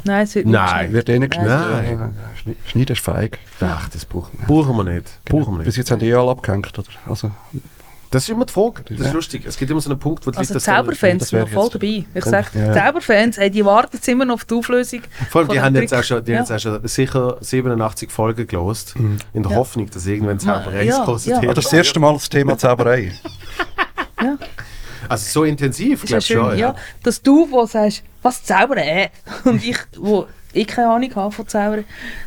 [0.04, 0.92] Nein, es wird nicht Nein.
[0.92, 1.44] Wird eh nicht Nein.
[1.44, 2.00] geschnitten.
[2.00, 3.38] Ja, Schne- Schneiden ist feig.
[3.60, 5.06] Ach, das brauchen, brauchen wir nicht.
[5.24, 5.76] Brauchen wir Bis nicht.
[5.78, 6.88] jetzt haben die eh alle abgehängt, oder?
[7.08, 7.30] Also,
[8.10, 8.82] Das ist immer die Frage.
[8.88, 9.44] Das ist lustig.
[9.46, 11.48] Es gibt immer so einen Punkt, wo die Also Leute das dann- Zauberfans sind noch
[11.48, 12.04] voll dabei.
[12.12, 12.72] Ich sage, ja.
[12.74, 15.00] Zauberfans, ey, die warten jetzt immer noch auf die Auflösung.
[15.30, 16.54] Vor allem, die haben jetzt auch schon, die haben Ja.
[16.56, 18.96] jetzt auch schon sicher 87 Folgen gelost,
[19.32, 19.56] in der Ja.
[19.58, 21.34] Hoffnung, dass irgendwann Zauberei Ja, kostet.
[21.42, 21.54] ja.
[21.54, 23.12] Das ist das erste Mal das Thema Zauberei.
[24.20, 24.36] Ja.
[25.08, 26.58] Also so intensiv, ja glaube ich schön, schon.
[26.58, 26.74] ja.
[27.02, 29.08] Dass du, wo sagst, was zaubern, äh,
[29.44, 31.84] und ich, wo ich keine Ahnung habe von Zaubern,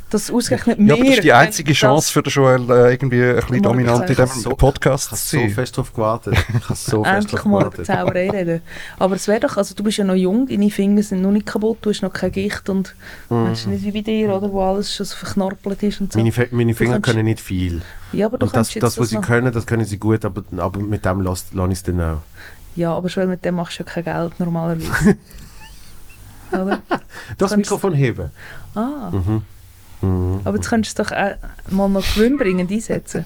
[0.10, 0.94] dass ausgerechnet Ja, mir...
[0.94, 4.10] aber das ist die einzige das- Chance für den Joel, äh, irgendwie ein bisschen dominant
[4.10, 5.50] in diesem So- Podcast Ich habe zu so sein.
[5.50, 6.36] fest drauf gewartet.
[6.38, 7.86] Ich habe so fest Endlich mal über gewartet.
[7.86, 8.62] Zauberei reden.
[8.98, 11.46] Aber es wäre doch, also du bist ja noch jung, deine Finger sind noch nicht
[11.46, 12.96] kaputt, du hast noch kein Gicht und
[13.28, 16.20] weißt du nicht wie bei dir, oder, wo alles schon so verknorpelt ist und so.
[16.20, 17.82] Meine, Fe- meine Finger kannst- können nicht viel.
[18.14, 20.44] ja, aber du Und das, das, was sie noch- können, das können sie gut, aber,
[20.56, 22.22] aber mit dem lasse ich es dann auch.
[22.76, 25.18] Ja, aber schon mit dem machst du ja kein Geld normalerweise.
[26.52, 26.82] oder?
[27.38, 28.32] Das Kannst- Mikrofon heben.
[28.76, 29.12] Ah,
[30.02, 30.42] Mhm.
[30.44, 31.36] aber jetzt könntest du es doch auch
[31.72, 33.26] mal noch gewinnbringend einsetzen.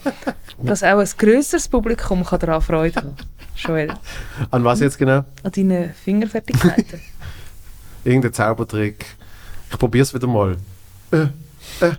[0.61, 3.15] Dass auch ein grösseres Publikum kann daran Freude haben
[3.55, 3.91] Joel,
[4.51, 5.25] An was jetzt genau?
[5.41, 7.01] an deinen Fingerfertigkeiten.
[8.03, 9.05] Irgendein Zaubertrick.
[9.71, 10.57] Ich probiere es wieder mal.
[11.11, 11.17] Äh,
[11.81, 11.91] äh.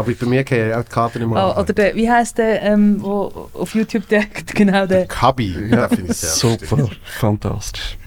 [0.00, 1.62] Aber bei mir kann auch die Karte nicht mehr Ah, an.
[1.62, 4.24] oder der, wie heisst der, ähm, wo auf YouTube der,
[4.54, 5.68] genau der, Kabi.
[5.70, 6.98] Ja, das finde ich sehr super, lustig.
[7.18, 7.98] fantastisch.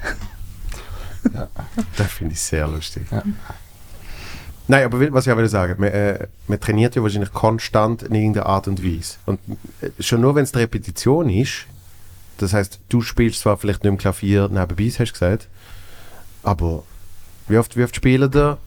[1.98, 3.04] Das finde ich sehr lustig.
[3.12, 3.24] Ja.
[4.68, 8.16] Nein, aber was ich auch will sagen, man, äh, man trainiert ja wahrscheinlich konstant in
[8.16, 9.16] irgendeiner Art und Weise.
[9.26, 9.40] Und
[9.82, 11.66] äh, schon nur, wenn es die Repetition ist,
[12.38, 15.48] das heißt, du spielst zwar vielleicht nicht im Klavier nebenbei, hast du gesagt,
[16.44, 16.84] aber
[17.48, 18.58] wie oft, wie oft spielen da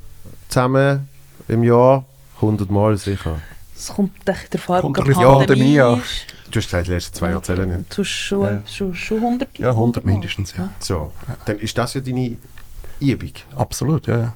[0.49, 1.09] zusammen
[1.49, 2.05] im Jahr?
[2.37, 3.41] 100 Mal sicher.
[3.77, 6.03] es kommt echt der Fall, Kommt Pandemie Pandemie an.
[6.51, 7.97] Du hast gesagt, die letzten zwei Jahre zählen nicht.
[7.97, 8.63] Du hast schon, Ja.
[8.67, 10.13] schon, schon 100 Ja, 100 Mal.
[10.13, 10.71] mindestens, ja.
[10.79, 11.13] So,
[11.45, 12.37] dann ist das ja deine
[13.01, 13.33] Übung.
[13.57, 14.19] Absolut, ja.
[14.19, 14.33] ja.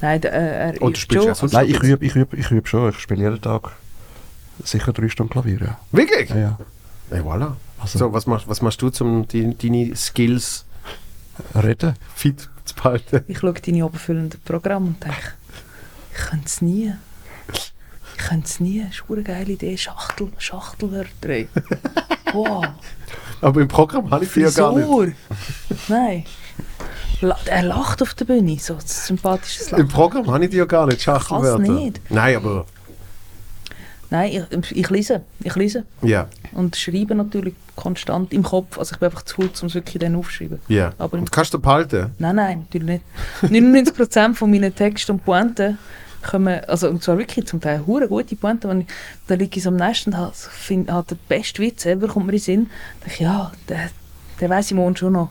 [0.00, 1.34] Nein, der, äh, er übt schon.
[1.34, 2.90] sonst Nein, ich übe, ich übe, ich übe schon.
[2.90, 3.72] Ich spiele jeden Tag
[4.64, 5.78] sicher drei Stunden Klavier, ja.
[5.92, 6.30] Wirklich?
[6.30, 6.58] Ja, ja.
[7.12, 7.52] Ja, voilà.
[7.78, 10.64] Also, So, was machst, was machst du, um die, deine Skills
[11.54, 11.94] reden.
[12.14, 13.22] fit zu behalten?
[13.28, 15.16] Ich schaue deine oberfüllenden Programme und denke,
[16.12, 16.92] ich könnte es nie.
[17.52, 18.82] Ich könnte es nie.
[18.82, 19.76] Das ist eine geile Idee.
[19.76, 21.08] Schachtel, Schachtelwörter.
[22.32, 22.66] Wow.
[23.40, 25.16] Aber im Programm habe ich die ja gar nicht.
[25.88, 26.24] Nein.
[27.46, 28.58] Er lacht auf der Bühne.
[28.58, 29.88] So ein sympathisches Im Lachen.
[29.88, 31.60] Programm habe ich die ja gar nicht, Schachtelwörter.
[31.72, 32.00] nicht.
[32.10, 32.66] Nein, aber
[34.10, 35.22] Nein, ich, ich lese.
[35.40, 35.84] Ich lese.
[36.02, 38.78] ja, Und schreibe natürlich konstant im Kopf.
[38.78, 40.60] Also ich bin einfach zu faul, um es wirklich dann aufzuschreiben.
[40.68, 40.92] ja.
[40.98, 42.10] Aber im Und kannst du behalten?
[42.18, 43.00] Nein, nein, natürlich
[43.42, 43.52] nicht.
[43.96, 45.78] 99% von meinen Texten und Pointen
[46.26, 48.86] kommen, also und zwar wirklich zum Teil hure gute Pointen, wenn ich,
[49.26, 52.26] da liege ich so am Nest und habe find, habe den besten Witz ever, kommt
[52.26, 52.70] mir in den Sinn,
[53.00, 53.78] denke ich, ja, den,
[54.40, 55.30] den weiss ich morgen schon noch.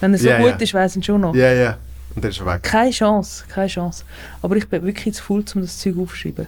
[0.00, 0.56] Wenn er so Ja, gut ja.
[0.56, 1.34] ist, weiss ich ihn schon noch.
[1.34, 1.78] Ja, ja.
[2.14, 2.62] Und dann ist er weg.
[2.62, 4.04] Keine Chance, keine Chance.
[4.42, 6.46] Aber ich bin wirklich zu faul, um das Zeug aufzuschreiben.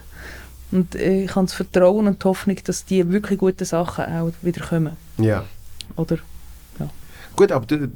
[0.71, 4.31] Und äh, ich habe das Vertrauen und die Hoffnung, dass die wirklich guten Sachen auch
[4.41, 4.95] wieder kommen.
[5.17, 5.45] Ja.
[5.95, 6.17] Oder?
[7.35, 7.89] Gut, aber du,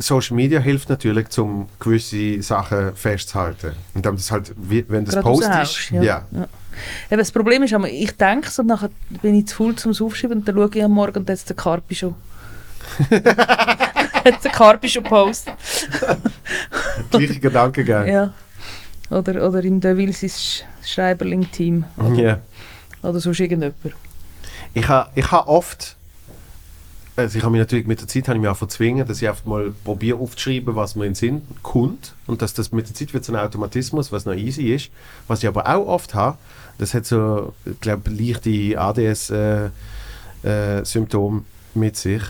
[0.00, 3.72] Social Media hilft natürlich, um gewisse Sachen festzuhalten.
[3.94, 6.02] Und dann das halt, wenn das Gerade Post raushaust, ist, ja.
[6.02, 6.26] ja.
[6.32, 6.48] Ja.
[7.10, 8.90] Eben, das Problem ist, ich denke es und nachher
[9.22, 11.48] bin ich zu faul zum Aufschreiben und dann schaue ich am Morgen und dann hat
[11.48, 12.14] der Karpi schon.
[13.10, 15.54] hat der Karpi schon gepostet.
[17.10, 18.06] Gleiche Gedankengang.
[18.08, 18.32] Ja.
[19.10, 21.84] Oder, oder im Deville sein Sch- Schreiberling-Team.
[22.14, 22.38] Ja.
[23.02, 23.74] Oder sonst irgendjemand.
[24.72, 25.96] Ich habe ich ha oft,
[27.20, 29.44] also ich habe mich natürlich mit der Zeit habe ich auch verzwingen, dass ich einfach
[29.44, 33.14] mal probiere aufzuschreiben, was mir in den Sinn kommt und dass das mit der Zeit
[33.14, 34.90] wird so ein Automatismus, was noch easy ist.
[35.28, 36.38] Was ich aber auch oft habe,
[36.78, 39.70] das hat so, ich glaube, leichte ADS-Symptome
[40.42, 41.44] äh, Symptome
[41.74, 42.22] mit sich.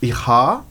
[0.00, 0.62] Ich habe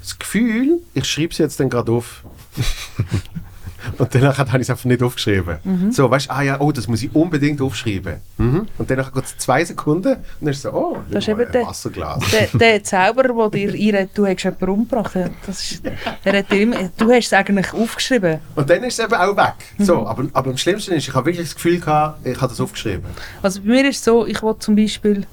[0.00, 2.24] das Gefühl, ich schreibe es jetzt dann gerade auf.
[3.98, 5.58] Und danach habe ich es einfach nicht aufgeschrieben.
[5.64, 5.92] Mhm.
[5.92, 8.16] So, weißt du, ah ja, oh, das muss ich unbedingt aufschreiben.
[8.38, 8.66] Mhm.
[8.78, 11.50] Und danach geht es zwei Sekunden und dann ist es so, oh, Das ist eben
[11.52, 12.22] der- ein Wasserglas.
[12.30, 15.82] Der, der Zauberer, der dir einredet, du hast jemanden umgebracht, der- das ist,
[16.24, 18.38] der hat dir immer, du hast es eigentlich aufgeschrieben.
[18.54, 19.54] Und dann ist es eben auch weg.
[19.78, 20.06] So, Mhm.
[20.06, 23.04] aber, aber am schlimmsten ist, ich habe wirklich das Gefühl gehabt, ich habe das aufgeschrieben.
[23.42, 25.26] Also bei mir ist es so, ich wollte zum Beispiel,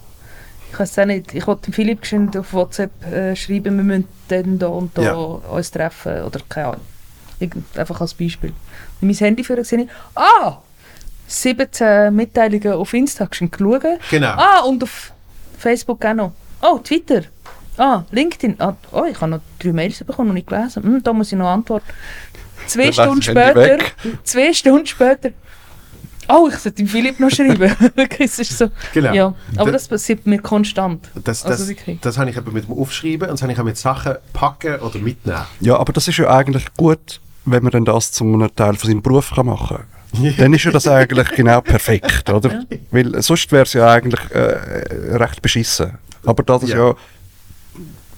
[0.72, 2.02] ich weiß auch nicht, ich wollte Philipp
[2.38, 5.14] auf WhatsApp äh, schreiben, wir müssen dann da und da Ja.
[5.14, 6.82] uns treffen oder keine Ahnung.
[7.40, 8.52] Irgend, einfach als Beispiel.
[9.02, 10.58] Und mein Handy für gesehen, ich, ah,
[11.28, 13.84] 17 Mitteilungen auf Insta schon geschaut.
[14.10, 14.30] Genau.
[14.30, 15.12] Ah, und auf
[15.58, 16.32] Facebook auch noch.
[16.62, 17.22] Oh, Twitter.
[17.78, 18.56] Ah, LinkedIn.
[18.60, 20.84] Ah, oh, ich habe noch drei Mails bekommen und nicht gelesen.
[20.84, 21.86] Hm, da muss ich noch antworten.
[22.66, 23.78] Zwei Stunden das später,
[24.24, 25.30] zwei Stunden später,
[26.28, 27.72] oh, ich sollte dem Philipp noch schreiben.
[28.20, 28.70] Es ist so.
[28.94, 29.14] Genau.
[29.14, 31.08] Ja, aber Das- das passiert mir konstant.
[31.24, 32.00] Das, Also das, wirklich.
[32.02, 34.76] das habe ich eben mit dem Aufschreiben und das habe ich auch mit Sachen packen
[34.80, 35.46] oder mitnehmen.
[35.62, 38.90] Ja, aber das ist ja eigentlich gut, wenn man dann das zu einem Teil von
[38.90, 39.78] seinem Beruf kann machen
[40.14, 40.34] kann.
[40.38, 42.64] dann ist ja das eigentlich genau perfekt, oder?
[42.92, 44.58] Weil sonst wäre es ja eigentlich äh,
[45.16, 45.98] recht beschissen.
[46.26, 46.90] Aber das ist Ja.
[46.90, 46.96] ja,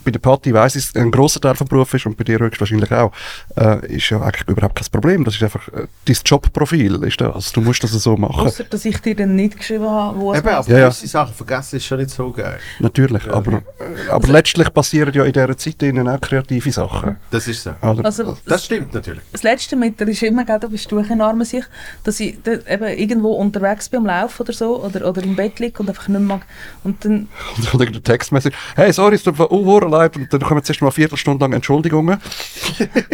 [0.04, 2.90] bei der Party weiss ich, ein grosser Teil vom Beruf ist und bei dir höchstwahrscheinlich
[2.92, 3.12] auch,
[3.56, 5.24] äh, ist ja eigentlich überhaupt kein Problem.
[5.24, 7.52] Das ist einfach äh, dein Jobprofil, ist das.
[7.52, 8.46] Du musst das so machen.
[8.46, 10.90] Ausser, dass ich dir dann nicht geschrieben habe, wo es Eben, aber Ja, ja.
[10.90, 12.58] Sachen vergessen ist schon nicht so geil.
[12.78, 17.16] Natürlich, aber, äh, aber letztlich passieren ja in dieser Zeit ihnen auch kreative Sachen.
[17.30, 17.70] Das ist so.
[17.82, 18.04] Oder?
[18.04, 19.22] Also, Das stimmt natürlich.
[19.32, 21.64] das letzte mit dir ist immer, da bist du ein armer sich,
[22.04, 25.58] dass ich da eben irgendwo unterwegs bin am Lauf oder so oder, oder im Bett
[25.58, 26.42] liege und einfach nicht mag.
[26.84, 29.50] Und dann, Und dann eine Textmessage, hey, sorry, es tut mir
[29.90, 30.16] leid.
[30.16, 32.18] Und dann kommen zuerst mal eine Viertelstunde lang Entschuldigungen.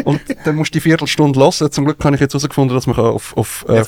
[0.05, 1.71] und dann musst du die Viertelstunde hören.
[1.73, 3.85] Zum Glück habe ich jetzt herausgefunden, dass man kann auf, auf äh,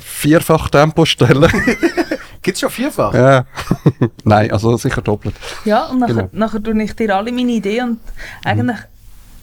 [0.00, 1.50] vierfach Tempo stellen
[2.42, 3.14] Gibt es schon vierfach?
[3.14, 3.46] Ja.
[4.24, 5.34] Nein, also sicher doppelt.
[5.64, 6.28] ja, und nachher, Genau.
[6.32, 8.00] nachher tue ich dir alle meine Ideen und
[8.44, 8.78] eigentlich,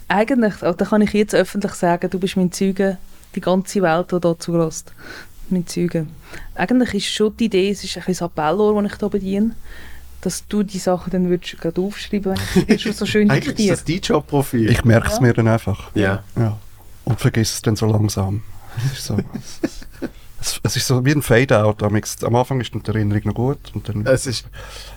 [0.10, 2.98] eigentlich, oh, da kann ich jetzt öffentlich sagen, du bist mein Zeuge,
[3.36, 4.92] die ganze Welt, die da zulässt.
[5.50, 6.08] Mein Zeuge.
[6.56, 9.52] Eigentlich ist schon die Idee, es ist ein bisschen das Appellrohr, das ich hier bediene,
[10.22, 12.36] dass du die Sachen dann würdest gerade aufschreiben,
[12.68, 14.70] wenn schon so schön Eigentlich ist das dein Jobprofil.
[14.70, 15.22] Ich merke es Ja.
[15.22, 15.92] mir dann einfach.
[15.96, 16.24] Ja.
[16.38, 16.58] Ja.
[17.06, 18.44] Und vergiss es dann so langsam.
[18.92, 19.18] Es ist so,
[20.42, 21.84] es, es ist so wie ein Fade-out.
[21.84, 23.72] Am am Anfang ist die Erinnerung noch gut.
[23.74, 24.46] Und dann, Es ist,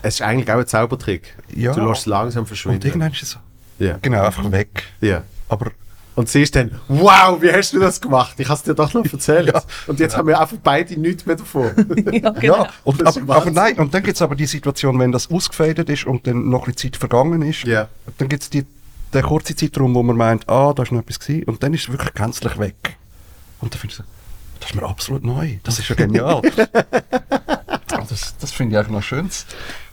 [0.02, 1.36] es ist eigentlich auch ein Zaubertrick.
[1.54, 1.72] Ja.
[1.72, 2.86] Du lässt es langsam und verschwinden.
[2.86, 3.38] irgendwann ist es so,
[3.78, 3.98] ja.
[4.02, 4.84] genau, einfach weg.
[5.00, 5.22] ja.
[5.48, 5.70] Aber
[6.14, 8.34] Und siehst dann, wow, wie hast du das gemacht?
[8.38, 9.48] Ich habe es dir doch noch erzählt.
[9.48, 9.62] Ja.
[9.86, 11.70] Und jetzt haben wir einfach beide nichts mehr davon.
[12.12, 12.64] ja, genau.
[12.64, 15.30] Ja, und, ist aber, aber nein, und dann gibt es aber die Situation, wenn das
[15.30, 17.88] ausgefadet ist und dann noch ein Zeit vergangen ist, Ja.
[18.18, 18.66] dann gibt es die,
[19.14, 21.84] den kurzen Zeitraum, wo man meint, ah, da ist noch etwas gewesen, und dann ist
[21.84, 22.96] es wirklich gänzlich weg.
[23.60, 24.04] Und dann finde ich so,
[24.60, 26.42] das ist mir absolut neu, das ist ja genial.
[28.08, 29.46] das das finde ich eigentlich noch schönes.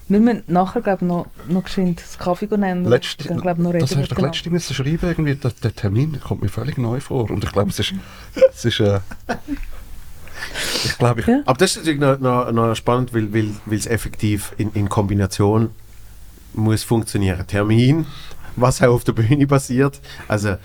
[0.09, 2.83] Wir müssen nachher glaub, noch, noch geschwind das Kaffee nehmen.
[2.85, 6.41] Letzte, dann, glaub, noch das hast du letzte müssen schreiben, irgendwie, der, der Termin kommt
[6.41, 7.29] mir völlig neu vor.
[7.29, 7.93] Und ich glaube, es ist,
[8.51, 8.99] es ist äh,
[10.83, 11.41] ich glaube, ich, Ja.
[11.45, 14.89] Aber das ist natürlich noch, noch, noch spannend, weil, weil, weil es effektiv in, in
[14.89, 15.69] Kombination
[16.53, 17.45] muss funktionieren.
[17.45, 18.07] Termin,
[18.55, 20.01] was auch auf der Bühne passiert.
[20.27, 20.55] Also,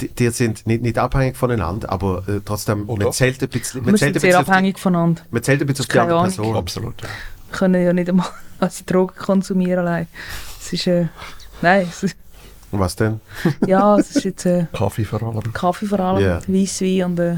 [0.00, 3.04] die, die sind nicht, nicht abhängig voneinander, aber äh, trotzdem, Oder?
[3.06, 5.22] man zählt ein bisschen, Wir man zählt sind ein sehr bisschen, auf die, abhängig voneinander.
[5.30, 6.22] man zählt ein bisschen auf die andere.
[6.22, 6.56] Person.
[6.56, 7.02] absolut.
[7.02, 7.08] ja.
[7.08, 8.28] Wir können ja nicht einmal
[8.60, 10.06] also Drogen konsumieren allein.
[10.60, 11.06] Es ist, äh,
[11.62, 12.16] nein, es ist,
[12.72, 13.20] Was denn?
[13.66, 15.52] ja, es ist jetzt äh, Kaffee vor allem.
[15.52, 16.40] Kaffee vor allem, Ja.
[16.46, 17.36] Weisswein und äh,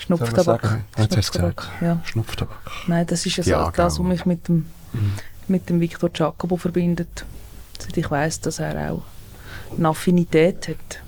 [0.00, 0.80] Schnupftabak.
[0.96, 2.00] Schnupftabak, ja.
[2.04, 2.58] Schnupftabak.
[2.86, 4.08] Nein, das ist ja, so Ja, das, was genau.
[4.10, 4.66] mich mit dem,
[5.48, 7.24] mit dem Victor Giacobo verbindet.
[7.78, 9.02] Seit ich weiß, dass er auch
[9.76, 11.00] eine Affinität hat.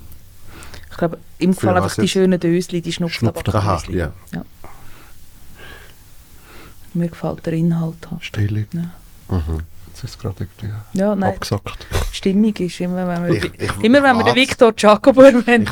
[0.91, 3.55] Ich glaube, im Fall was einfach die schönen Dösli, die Schnupftabak.
[3.55, 4.11] Aha, ja.
[6.93, 8.09] Mir gefällt der Inhalt.
[8.09, 8.23] halt.
[8.23, 8.65] Stille.
[8.73, 8.79] Ja.
[9.35, 9.59] Mhm.
[9.87, 11.87] Jetzt ist es gerade irgendwie Ja, nein, abgesackt.
[12.11, 14.35] die Stimmung ist immer, wenn wir, Ich- ich immer wenn wir den.
[14.35, 15.69] Victor Giacobo erwähnen,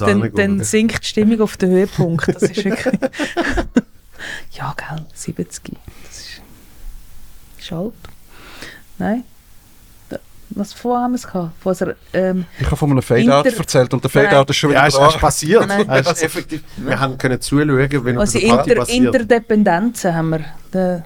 [0.00, 2.28] dann, dann sinkt die Stimmung auf den Höhepunkt.
[2.28, 2.94] Das ist wirklich...
[4.52, 5.76] ja, gell, 70.
[6.06, 6.40] Das ist,
[7.58, 7.92] ist alt.
[8.98, 9.24] Nein.
[10.58, 11.52] Was vorher haben wir es gehabt?
[11.62, 14.70] Von unserer, ähm, Ich habe von einem Fade-Out Inter- erzählt und der Fade-Out ist schon
[14.72, 15.08] Ja, wieder es da.
[15.08, 15.66] ist passiert.
[15.68, 15.88] Nein.
[15.88, 16.62] Ist effektiv.
[16.78, 19.04] Wir haben können zuschauen, wenn also der Party Inter passiert.
[19.06, 21.04] Interdependenzen haben wir da,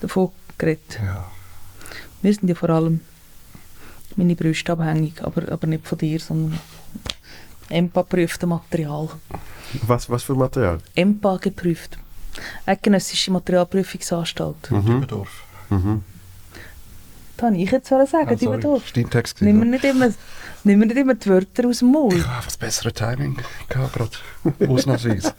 [0.00, 0.98] davon geredet.
[1.04, 1.24] Ja.
[2.22, 3.00] Wir sind ja vor allem
[4.16, 6.58] meine Brüste abhängig, aber, aber nicht von dir, sondern
[7.68, 9.10] EMPA-geprüfte Material.
[9.86, 10.78] Was, was für Material?
[10.94, 11.98] EMPA geprüft.
[12.66, 14.70] Eidgenössische Materialprüfungsanstalt.
[14.70, 14.86] Mhm.
[14.86, 15.42] Dübendorf.
[15.68, 16.02] Mhm.
[17.40, 18.80] Das habe ich jetzt sagen, Ah, die sorry, Dübendorf.
[18.82, 19.40] das ist dein Text.
[19.42, 19.70] Nimm mir gewesen.
[19.70, 20.08] nicht immer,
[20.64, 22.14] nimm mir nicht immer die Wörter aus dem Maul.
[22.14, 23.36] Ich habe das bessere Timing
[23.68, 24.70] gehabt, gerade.
[24.70, 25.32] Ausnahmsweise.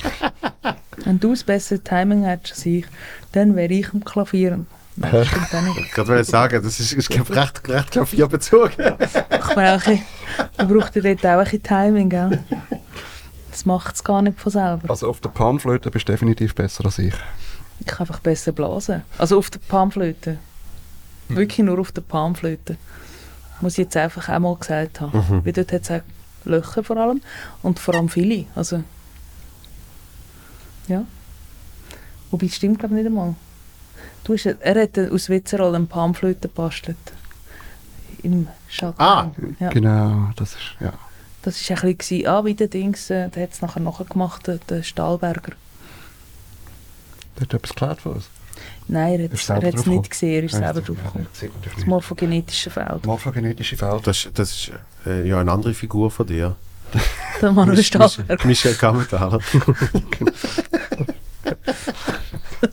[1.05, 2.85] Wenn du das bessere Timing hättest als ich,
[3.33, 4.67] dann wäre ich am Klavieren.
[4.95, 5.25] Nein.
[5.91, 8.29] Ich wollte sagen, das ist, ist recht, recht ein bisschen-
[10.57, 12.43] man braucht ja dort auch ein bisschen Timing, gell?
[13.51, 14.89] Das macht es gar nicht von selber.
[14.89, 17.13] Also auf der Panflöte bist du definitiv besser als ich.
[17.79, 19.03] Ich kann einfach besser blasen.
[19.17, 20.37] Also auf der Panflöte.
[21.35, 22.77] Wirklich nur auf der Panflöte.
[23.61, 25.17] Muss ich jetzt einfach auch mal gesagt haben.
[25.17, 25.45] Mhm.
[25.45, 26.01] Weil dort hat es auch
[26.45, 27.21] Löcher vor allem.
[27.61, 28.45] Und vor allem viele.
[28.55, 28.83] Also,
[30.87, 31.05] ja.
[32.31, 33.35] Wobei, das stimmt glaube ich nicht einmal.
[34.23, 36.97] Du hast, er hat aus Witzerol eine Panflöte gebastelt.
[38.23, 39.01] Im Schatten.
[39.01, 39.31] Ah.
[39.59, 39.69] ja.
[39.69, 40.93] Genau, das ist, ja.
[41.41, 44.59] Das war ein bisschen, ah, wie der Dings, äh, der hat es nachher nachgemacht, der,
[44.69, 45.53] der Stahlberger.
[47.35, 48.29] Der hat etwas geklaut von uns.
[48.91, 49.29] Nein, er
[49.67, 51.27] hat es nicht gesehen, er ist selber das- drauf ja, gekommen.
[51.75, 53.05] das morphogenetische Feld.
[53.05, 54.05] Morphogenetische Feld.
[54.05, 54.71] Das, das ist
[55.05, 56.55] äh, ja eine andere Figur von dir.
[57.41, 58.45] Der Manuel Mich- Stahlberger.
[58.47, 59.39] Michel Kammentaler.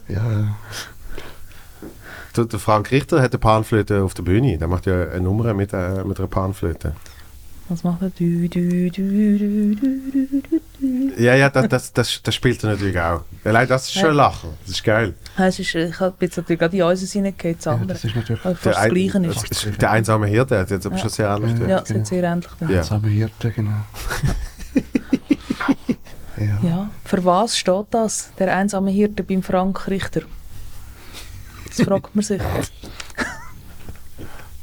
[0.07, 0.55] Ja, ja.
[2.35, 4.57] Der, der Frank Richter hat eine Panflöte auf der Bühne.
[4.57, 6.93] Der macht ja eine Nummer mit, äh, mit einer Panflöte.
[7.69, 8.09] Was macht er?
[8.09, 9.75] Du, du, du,
[11.21, 13.21] Ja, ja, das, das, das, das spielt er natürlich auch.
[13.43, 14.09] Allein das ist schon Ja.
[14.09, 14.49] ein Lachen.
[14.65, 15.13] Das ist geil.
[15.37, 17.87] Es ist, ich habe jetzt natürlich gerade in uns reingehauen, das Ja, andere.
[17.93, 19.65] das ist natürlich fast das ein- Gleiche das ist.
[19.65, 21.01] ist der einsame Hirte hat jetzt aber Ja.
[21.01, 21.59] schon sehr ähnlich.
[21.59, 21.67] Ja.
[21.67, 22.49] Ja, es hat sehr ähnlich.
[22.61, 22.69] Ja.
[22.69, 22.81] Ja.
[22.81, 23.71] Zusammen Hirte, genau.
[26.37, 26.59] ja.
[26.63, 30.21] ja, für was steht das, der einsame Hirte beim Frank Richter?
[31.67, 32.41] Das fragt man sich.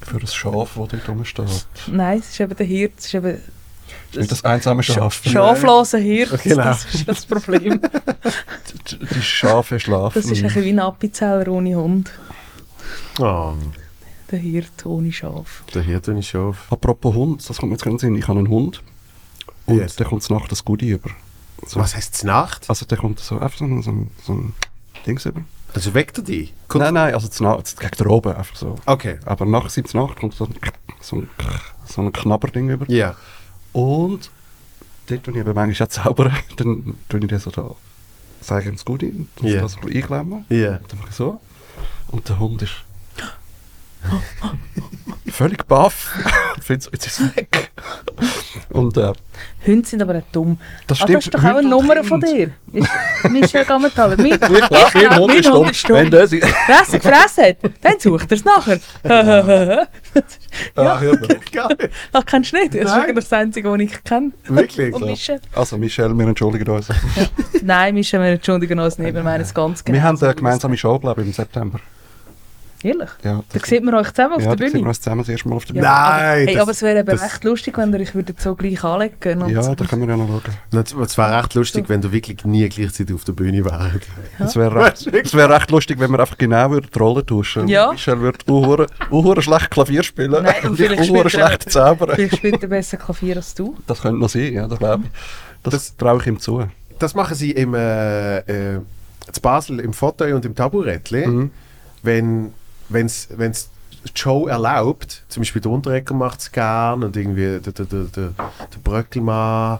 [0.06, 1.66] Für ein Schaf, das dort rumsteht.
[1.88, 3.40] Nein, es ist eben der Hirte, es ist eben
[4.14, 5.22] Nicht das einsame Schaf.
[5.24, 6.64] schafloser Hirte, Genau.
[6.64, 7.80] das ist das Problem.
[8.90, 10.20] Die- Die Schafe schlafen.
[10.22, 12.10] Das ist ein bisschen wie ein Appenzeller ohne Hund.
[13.18, 13.54] Oh,
[14.30, 15.62] Der Hirte ohne Schaf.
[15.74, 16.66] der Hirte ist schon auf.
[16.70, 18.14] Apropos Hund, das kommt mir jetzt in den Sinn.
[18.16, 18.82] Ich habe einen Hund.
[19.66, 19.96] Und Yes.
[19.96, 21.10] der kommt nachts das Goodie über.
[21.66, 21.80] So.
[21.80, 22.68] Was heisst es Nacht?
[22.68, 24.52] Also der kommt so einfach so ein, so so ein
[25.06, 25.40] Dings über.
[25.76, 26.52] Also weckt er dich?
[26.68, 28.76] Kommt- Nein, nein, also zu Nacht, gegen den oben einfach so.
[28.86, 29.18] Okay.
[29.26, 30.54] Aber nach 17 Nacht kommt so ein,
[31.00, 31.28] so ein,
[31.86, 32.90] so ein Knabberding über.
[32.90, 33.14] Ja.
[33.72, 34.30] Und
[35.06, 36.34] dort tue ich eben manchmal auch zaubern.
[36.56, 37.74] Dann tue ich den so da,
[38.40, 39.52] sage ihm das Goodie, und dann Ja.
[39.56, 39.68] yeah.
[39.68, 40.44] so ein bisschen einklemmen.
[40.48, 40.80] Ja.
[40.88, 41.40] Dann mache ich so.
[42.08, 42.72] Und der Hund ist
[45.30, 46.10] völlig baff.
[46.62, 47.70] Ich jetzt ist es weg.
[48.70, 49.12] Und äh,
[49.66, 50.58] Hunde sind aber auch dumm.
[50.86, 51.18] das Ah, stimmt.
[51.18, 52.50] das ist doch auch eine Hunde Nummer von dir.
[53.28, 54.16] Michel Gammenthaler.
[54.16, 55.68] Mein, Ja, klar, mein Genau, Hund ist dumm.
[55.68, 55.96] Ist dumm.
[55.96, 56.40] Wenn der sie...
[56.40, 58.80] Fresse gefressen hat, dann sucht er es nachher.
[60.74, 61.28] Ah, hör mal.
[61.52, 61.90] Geil.
[62.12, 62.74] Ach, kennst du nicht?
[62.74, 64.32] Das ist eigentlich das Einzige, was ich kenne.
[64.46, 64.94] Wirklich?
[64.94, 65.40] Und Michel?
[65.54, 66.88] Also Michelle, wir entschuldigen uns.
[67.62, 69.96] Nein, Michel, wir entschuldigen uns nicht, wir meinen es ganz genau.
[69.96, 71.78] wir haben eine gemeinsame Show, glaube ich, im September.
[72.82, 73.08] Ehrlich?
[73.24, 74.88] Ja, Da sieht man euch zusammen auf ja, der da sehen wir Bühne.
[74.88, 75.92] uns zusammen das erste Mal auf der Ja, Bühne.
[75.92, 78.40] Nein, aber, hey, das- aber es wäre eben das- echt lustig, wenn ihr euch würdet
[78.40, 79.74] so gleich anlegen und Ja, so.
[79.74, 80.42] da können wir ja noch schauen.
[80.70, 84.06] Das- Es wäre recht lustig, wenn du wirklich nie gleichzeitig auf der Bühne wärst.
[84.38, 87.66] Es wäre recht, es wär recht lustig, wenn wir einfach genau würden die Rolle tauschen
[87.68, 87.90] Ja.
[87.92, 91.70] Michelle würde uhure schlecht Klavier spielen Nein, und und ich vielleicht uhure spielt er- schlecht
[91.72, 92.10] zaubern.
[92.14, 93.76] Vielleicht spielt er besser Klavier als du.
[93.86, 95.10] Das könnte noch sein, ja, das glaube ich.
[95.62, 96.64] Das, Das- traue ich ihm zu.
[96.98, 98.80] Das machen sie im äh, äh,
[99.32, 101.50] zu Basel im Fauteuil und im Taburettli, Mhm.
[102.02, 102.52] wenn
[102.88, 103.70] wenn's, wenn's
[104.04, 108.04] die Show erlaubt, zum Beispiel der Unterrecker macht es gern und irgendwie der, der, der,
[108.04, 109.78] der, der Bröckelmann,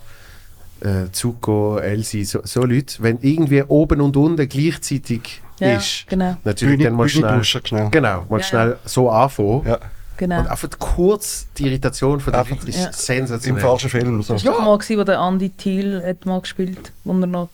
[0.81, 6.37] äh, Zuko, Elsie, so, so Leute, wenn irgendwie oben und unten gleichzeitig Ja, ist, genau.
[6.45, 7.89] natürlich dann mal Bühne schnell, schnell.
[7.91, 9.62] genau, mal Ja, schnell so anfangen.
[9.66, 9.78] Ja,
[10.16, 10.41] genau.
[10.41, 12.87] Und einfach kurz die Irritation von der ist Ja.
[12.89, 13.62] im sensationell.
[13.62, 14.23] falschen Film.
[14.23, 14.35] So.
[14.35, 17.49] Das war mal, gewesen, wo der Andy Thiel hat mal gespielt wo er noch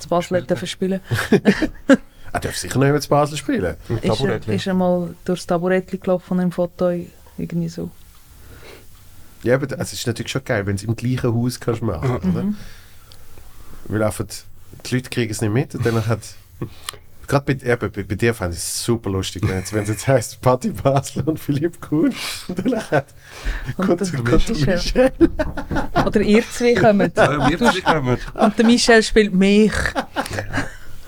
[0.00, 1.00] zu Basel hat dürfen spielen
[2.36, 3.76] Er darf sicher noch mit Basel spielen.
[4.02, 6.90] Ist er, ist er mal durchs Taburettli gelaufen im Foto
[7.38, 7.90] irgendwie so.
[9.42, 12.10] Ja, aber es ist natürlich schon geil, wenn du es im gleichen Haus kannst machen
[12.10, 12.42] oder?
[12.42, 12.56] Mhm.
[13.86, 14.26] Weil einfach
[14.84, 16.20] die Leute kriegen es nicht mit und dann hat
[17.26, 20.40] gerade bei, eben, bei, bei dir fand ich es super lustig, wenn es jetzt heisst
[20.42, 22.14] Patti Basler und Philipp Kuhn
[22.48, 23.06] und dann hat
[23.78, 24.66] Und kommt, der kommt.
[24.66, 25.12] Michel.
[26.04, 27.16] Oder ihr zwei kommt.
[27.16, 28.18] Ja, wir zwei kommen.
[28.34, 29.72] Und der Michel spielt mich.
[29.94, 30.64] ja,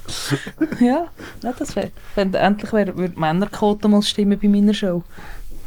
[0.81, 1.07] ja,
[1.41, 1.91] das wäre.
[2.15, 5.03] Wenn endlich wär, würde die Männerquote mal stimmen bei meiner Show.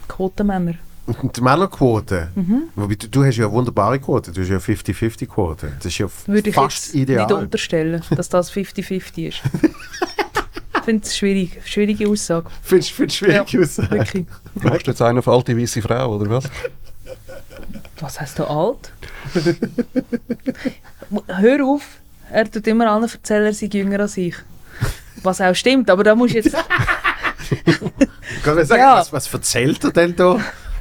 [0.07, 0.75] Quotenmänner.
[1.05, 2.63] Und die Männerquote, Mhm.
[2.75, 5.71] wobei du, du hast ja eine wunderbare Quote, du hast ja 50-50-Quote.
[5.77, 7.25] Das ist ja Würde ich fast jetzt ideal.
[7.25, 9.41] nicht unterstellen, dass das 50-50 ist.
[10.75, 11.59] ich finde es schwierig.
[11.65, 12.49] Schwierige Aussage.
[12.61, 13.77] Findest du schwierig aus?
[13.79, 14.25] Wirklich.
[14.55, 16.45] Machst du jetzt einen auf alte weiße Frau, oder was?
[17.99, 18.91] Was heißt du alt?
[21.27, 21.83] Hör auf.
[22.31, 24.35] Er tut immer allen erzählen, er sei jünger als ich.
[25.23, 26.55] Was auch stimmt, aber da musst du jetzt...
[28.43, 28.97] Kann man sagen, Ja.
[28.99, 30.39] was, was erzählt er denn da?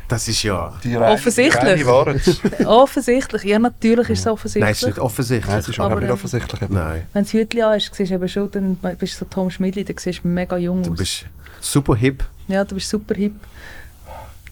[0.09, 0.73] Das ist ja...
[0.83, 1.63] Die reine- Offensichtlich.
[1.63, 2.41] Die reine Wahrheit.
[2.67, 3.45] offensichtlich.
[3.45, 4.63] Ja, natürlich ist es offensichtlich.
[4.65, 5.51] Nein, es ist nicht offensichtlich.
[5.51, 6.61] Nein, es ist Aber, nicht offensichtlich.
[6.69, 7.03] Nein.
[7.13, 9.51] Wenn du das Hütchen an hast, siehst du eben schon, dann bist du so Tom
[9.51, 10.99] Schmidli, dann siehst du mega jung Du aus.
[10.99, 11.27] bist
[11.61, 12.25] super hip.
[12.49, 13.35] Ja, du bist super hip.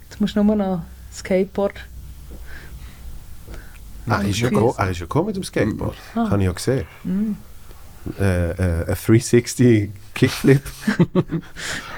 [0.08, 1.74] Jetzt musst du nur noch Skateboard.
[4.10, 4.50] Ah, er ist ja, Füße.
[4.60, 5.96] gekommen- er ist ja gekommen mit dem Skateboard.
[6.14, 6.30] Ah.
[6.30, 6.86] Habe ich ja gesehen.
[8.18, 8.54] Äh, äh,
[8.88, 10.62] ein 360 Kickflip.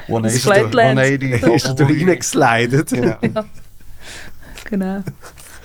[0.09, 0.99] 180, Flatland.
[0.99, 1.55] 180.
[1.55, 2.89] ist er da reingeslidet.
[2.91, 3.45] Genau.
[4.65, 5.05] Genau.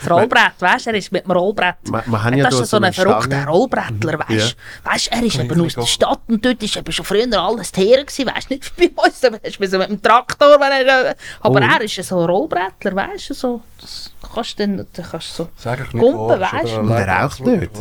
[0.07, 1.75] Das Rollbrett, weißt du, er ist mit dem Rollbrett.
[1.91, 3.45] Haben ja das da ist so ein verrückter.
[3.45, 4.89] Rollbrettler, weißt du?
[4.89, 5.85] Weißt, er ist eben aus der.
[5.85, 8.53] Stadt und dort ist eben schon früher alles Tiere gewesen, weißt du?
[8.55, 11.63] Nicht bei uns, aber hast du so mit dem Traktor, wenn er, aber Oh.
[11.63, 13.33] er ist so ein Rollbrettler, weißt du?
[13.33, 15.49] So, das kannst du dann, dann kannst du so.
[15.57, 16.87] Sag ich nicht Gumpen, wahr, weisst ist du?
[16.87, 17.71] Der leider raucht nicht.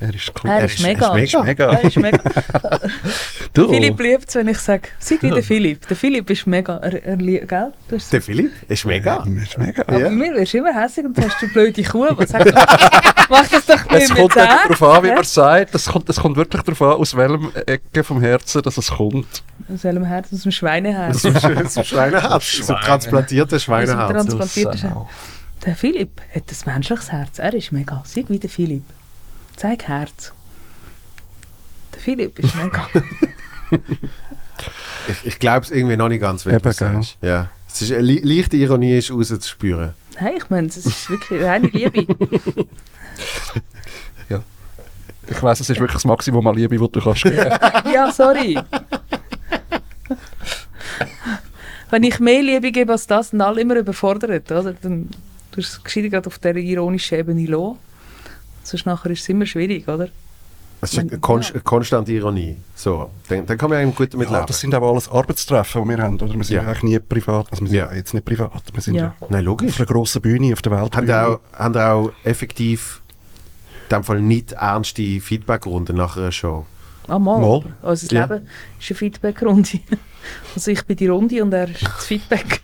[0.00, 0.50] Er ist cool.
[0.50, 1.08] Er Er ist mega.
[1.16, 1.64] er ist mega.
[1.72, 2.20] Er ist mega.
[3.52, 3.68] Du.
[3.68, 5.88] Philipp liebt es, wenn ich sage, sei wie der Philipp.
[5.88, 6.76] Der Philipp ist mega.
[6.76, 7.72] Er, er liebt, gell?
[7.88, 9.24] Du hast Der Philipp ist mega.
[9.26, 9.82] Er ist mega.
[9.86, 10.10] Aber Ja.
[10.10, 12.06] mir wirst immer hässlich und du hast du blöde Kuh.
[12.16, 12.52] Was sagst du?
[13.30, 15.74] Mach das doch Es nicht kommt mit nicht darauf an, wie man sagt.
[15.74, 19.42] Es kommt, es kommt wirklich darauf an, aus welchem Ecke vom Herzen dass es kommt.
[19.72, 20.28] Aus welchem Herz?
[20.32, 21.22] Aus dem Schweineherz.
[21.22, 22.52] So ein Schweineherz.
[22.66, 24.12] So ein transplantiertes Schweineherz.
[24.12, 24.90] Trans- Transplantiert ist er.
[24.90, 25.08] Sau.
[25.66, 27.38] Der Philipp hat ein menschliches Herz.
[27.38, 28.02] Er ist mega.
[28.06, 28.84] Sei wie der Philipp.
[29.58, 30.32] Zeig Herz.
[31.92, 32.88] Der Philipp ist mega.
[35.08, 37.16] Ich, ich glaube es irgendwie noch nicht ganz, wenn du sagst.
[37.22, 37.48] Ja.
[37.68, 39.94] Es ist eine le leichte Ironie ist rauszuspüren.
[40.20, 42.06] Nein, ich meine, es ist wirklich reine Liebe.
[45.30, 47.36] Ich weiss, es ist wirklich das Maximum an Liebe, das du kannst geben.
[47.92, 48.58] ja, sorry.
[51.90, 54.50] Wenn ich mehr Liebe gebe als das, sind alle immer überfordert.
[54.50, 54.72] Oder?
[54.72, 55.10] Dann
[55.52, 57.76] tust du es gerade auf dieser ironischen Ebene lassen.
[58.68, 60.08] Sonst nachher ist es immer schwierig, oder?
[60.80, 62.56] Es ist eine, konst eine konstante Ironie.
[62.76, 64.46] So, dann, dann kann man eigentlich gut damit Ja, leben.
[64.46, 66.14] das sind aber alles Arbeitstreffen, die wir haben.
[66.20, 66.32] Oder?
[66.34, 66.62] Wir sind Ja.
[66.62, 67.46] eigentlich nie privat.
[67.50, 67.90] Also wir sind Ja.
[67.90, 67.96] ja.
[67.96, 68.62] jetzt nicht privat.
[68.72, 69.02] Wir sind Ja.
[69.20, 69.26] ja.
[69.28, 69.76] Nein, auf logisch.
[69.80, 70.96] einer grossen Bühne auf der Welt.
[70.96, 73.00] Haben auch, haben auch effektiv
[73.90, 76.64] in dem Fall nicht ernste Feedbackrunden nach einer Show?
[77.08, 77.40] Ah, mal.
[77.40, 77.62] Mal.
[77.82, 78.26] Also das Ja.
[78.26, 78.46] Leben
[78.78, 79.80] ist eine Feedback-Runde.
[80.54, 82.60] Also ich bin die Runde und er ist das Feedback.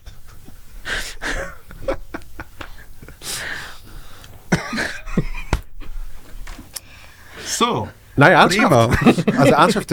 [7.58, 9.00] So, Nein, ernsthaft.
[9.00, 9.14] prima.
[9.40, 9.92] Also ernsthaft,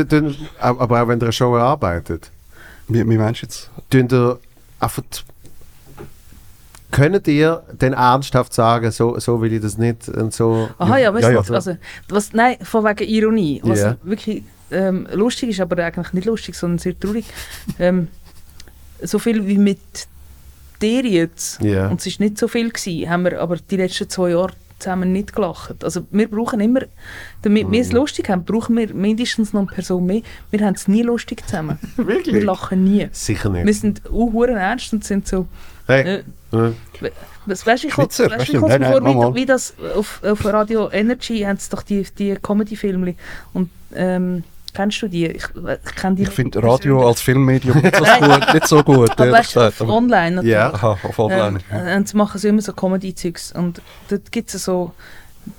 [0.59, 2.29] aber auch wenn ihr eine Show erarbeitet,
[2.88, 3.69] wie, wie meinst du jetzt?
[4.11, 4.39] ihr
[4.79, 5.03] einfach...
[6.91, 10.67] Könnt ihr denn ernsthaft sagen, so, so will ich das nicht und so...
[10.77, 11.39] Aha, ja, weißt Ja, du, ja.
[11.39, 11.77] was- also,
[12.09, 13.61] was, nein, von wegen Ironie.
[13.63, 13.95] Was Ja.
[14.03, 17.25] wirklich ähm, lustig ist, aber eigentlich nicht lustig, sondern sehr traurig.
[17.79, 18.09] ähm,
[19.01, 19.79] so viel wie mit
[20.81, 21.88] dir jetzt, Ja.
[21.88, 24.51] und es war nicht so viel, gewesen, haben wir aber die letzten zwei Jahre
[24.81, 25.83] zusammen nicht gelacht.
[25.83, 26.81] Also wir brauchen immer,
[27.41, 27.85] damit wir Mhm.
[27.85, 30.21] es lustig haben, brauchen wir mindestens noch eine Person mehr.
[30.49, 31.77] Wir haben es nie lustig zusammen.
[31.95, 32.35] Wirklich?
[32.35, 33.07] Wir lachen nie.
[33.11, 33.79] Sicher Wir nicht.
[33.79, 35.47] sind uh, ernst und sind so...
[35.87, 36.23] Hey.
[36.51, 37.11] Äh, äh,
[37.45, 39.35] was, weißt du, ich Schnitzer, weißt, ich du, komm's nein, mir nein, vor, mach mal.
[39.35, 43.15] wie, wie das auf, auf Radio Energy haben sie doch die, die Comedy-Filme.
[43.53, 44.43] Und ähm,
[44.73, 45.26] kennst du die?
[45.27, 49.11] Ich, ich kenne die Ich finde Radio als Filmmedium nicht so gut, nicht so gut
[49.11, 50.53] Aber weißt auf online natürlich.
[50.53, 50.73] Ja.
[50.73, 51.60] aha, auf Online.
[51.72, 53.52] Ähm, und sie machen so immer so Comedy-Zeugs.
[53.53, 54.93] Und dort gibt es so,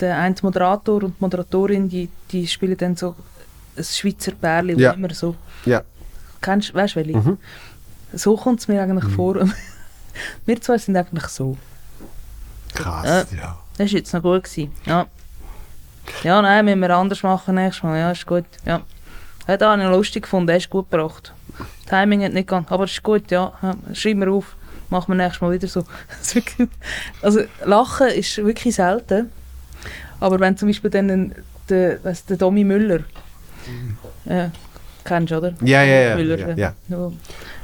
[0.01, 3.15] der eine Moderator und die Moderatorin, die, die spielen dann so
[3.77, 4.93] ein Schweizer Pärchen, Ja.
[4.93, 5.35] wo immer so...
[5.65, 5.83] Ja.
[6.41, 7.17] Kennst du, weißt du welche?
[7.17, 7.39] Mhm.
[8.13, 9.37] So kommt es mir eigentlich vor.
[10.47, 11.57] Wir zwei sind eigentlich so.
[12.75, 13.33] Krass.
[13.33, 13.59] Äh, ja.
[13.79, 14.45] Das war jetzt noch gut.
[14.45, 14.73] Gewesen.
[14.87, 15.07] Ja.
[16.23, 17.99] ja, nein, müssen wir anders machen nächstes Mal.
[17.99, 18.45] Ja, ist gut.
[18.67, 18.83] Ja.
[19.47, 21.33] Hat auch noch lustig gefunden, er ist gut gebracht.
[21.89, 23.53] Timing hat nicht gegangen, aber ist gut, ja.
[23.63, 23.75] ja.
[23.93, 24.57] Schreib mir auf,
[24.89, 25.85] machen wir nächstes Mal wieder so.
[27.23, 29.31] Also Lachen ist wirklich selten.
[30.21, 31.35] Aber wenn zum Beispiel dann
[31.69, 33.01] der, weiss, der Domi Müller,
[34.25, 34.51] ja,
[35.05, 35.55] kennst du, oder?
[35.63, 36.17] Ja, ja, ja.
[36.17, 36.55] Müller, ja, ja.
[36.57, 36.75] ja.
[36.89, 37.13] Ja.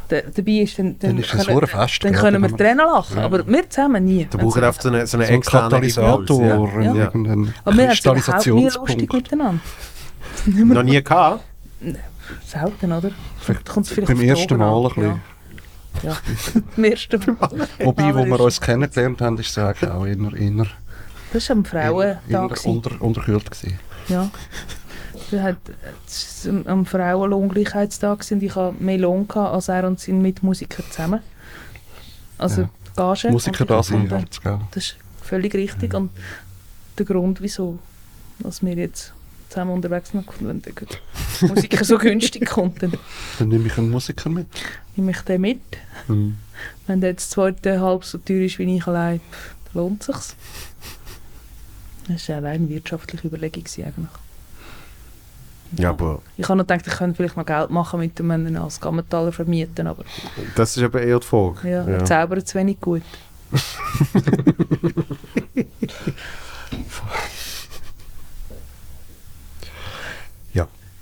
[0.09, 2.02] Dabei ist dann, Dann dann, ist es können, Fest.
[2.02, 4.26] dann können wir Tränen lachen, aber wir zusammen nie.
[4.30, 6.94] Da brauchen wir oft so eine, so eine so ein externe Katalysator, und Ja.
[6.94, 9.60] irgendeinen Aber wir haben es lustig miteinander.
[10.46, 10.64] ja.
[10.64, 11.44] Noch nie gehabt?
[12.46, 13.10] Selten, oder?
[13.40, 15.02] Vielleicht Kommt's vielleicht beim ersten Mal ein bisschen.
[15.05, 16.16] Ja, ja.
[16.76, 17.68] beim ersten Mal.
[17.80, 20.66] Wobei, wo wir uns kennengelernt haben, ist es eigentlich auch eher, eher,
[21.32, 22.66] Das war am Frauentag.
[22.66, 23.78] unter, unterkühlt gewesen.
[24.09, 24.30] Ja.
[25.42, 25.56] Hat,
[26.06, 31.20] es war am- Frauenlohngleichheitstag und ich hatte mehr Lohn als er und seine Mitmusiker zusammen.
[32.38, 32.70] Also Ja.
[32.96, 33.30] Gage.
[33.30, 34.24] Musiker da sind, gell?
[34.72, 36.10] Das ist völlig richtig und
[36.96, 37.78] der Grund, wieso
[38.40, 39.12] dass wir jetzt
[39.49, 40.73] zusammen unterwegs sind, wenn der
[41.49, 42.93] Musiker so günstig kommt, dann
[43.39, 44.47] Dann nehme ich einen Musiker mit.
[44.97, 45.61] nehme ich den mit.
[46.07, 46.37] Hm.
[46.87, 49.20] Wenn der jetzt zweite halb so teuer ist wie ich allein,
[49.73, 50.35] dann lohnt sich's.
[52.09, 54.09] Das war allein eine wirtschaftliche Überlegung eigentlich.
[55.73, 58.57] Ja, aber Ich habe noch gedacht, ich könnte vielleicht noch Geld machen mit dem einen
[58.57, 60.05] als Gammentaler vermieten, aber
[60.57, 61.69] das ist aber eher die Frage.
[61.69, 63.03] ja, er zaubert zu wenig gut.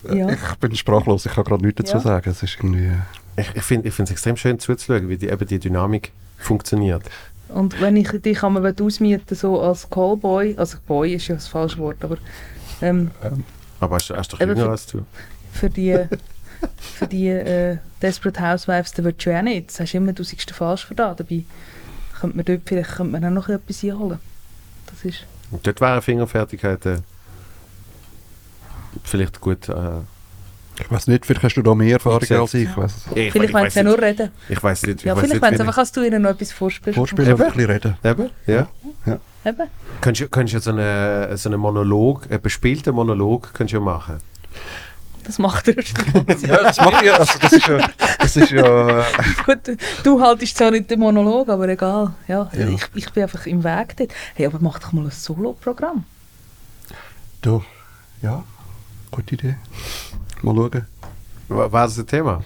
[0.08, 0.14] Ja.
[0.14, 0.30] Ja.
[0.30, 2.00] Ich bin sprachlos, ich kann gerade nichts dazu Ja.
[2.00, 2.30] sagen.
[2.30, 2.92] Es ist irgendwie...
[3.36, 7.02] Ich, ich finde es extrem schön zuzuschauen, wie die, eben die Dynamik funktioniert.
[7.48, 11.78] Und wenn ich dich einmal ausmieten so als Callboy, also Boy ist ja das falsche
[11.78, 12.16] Wort, aber
[12.82, 13.10] ähm,
[13.78, 15.04] Aber hast, hast doch jünger für- als du.
[15.52, 15.96] für die,
[16.78, 19.68] für die äh, Desperate Housewives, da willst du ja auch nicht.
[19.68, 21.14] Das hast du immer, du siehst den falsch da.
[21.14, 21.44] Dabei
[22.18, 24.18] könnte man dort vielleicht könnte man auch noch etwas einholen.
[24.86, 25.24] Das ist...
[25.50, 26.96] Und dort wäre Fingerfertigkeit äh,
[29.04, 29.68] vielleicht gut.
[29.68, 30.00] Äh,
[30.78, 32.68] Ich weiß nicht, vielleicht hast du da mehr Erfahrung als ich.
[32.68, 34.30] ich weiss ich, vielleicht wollen sie ja nur reden.
[34.48, 35.04] Ich weiß nicht.
[35.04, 36.96] Ja, ich weiss vielleicht wollen sie einfach, dass du ihnen noch etwas vorspielst.
[36.96, 37.96] Vorspielen und ein bisschen reden.
[38.04, 38.68] Eben, ja.
[39.44, 39.68] Eben.
[40.00, 43.84] Könntest du, könntest du so einen so einen Monolog, einen bespielten Monolog könntest du ja
[43.84, 44.18] machen.
[45.24, 45.74] Das macht er.
[46.46, 47.14] Ja, das ich ja.
[47.14, 47.88] Also das ist ja...
[48.18, 49.04] Das ist ja
[49.44, 49.58] Gut,
[50.04, 52.12] du haltest zwar nicht den Monolog, aber egal.
[52.28, 52.68] Ja, Ja.
[52.68, 54.10] Ich, ich bin einfach im Weg dort.
[54.34, 56.04] Hey, aber mach doch mal ein Solo-Programm.
[57.42, 57.62] du,
[58.22, 58.44] ja,
[59.16, 59.56] gute Idee.
[60.42, 60.86] Mal schauen.
[61.48, 62.44] Wa- War das ein Thema?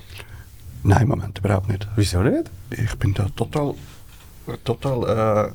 [0.83, 1.87] Nein, Moment, überhaupt nicht.
[1.97, 2.51] Wieso nicht?
[2.71, 3.75] Ich bin da total,
[4.65, 5.53] total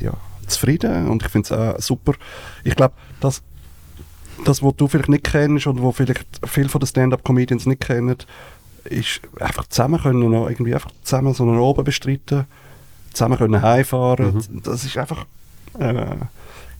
[0.00, 0.12] äh, ja,
[0.46, 2.14] zufrieden und ich finde es auch super.
[2.64, 3.42] Ich glaube, das
[4.44, 8.16] das, was du vielleicht nicht kennst und wo vielleicht viele von den Stand-Up-Comedians nicht kennen,
[8.84, 12.46] ist einfach zusammen können, noch irgendwie einfach zusammen so einen Oben bestreiten,
[13.12, 14.42] zusammen können heimfahren.
[14.64, 15.26] Das ist einfach,
[15.78, 16.16] äh,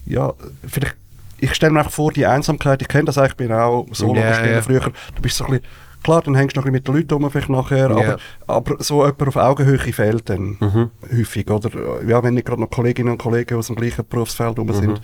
[0.07, 0.33] ja,
[0.67, 0.97] vielleicht,
[1.43, 4.15] ich stelle mir einfach vor, die Einsamkeit, ich kenne das eigentlich, ich bin auch so
[4.15, 4.63] yeah, ja.
[4.63, 5.67] früher, du bist so ein bisschen,
[6.05, 8.17] klar, dann hängst du noch ein bisschen mit den Leuten rum, vielleicht nachher, Ja.
[8.47, 10.91] aber, aber so jemand auf Augenhöhe fehlt dann Mhm.
[11.11, 11.71] häufig, oder?
[12.07, 15.01] Ja, wenn nicht gerade noch Kolleginnen und Kollegen aus dem gleichen Berufsfeld rum sind.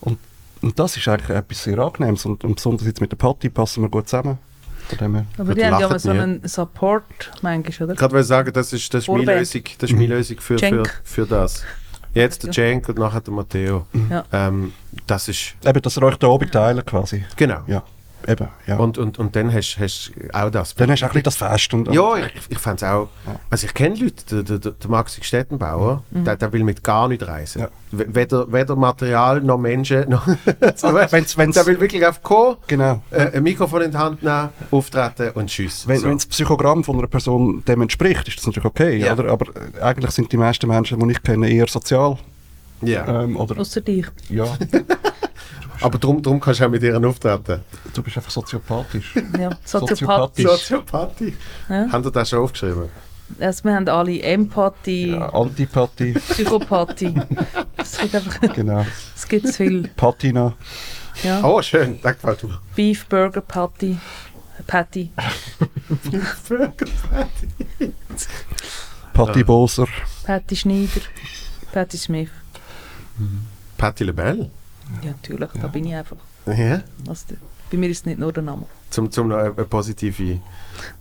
[0.00, 0.18] Und,
[0.62, 3.82] und das ist eigentlich etwas sehr Angenehmes und, und besonders jetzt mit der Patti passen
[3.82, 4.38] wir gut zusammen.
[5.36, 7.02] Aber die haben ja mal so einen Support,
[7.42, 7.94] manchmal, oder?
[7.94, 9.24] Ich wollte sagen, das ist, das ist meine.
[9.38, 11.64] Lösung, das ist meine Lösung für, für, für das.
[12.16, 13.86] Jetzt der Cenk und nachher der Matteo.
[14.10, 14.24] Ja.
[14.32, 14.72] Ähm,
[15.06, 17.24] das ist, Eben, dass ihr euch da oben teilen quasi.
[17.36, 17.60] genau.
[17.66, 17.82] Ja,
[18.28, 18.76] eben, ja.
[18.76, 19.84] Und, und, und dann hast du
[20.32, 20.74] auch das.
[20.74, 21.72] dann hast du auch ein bisschen das Fest.
[21.74, 23.08] Und, Ja, ich, ich fand es auch.
[23.50, 27.26] Also ich kenne Leute, der, der, der Maxi Stettenbauer, der, der will mit gar nicht
[27.26, 27.62] reisen.
[27.62, 27.68] Ja.
[27.92, 30.08] Weder, weder Material noch Menschen.
[30.10, 30.26] Noch
[30.76, 33.02] so, wenn's- wenn's- der will wirklich auf kommen, Genau.
[33.10, 35.86] äh, ein Mikrofon in die Hand nehmen, auftreten und tschüss.
[35.86, 36.12] Wenn, so.
[36.12, 38.96] das Psychogramm von einer Person dem entspricht, ist das natürlich okay.
[38.98, 39.12] Ja.
[39.14, 39.30] Oder?
[39.30, 42.18] Aber äh, eigentlich sind die meisten Menschen, die ich kenne, eher sozial.
[42.82, 43.22] ja.
[43.22, 44.06] Ähm, oder, Außer dich.
[44.28, 44.44] ja,
[45.80, 47.60] Aber darum, darum kannst du auch mit ihr auftreten.
[47.94, 49.14] du bist einfach soziopathisch.
[49.38, 50.44] Ja, Soziopathisch.
[50.46, 51.18] Soziopath.
[51.18, 51.36] Soziopathie.
[51.68, 51.92] Ja.
[51.92, 52.88] Haben ihr das schon aufgeschrieben?
[53.40, 57.14] Also wir haben alle Empathie, Ja, Antipathie, Psychopathie.
[57.78, 58.84] Es gibt einfach, genau.
[59.14, 59.88] es gibt viel.
[59.96, 60.54] Patina.
[61.22, 61.42] Ja.
[61.44, 62.60] Oh, schön, das gefällt mir.
[62.74, 63.96] Beef Burger Patty.
[64.66, 65.10] Patty.
[69.12, 69.86] Patti Boser.
[70.24, 71.00] Patty Schneider.
[71.72, 72.30] Patty Smith.
[73.78, 74.50] Patti LeBelle.
[75.02, 76.16] Ja, natürlich, da bin ich einfach.
[76.46, 76.82] Ja.
[77.08, 77.24] Also,
[77.70, 78.66] bei mir ist es nicht nur der Name.
[78.90, 80.22] Zum, zum noch eine, eine positive.
[80.22, 80.38] Äh,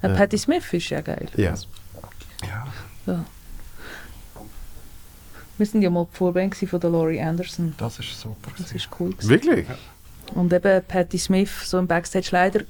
[0.02, 0.10] Ja.
[0.10, 1.28] Patty Smith ist ja geil.
[1.36, 1.54] Ja.
[2.44, 2.68] Ja.
[3.06, 3.26] Ja.
[5.58, 7.74] Wir sind ja mal die Vorband gewesen von der Laurie Anderson.
[7.78, 8.52] Das ist super.
[8.58, 9.12] Das ist cool.
[9.12, 9.30] gewesen.
[9.30, 9.66] Wirklich?
[10.34, 12.62] Und eben Patti Smith, so im Backstage leider.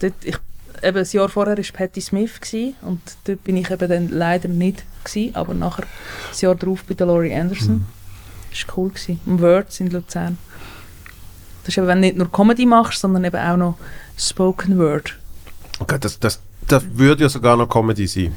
[0.00, 0.36] Dort, ich,
[0.82, 4.48] eben das Jahr vorher war Patti Smith gewesen, und dort bin ich eben dann leider
[4.48, 5.84] nicht gewesen, aber nachher
[6.30, 7.86] das Jahr darauf bei der Laurie Anderson.
[8.50, 8.88] Das war cool.
[8.90, 9.20] Gewesen.
[9.26, 10.38] Im Words in Luzern.
[11.64, 13.74] Das ist eben, wenn du nicht nur Comedy machst, sondern eben auch noch
[14.16, 15.16] Spoken Word.
[15.80, 18.34] Okay, das, das, das würde ja sogar noch Comedy sein.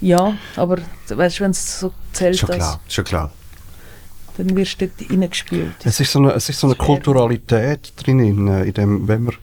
[0.00, 3.30] Ja, aber weißt du, wenn es so zählt, Schon das, klar, schon klar.
[4.36, 5.74] dann wirst du dort reingespült.
[5.84, 9.22] Es ist so eine, es ist so eine Das Kulturalität drin, in, in dem, wenn
[9.24, 9.34] man,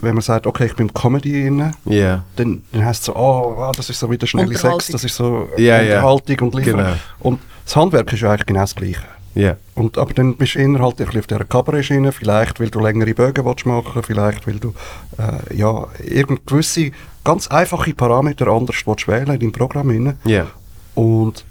[0.00, 2.22] wenn man sagt, okay, ich bin im Comedy inne, Ja.
[2.36, 4.56] dann, dann heißt es so, oh, wow, das ist so wie der schnelle.
[4.56, 5.96] Sex, das ist so Ja, ja.
[6.06, 6.76] Unterhaltung und Liefern.
[6.76, 6.96] Genau.
[7.20, 9.00] Und das Handwerk ist ja eigentlich genau das Gleiche.
[9.38, 9.56] Ja.
[9.76, 10.84] Und, aber dann bist du ein bisschen
[11.20, 14.74] auf dieser Kabarett-Schiene, vielleicht weil du längere Bögen willst machen vielleicht weil du
[15.16, 16.90] äh, ja, irgend gewisse
[17.22, 19.90] ganz einfache Parameter anders willst wählen in deinem Programm.
[19.90, 20.18] Rein.
[20.24, 20.48] Ja.
[20.96, 21.44] Und,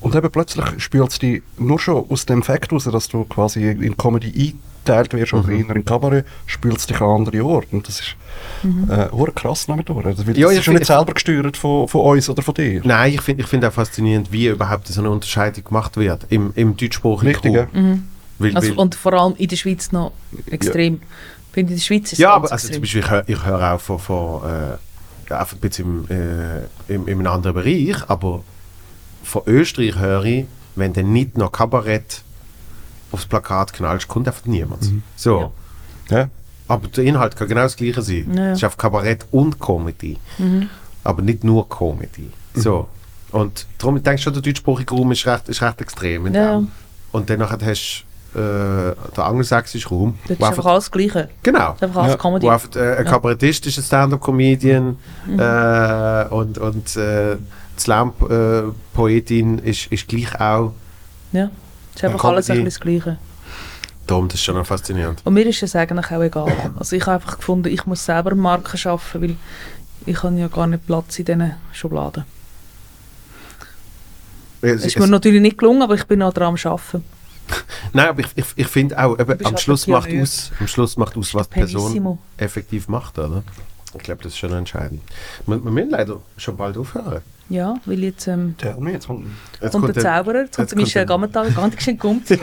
[0.00, 3.68] und eben plötzlich spült es dich nur schon aus dem Fakt raus, dass du quasi
[3.68, 4.54] in Comedy
[4.84, 5.68] eingeteilt wirst oder Mhm.
[5.68, 7.68] eher in Kabarett, spült es dich an andere Orte.
[7.72, 8.16] Und das ist
[8.88, 9.66] äh, hure krass.
[9.66, 9.78] Das,
[10.26, 12.80] weil Ja, das ich ist schon nicht selber gesteuert von, von uns oder von dir.
[12.84, 16.52] Nein, ich finde ich find auch faszinierend, wie überhaupt so eine Unterscheidung gemacht wird im,
[16.54, 17.64] im deutschsprachigen Richtig, ja.
[17.74, 18.08] Raum.
[18.38, 20.12] Weil, Also, weil, und vor allem in der Schweiz noch
[20.50, 20.94] extrem.
[20.94, 22.80] Ich finde, in der Schweiz ist es ja, aber also zum.
[22.80, 24.42] Beispiel, ich höre ich hör auch von, von
[25.28, 26.16] äh, einfach ein bisschen im,
[26.88, 28.42] äh, im, im anderen Bereich, aber
[29.22, 30.44] von Österreich höre ich,
[30.76, 32.22] wenn du nicht noch Kabarett
[33.12, 34.90] aufs Plakat knallst, kommt einfach niemand.
[35.16, 35.52] So.
[36.08, 36.28] Ja.
[36.68, 38.32] Aber der Inhalt kann genau das gleiche sein.
[38.34, 38.50] Ja.
[38.52, 40.18] Es ist auf Kabarett und Comedy.
[41.04, 42.30] Aber nicht nur Comedy.
[42.54, 42.86] So.
[43.32, 46.26] Und darum denke ich schon, der deutschsprachige Raum ist recht, ist recht extrem.
[46.26, 46.56] In Ja.
[46.58, 46.68] dem.
[47.12, 48.04] Und dann hast
[48.34, 50.18] du äh, den angelsächsischen Raum.
[50.28, 51.28] Das ist einfach alles das Gleiche.
[51.42, 51.70] genau.
[51.70, 52.18] Das ist einfach alles Ja.
[52.18, 52.46] Comedy.
[52.46, 54.96] Wo einfach, äh, ein Kabarettist ist ein Stand-up-Comedian
[55.36, 57.36] äh, und, und äh,
[57.76, 60.72] die Slam-Poetin ist, ist gleich auch.
[61.32, 61.50] Ja.
[62.00, 63.18] Das ist einfach alles ein das Gleiche.
[64.06, 65.20] Darum, das ist schon faszinierend.
[65.24, 66.72] Und mir ist es eigentlich auch egal.
[66.76, 69.36] Also ich habe einfach gefunden, ich muss selber Marken schaffen, weil
[70.06, 72.24] ich habe ja gar nicht Platz in diesen Schubladen.
[74.62, 77.04] Es, Es ist mir natürlich nicht gelungen, aber ich bin noch dran am Arbeiten.
[77.92, 81.16] Nein, aber ich, ich, ich finde auch, eben, am, Schluss macht aus, am Schluss macht
[81.16, 83.42] aus, was die Person effektiv macht, oder?
[83.94, 85.02] Ich glaube, das ist schon entscheidend.
[85.46, 87.22] Wir, wir müssen leider schon bald aufhören.
[87.48, 89.26] Ja, weil jetzt ähm, Tell me, jetzt kommt
[89.60, 92.28] Jetzt kommt der Zauberer, jetzt kommt der Michel kommt Gammental, ganz schön kommt.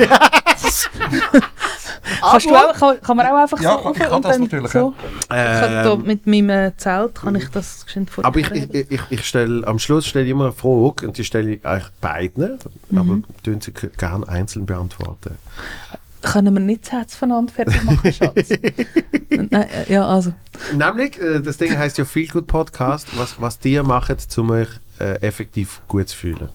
[2.22, 4.72] Kannst du auch, kann, kann man auch einfach Ja, so kann und das dann natürlich,
[4.72, 4.94] so.
[5.00, 8.50] Ich kann da Ähm, mit meinem äh, Zelt kann ich das geschwind vor aber ich,
[8.52, 11.66] ich, ich, ich stelle am Schluss stelle ich immer eine Frage und die stelle ich
[11.66, 12.60] eigentlich beiden,
[12.90, 12.98] Mhm.
[12.98, 15.38] aber tun sie gerne einzeln beantworten.
[16.22, 18.50] Können wir nicht das Herz voneinander fertig machen, Schatz?
[19.30, 20.34] Nein, äh, ja, also.
[20.76, 24.70] Nämlich, äh, das Ding heißt ja Feel Good Podcast, was, was dir macht, um euch
[25.00, 26.50] äh, effektiv gut zu fühlen.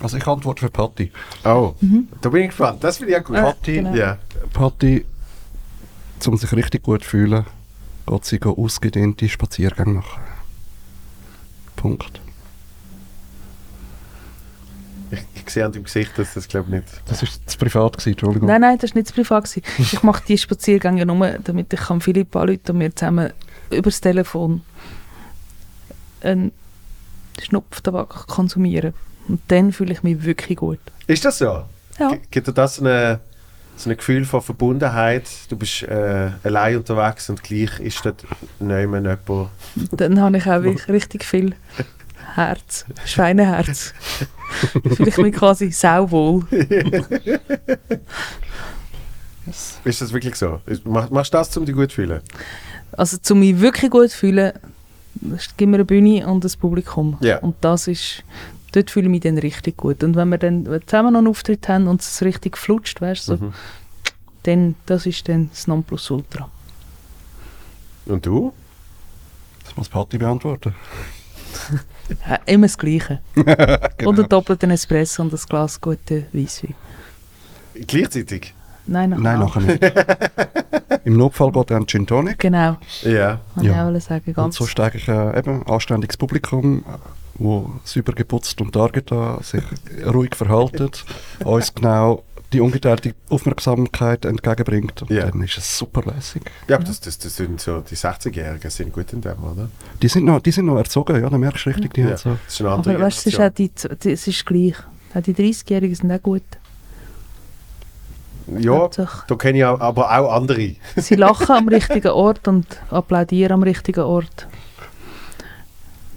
[0.00, 1.12] Also ich antworte für Patti.
[1.44, 1.74] Oh,
[2.20, 2.82] da bin ich gespannt.
[2.82, 3.36] Das finde ich auch gut.
[3.36, 3.94] Patti, genau.
[3.94, 4.18] Ja.
[4.52, 5.04] Patti,
[6.26, 7.46] um sich richtig gut zu fühlen,
[8.06, 10.22] geht sie go ausgedehnte Spaziergänge machen.
[11.76, 12.20] Punkt.
[15.44, 16.86] Ich, ich sehe an deinem Gesicht, dass das glaube ich nicht.
[17.06, 18.48] Das war zu privat, gewesen, Entschuldigung.
[18.48, 19.44] Nein, nein, das war nicht zu privat.
[19.44, 19.62] gewesen.
[19.78, 23.32] Ich mache die Spaziergänge nur, damit ich kann Philipp anrufen und wir zusammen
[23.70, 24.62] über das Telefon
[26.22, 26.52] einen
[27.42, 28.94] Schnupftabak konsumieren.
[29.28, 30.78] Und dann fühle ich mich wirklich gut.
[31.06, 31.64] Ist das so?
[31.98, 32.10] Ja.
[32.10, 33.20] G- Gibt dir das eine,
[33.76, 35.28] so ein Gefühl von Verbundenheit?
[35.48, 38.24] Du bist äh, allein unterwegs und gleich ist dort
[38.60, 39.50] niemand jemand.
[39.92, 41.54] Dann habe ich auch richtig viel
[42.34, 43.92] Herz, Schweineherz.
[44.94, 46.46] fühle ich mich quasi sauwohl.
[49.84, 50.60] Ist das wirklich so?
[50.84, 52.20] Mach- Machst du das, um dich gut zu fühlen?
[52.92, 54.52] Also, um mich wirklich gut zu fühlen,
[55.56, 57.18] gibt mir eine Bühne und ein Publikum.
[57.20, 57.38] Ja.
[57.38, 58.22] Und das ist,
[58.72, 60.02] dort fühle ich mich dann richtig gut.
[60.02, 63.36] Und wenn wir dann zusammen noch einen Auftritt haben und es richtig flutscht, weißt du,
[63.36, 63.52] so, Mhm.
[64.44, 66.48] dann, das ist dann das Nonplusultra.
[68.06, 68.52] Und du?
[69.64, 70.74] Das muss Patti beantworten.
[72.28, 73.20] Ja, immer das Gleiche.
[73.34, 74.10] Genau.
[74.10, 76.74] Und einen doppelten Espresso und ein Glas guten Weisswein.
[77.86, 78.54] Gleichzeitig?
[78.86, 79.22] Nein, nachher.
[79.22, 81.04] Nein, nachher nicht.
[81.04, 82.38] Im Notfall geht an Gin Tonic.
[82.38, 83.40] Genau, Ja.
[83.54, 83.88] wollte Ja.
[83.90, 84.24] ich auch sagen.
[84.26, 86.84] Und Ganz so steige ich äh, eben anständiges Publikum,
[87.36, 89.62] wo sauber geputzt und dargetan, sich
[90.06, 91.04] ruhig verhaltet,
[91.44, 92.22] uns genau
[92.54, 95.02] die ungeteilte Aufmerksamkeit entgegenbringt.
[95.02, 95.26] Und Ja.
[95.30, 96.42] dann ist es super lässig.
[96.68, 99.68] Ja, aber das, das, das sind so, die 60-Jährigen sind gut in dem, oder?
[100.00, 102.06] Die sind noch, die sind noch erzogen, ja, da merkst du richtig, die Ja.
[102.10, 102.38] haben so.
[102.44, 103.70] Das ist eine andere Aber weißt, es ist, auch die,
[104.10, 104.76] es ist gleich.
[105.14, 106.42] Auch die 30-Jährigen sind auch gut.
[108.58, 110.76] Ja, Hauptsache, da kenne ich auch, aber auch andere.
[110.96, 114.46] Sie lachen am richtigen Ort und applaudieren am richtigen Ort.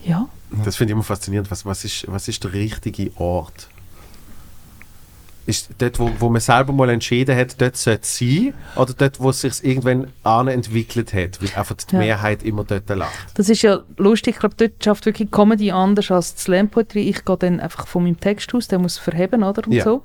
[0.04, 0.28] Ja,
[0.66, 1.50] Das finde ich immer faszinierend.
[1.52, 3.70] Was, was, ist, was ist der richtige Ort?
[5.48, 8.54] Ist dort, wo, wo man selber mal entschieden hat, dort sollte es sein?
[8.76, 10.08] Oder dort, wo es sich irgendwann
[10.50, 11.42] entwickelt hat?
[11.42, 12.00] Weil einfach die Ja.
[12.00, 13.28] Mehrheit immer dort lacht.
[13.36, 14.36] das ist ja lustig.
[14.36, 17.04] Ich glaube, dort schafft wirklich Comedy anders als die Slam Poetry.
[17.10, 19.66] Ich gehe dann einfach von meinem Text aus, der muss verheben, oder?
[19.66, 19.86] Und Ja.
[19.86, 20.04] so.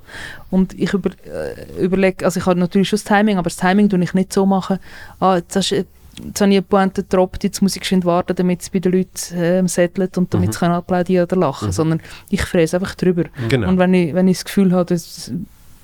[0.49, 3.89] Und ich über, äh, überlege, also ich habe natürlich schon das Timing, aber das Timing
[3.89, 4.79] tue ich nicht so machen,
[5.19, 5.85] ah, hast, du-
[6.25, 8.91] jetzt habe ich eine Pointe getroppt, jetzt muss ich geschwind warten, damit es bei den
[8.91, 10.53] Leuten ähm, settelt und damit Mhm.
[10.53, 13.25] sie applaudieren oder lachen, sondern ich fräse einfach drüber.
[13.49, 13.67] Genau.
[13.69, 15.31] Und wenn ich, wenn ich das Gefühl habe, dass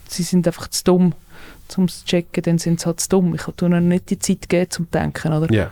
[0.08, 1.14] sie sind einfach zu dumm,
[1.78, 3.36] um es zu checken, dann sind sie halt zu dumm.
[3.36, 5.52] Ich tue ihnen nicht die Zeit geben, zum Denken, oder?
[5.54, 5.72] ja.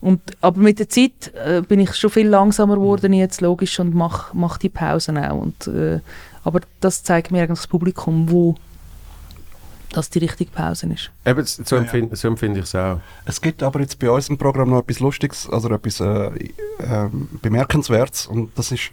[0.00, 3.94] Und, aber mit der Zeit äh, bin ich schon viel langsamer geworden jetzt, logisch, und
[3.94, 5.40] mache mach die Pausen auch.
[5.40, 6.00] Und, äh,
[6.44, 8.54] aber das zeigt mir eigentlich das Publikum, wo
[9.92, 11.10] das die richtige Pause ist.
[11.24, 13.00] Eben, so empfinde, so empfinde ich es auch.
[13.24, 16.30] Es gibt aber jetzt bei uns im Programm noch etwas Lustiges, also etwas äh,
[16.80, 18.26] ähm, Bemerkenswertes.
[18.26, 18.90] Und das ist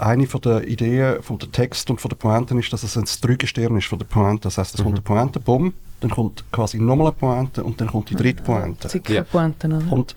[0.00, 3.04] eine von der Ideen von der Text und von der Pointe ist, dass es ein
[3.20, 4.42] Dreigestirn ist von der Pointe.
[4.44, 7.88] Das heißt, es kommt eine Pointe, bumm, dann kommt quasi nochmal eine Pointe und dann
[7.88, 8.88] kommt die dritte Pointe.
[8.88, 9.24] Zicke Ja.
[9.24, 9.92] Pointen, oder?
[9.92, 10.14] Und,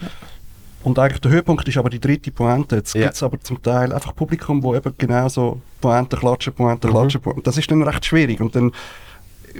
[0.83, 2.77] und eigentlich der Höhepunkt ist aber die dritte Pointe.
[2.77, 3.03] Jetzt Ja.
[3.03, 6.91] gibt es aber zum Teil einfach Publikum, wo eben genau so Pointe klatschen, Pointe Mhm.
[6.91, 7.21] klatschen.
[7.21, 7.41] Pointe.
[7.43, 8.39] Das ist dann recht schwierig.
[8.39, 8.71] Und dann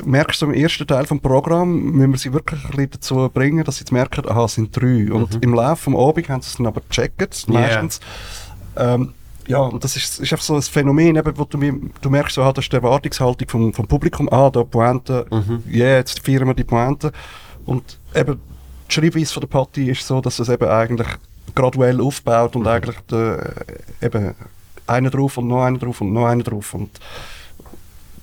[0.04, 3.64] merkst du im ersten Teil vom Programm, müssen wir sie wirklich ein bisschen dazu bringen,
[3.64, 5.12] dass sie jetzt merken, aha, es sind drei.
[5.12, 7.54] Und im Laufe des Abends haben sie es dann aber gecheckt, Mhm.
[7.54, 7.60] Ja.
[7.62, 8.00] meistens.
[8.78, 9.14] Ähm,
[9.48, 11.58] ja, und das ist, ist einfach so ein Phänomen, eben, wo du,
[12.02, 15.64] du merkst, so, ah, das ist die Erwartungshaltung vom, vom Publikum, ah, da Pointe, Mhm.
[15.70, 17.12] ja, jetzt feiern wir die Pointe.
[17.66, 18.40] Und eben,
[18.90, 21.08] die Schreibweise von der Party ist so, dass es eben eigentlich
[21.56, 22.62] graduell aufbaut Mhm.
[22.62, 23.54] und eigentlich der,
[24.02, 24.36] äh, eben
[24.86, 26.74] einer drauf und noch einer drauf und noch einer drauf.
[26.74, 26.90] Und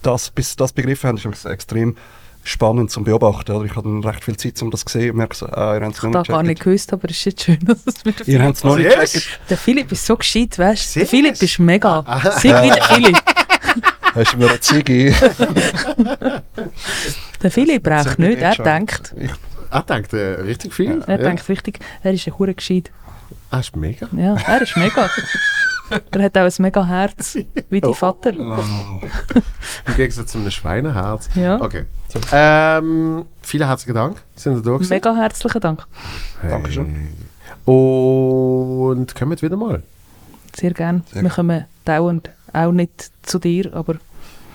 [0.06, 1.96] das, bis das begriffen haben, ist es extrem
[2.44, 3.52] spannend zum Beobachten.
[3.52, 3.64] Oder?
[3.64, 5.96] Ich hatte recht viel Zeit, um das zu sehen und merke so, ah, ihr habt
[5.96, 8.18] es Ich noch nicht gar nicht gewusst, aber es ist jetzt schön, dass es mit
[8.20, 8.42] der Ihr Philipp...
[8.42, 9.40] habt es noch nicht gecheckt.
[9.50, 11.00] Der Philipp ist so gescheit, weißt du?
[11.00, 11.08] Der?
[11.08, 12.04] Philipp ist mega.
[12.38, 13.16] Sei wie der Philipp.
[14.14, 15.14] Hast du mir eine Ziggy?
[17.42, 19.14] Der Philipp braucht nicht, er denkt.
[19.70, 21.04] Er denkt äh, richtig viel.
[21.06, 22.90] Er denkt richtig, er ist ein hure gescheit.
[23.50, 24.08] Ah, ist mega.
[24.16, 25.10] Ja, er ist mega.
[26.10, 27.38] Er hat auch ein mega Herz,
[27.70, 27.94] wie dein Oh.
[27.94, 28.30] Vater.
[28.30, 29.00] Im
[29.96, 31.28] Gegensatz zu einem Schweineherz.
[31.34, 31.60] Ja.
[31.60, 31.84] Okay.
[32.32, 34.22] Ähm, vielen herzlichen Dank.
[34.34, 34.90] Sind ihr da gewesen?
[34.90, 35.86] Mega herzlichen Dank.
[36.40, 36.50] Hey.
[36.50, 37.08] Dankeschön.
[37.64, 39.82] Und kommt wieder mal.
[40.54, 41.04] Sehr gern.
[41.12, 43.96] Sehr wir kommen dauernd, auch nicht zu dir, aber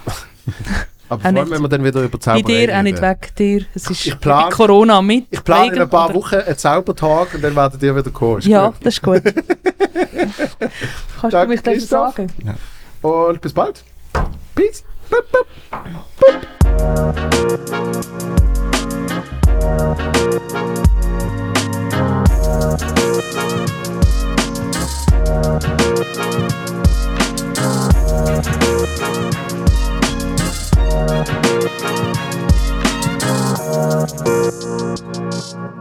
[1.11, 2.75] Aber vor allem, wenn wir dann wieder über Zauberei Bei dir, reden.
[2.77, 3.65] auch nicht weg dir.
[3.75, 5.25] Es ist ich plan, Corona mit.
[5.29, 6.15] Ich plane in ein paar oder?
[6.15, 8.39] Wochen einen Zaubertag und dann werdet ihr wieder kommen.
[8.43, 8.75] Ja, gut.
[8.81, 9.21] das ist gut.
[11.19, 12.31] Kannst Dank, du mich gleich sagen?
[12.45, 12.55] Ja.
[13.09, 13.83] Und bis bald.
[14.55, 14.85] Peace.
[15.09, 15.47] Bup, bup.
[16.17, 17.31] Bup.
[35.51, 35.80] Thank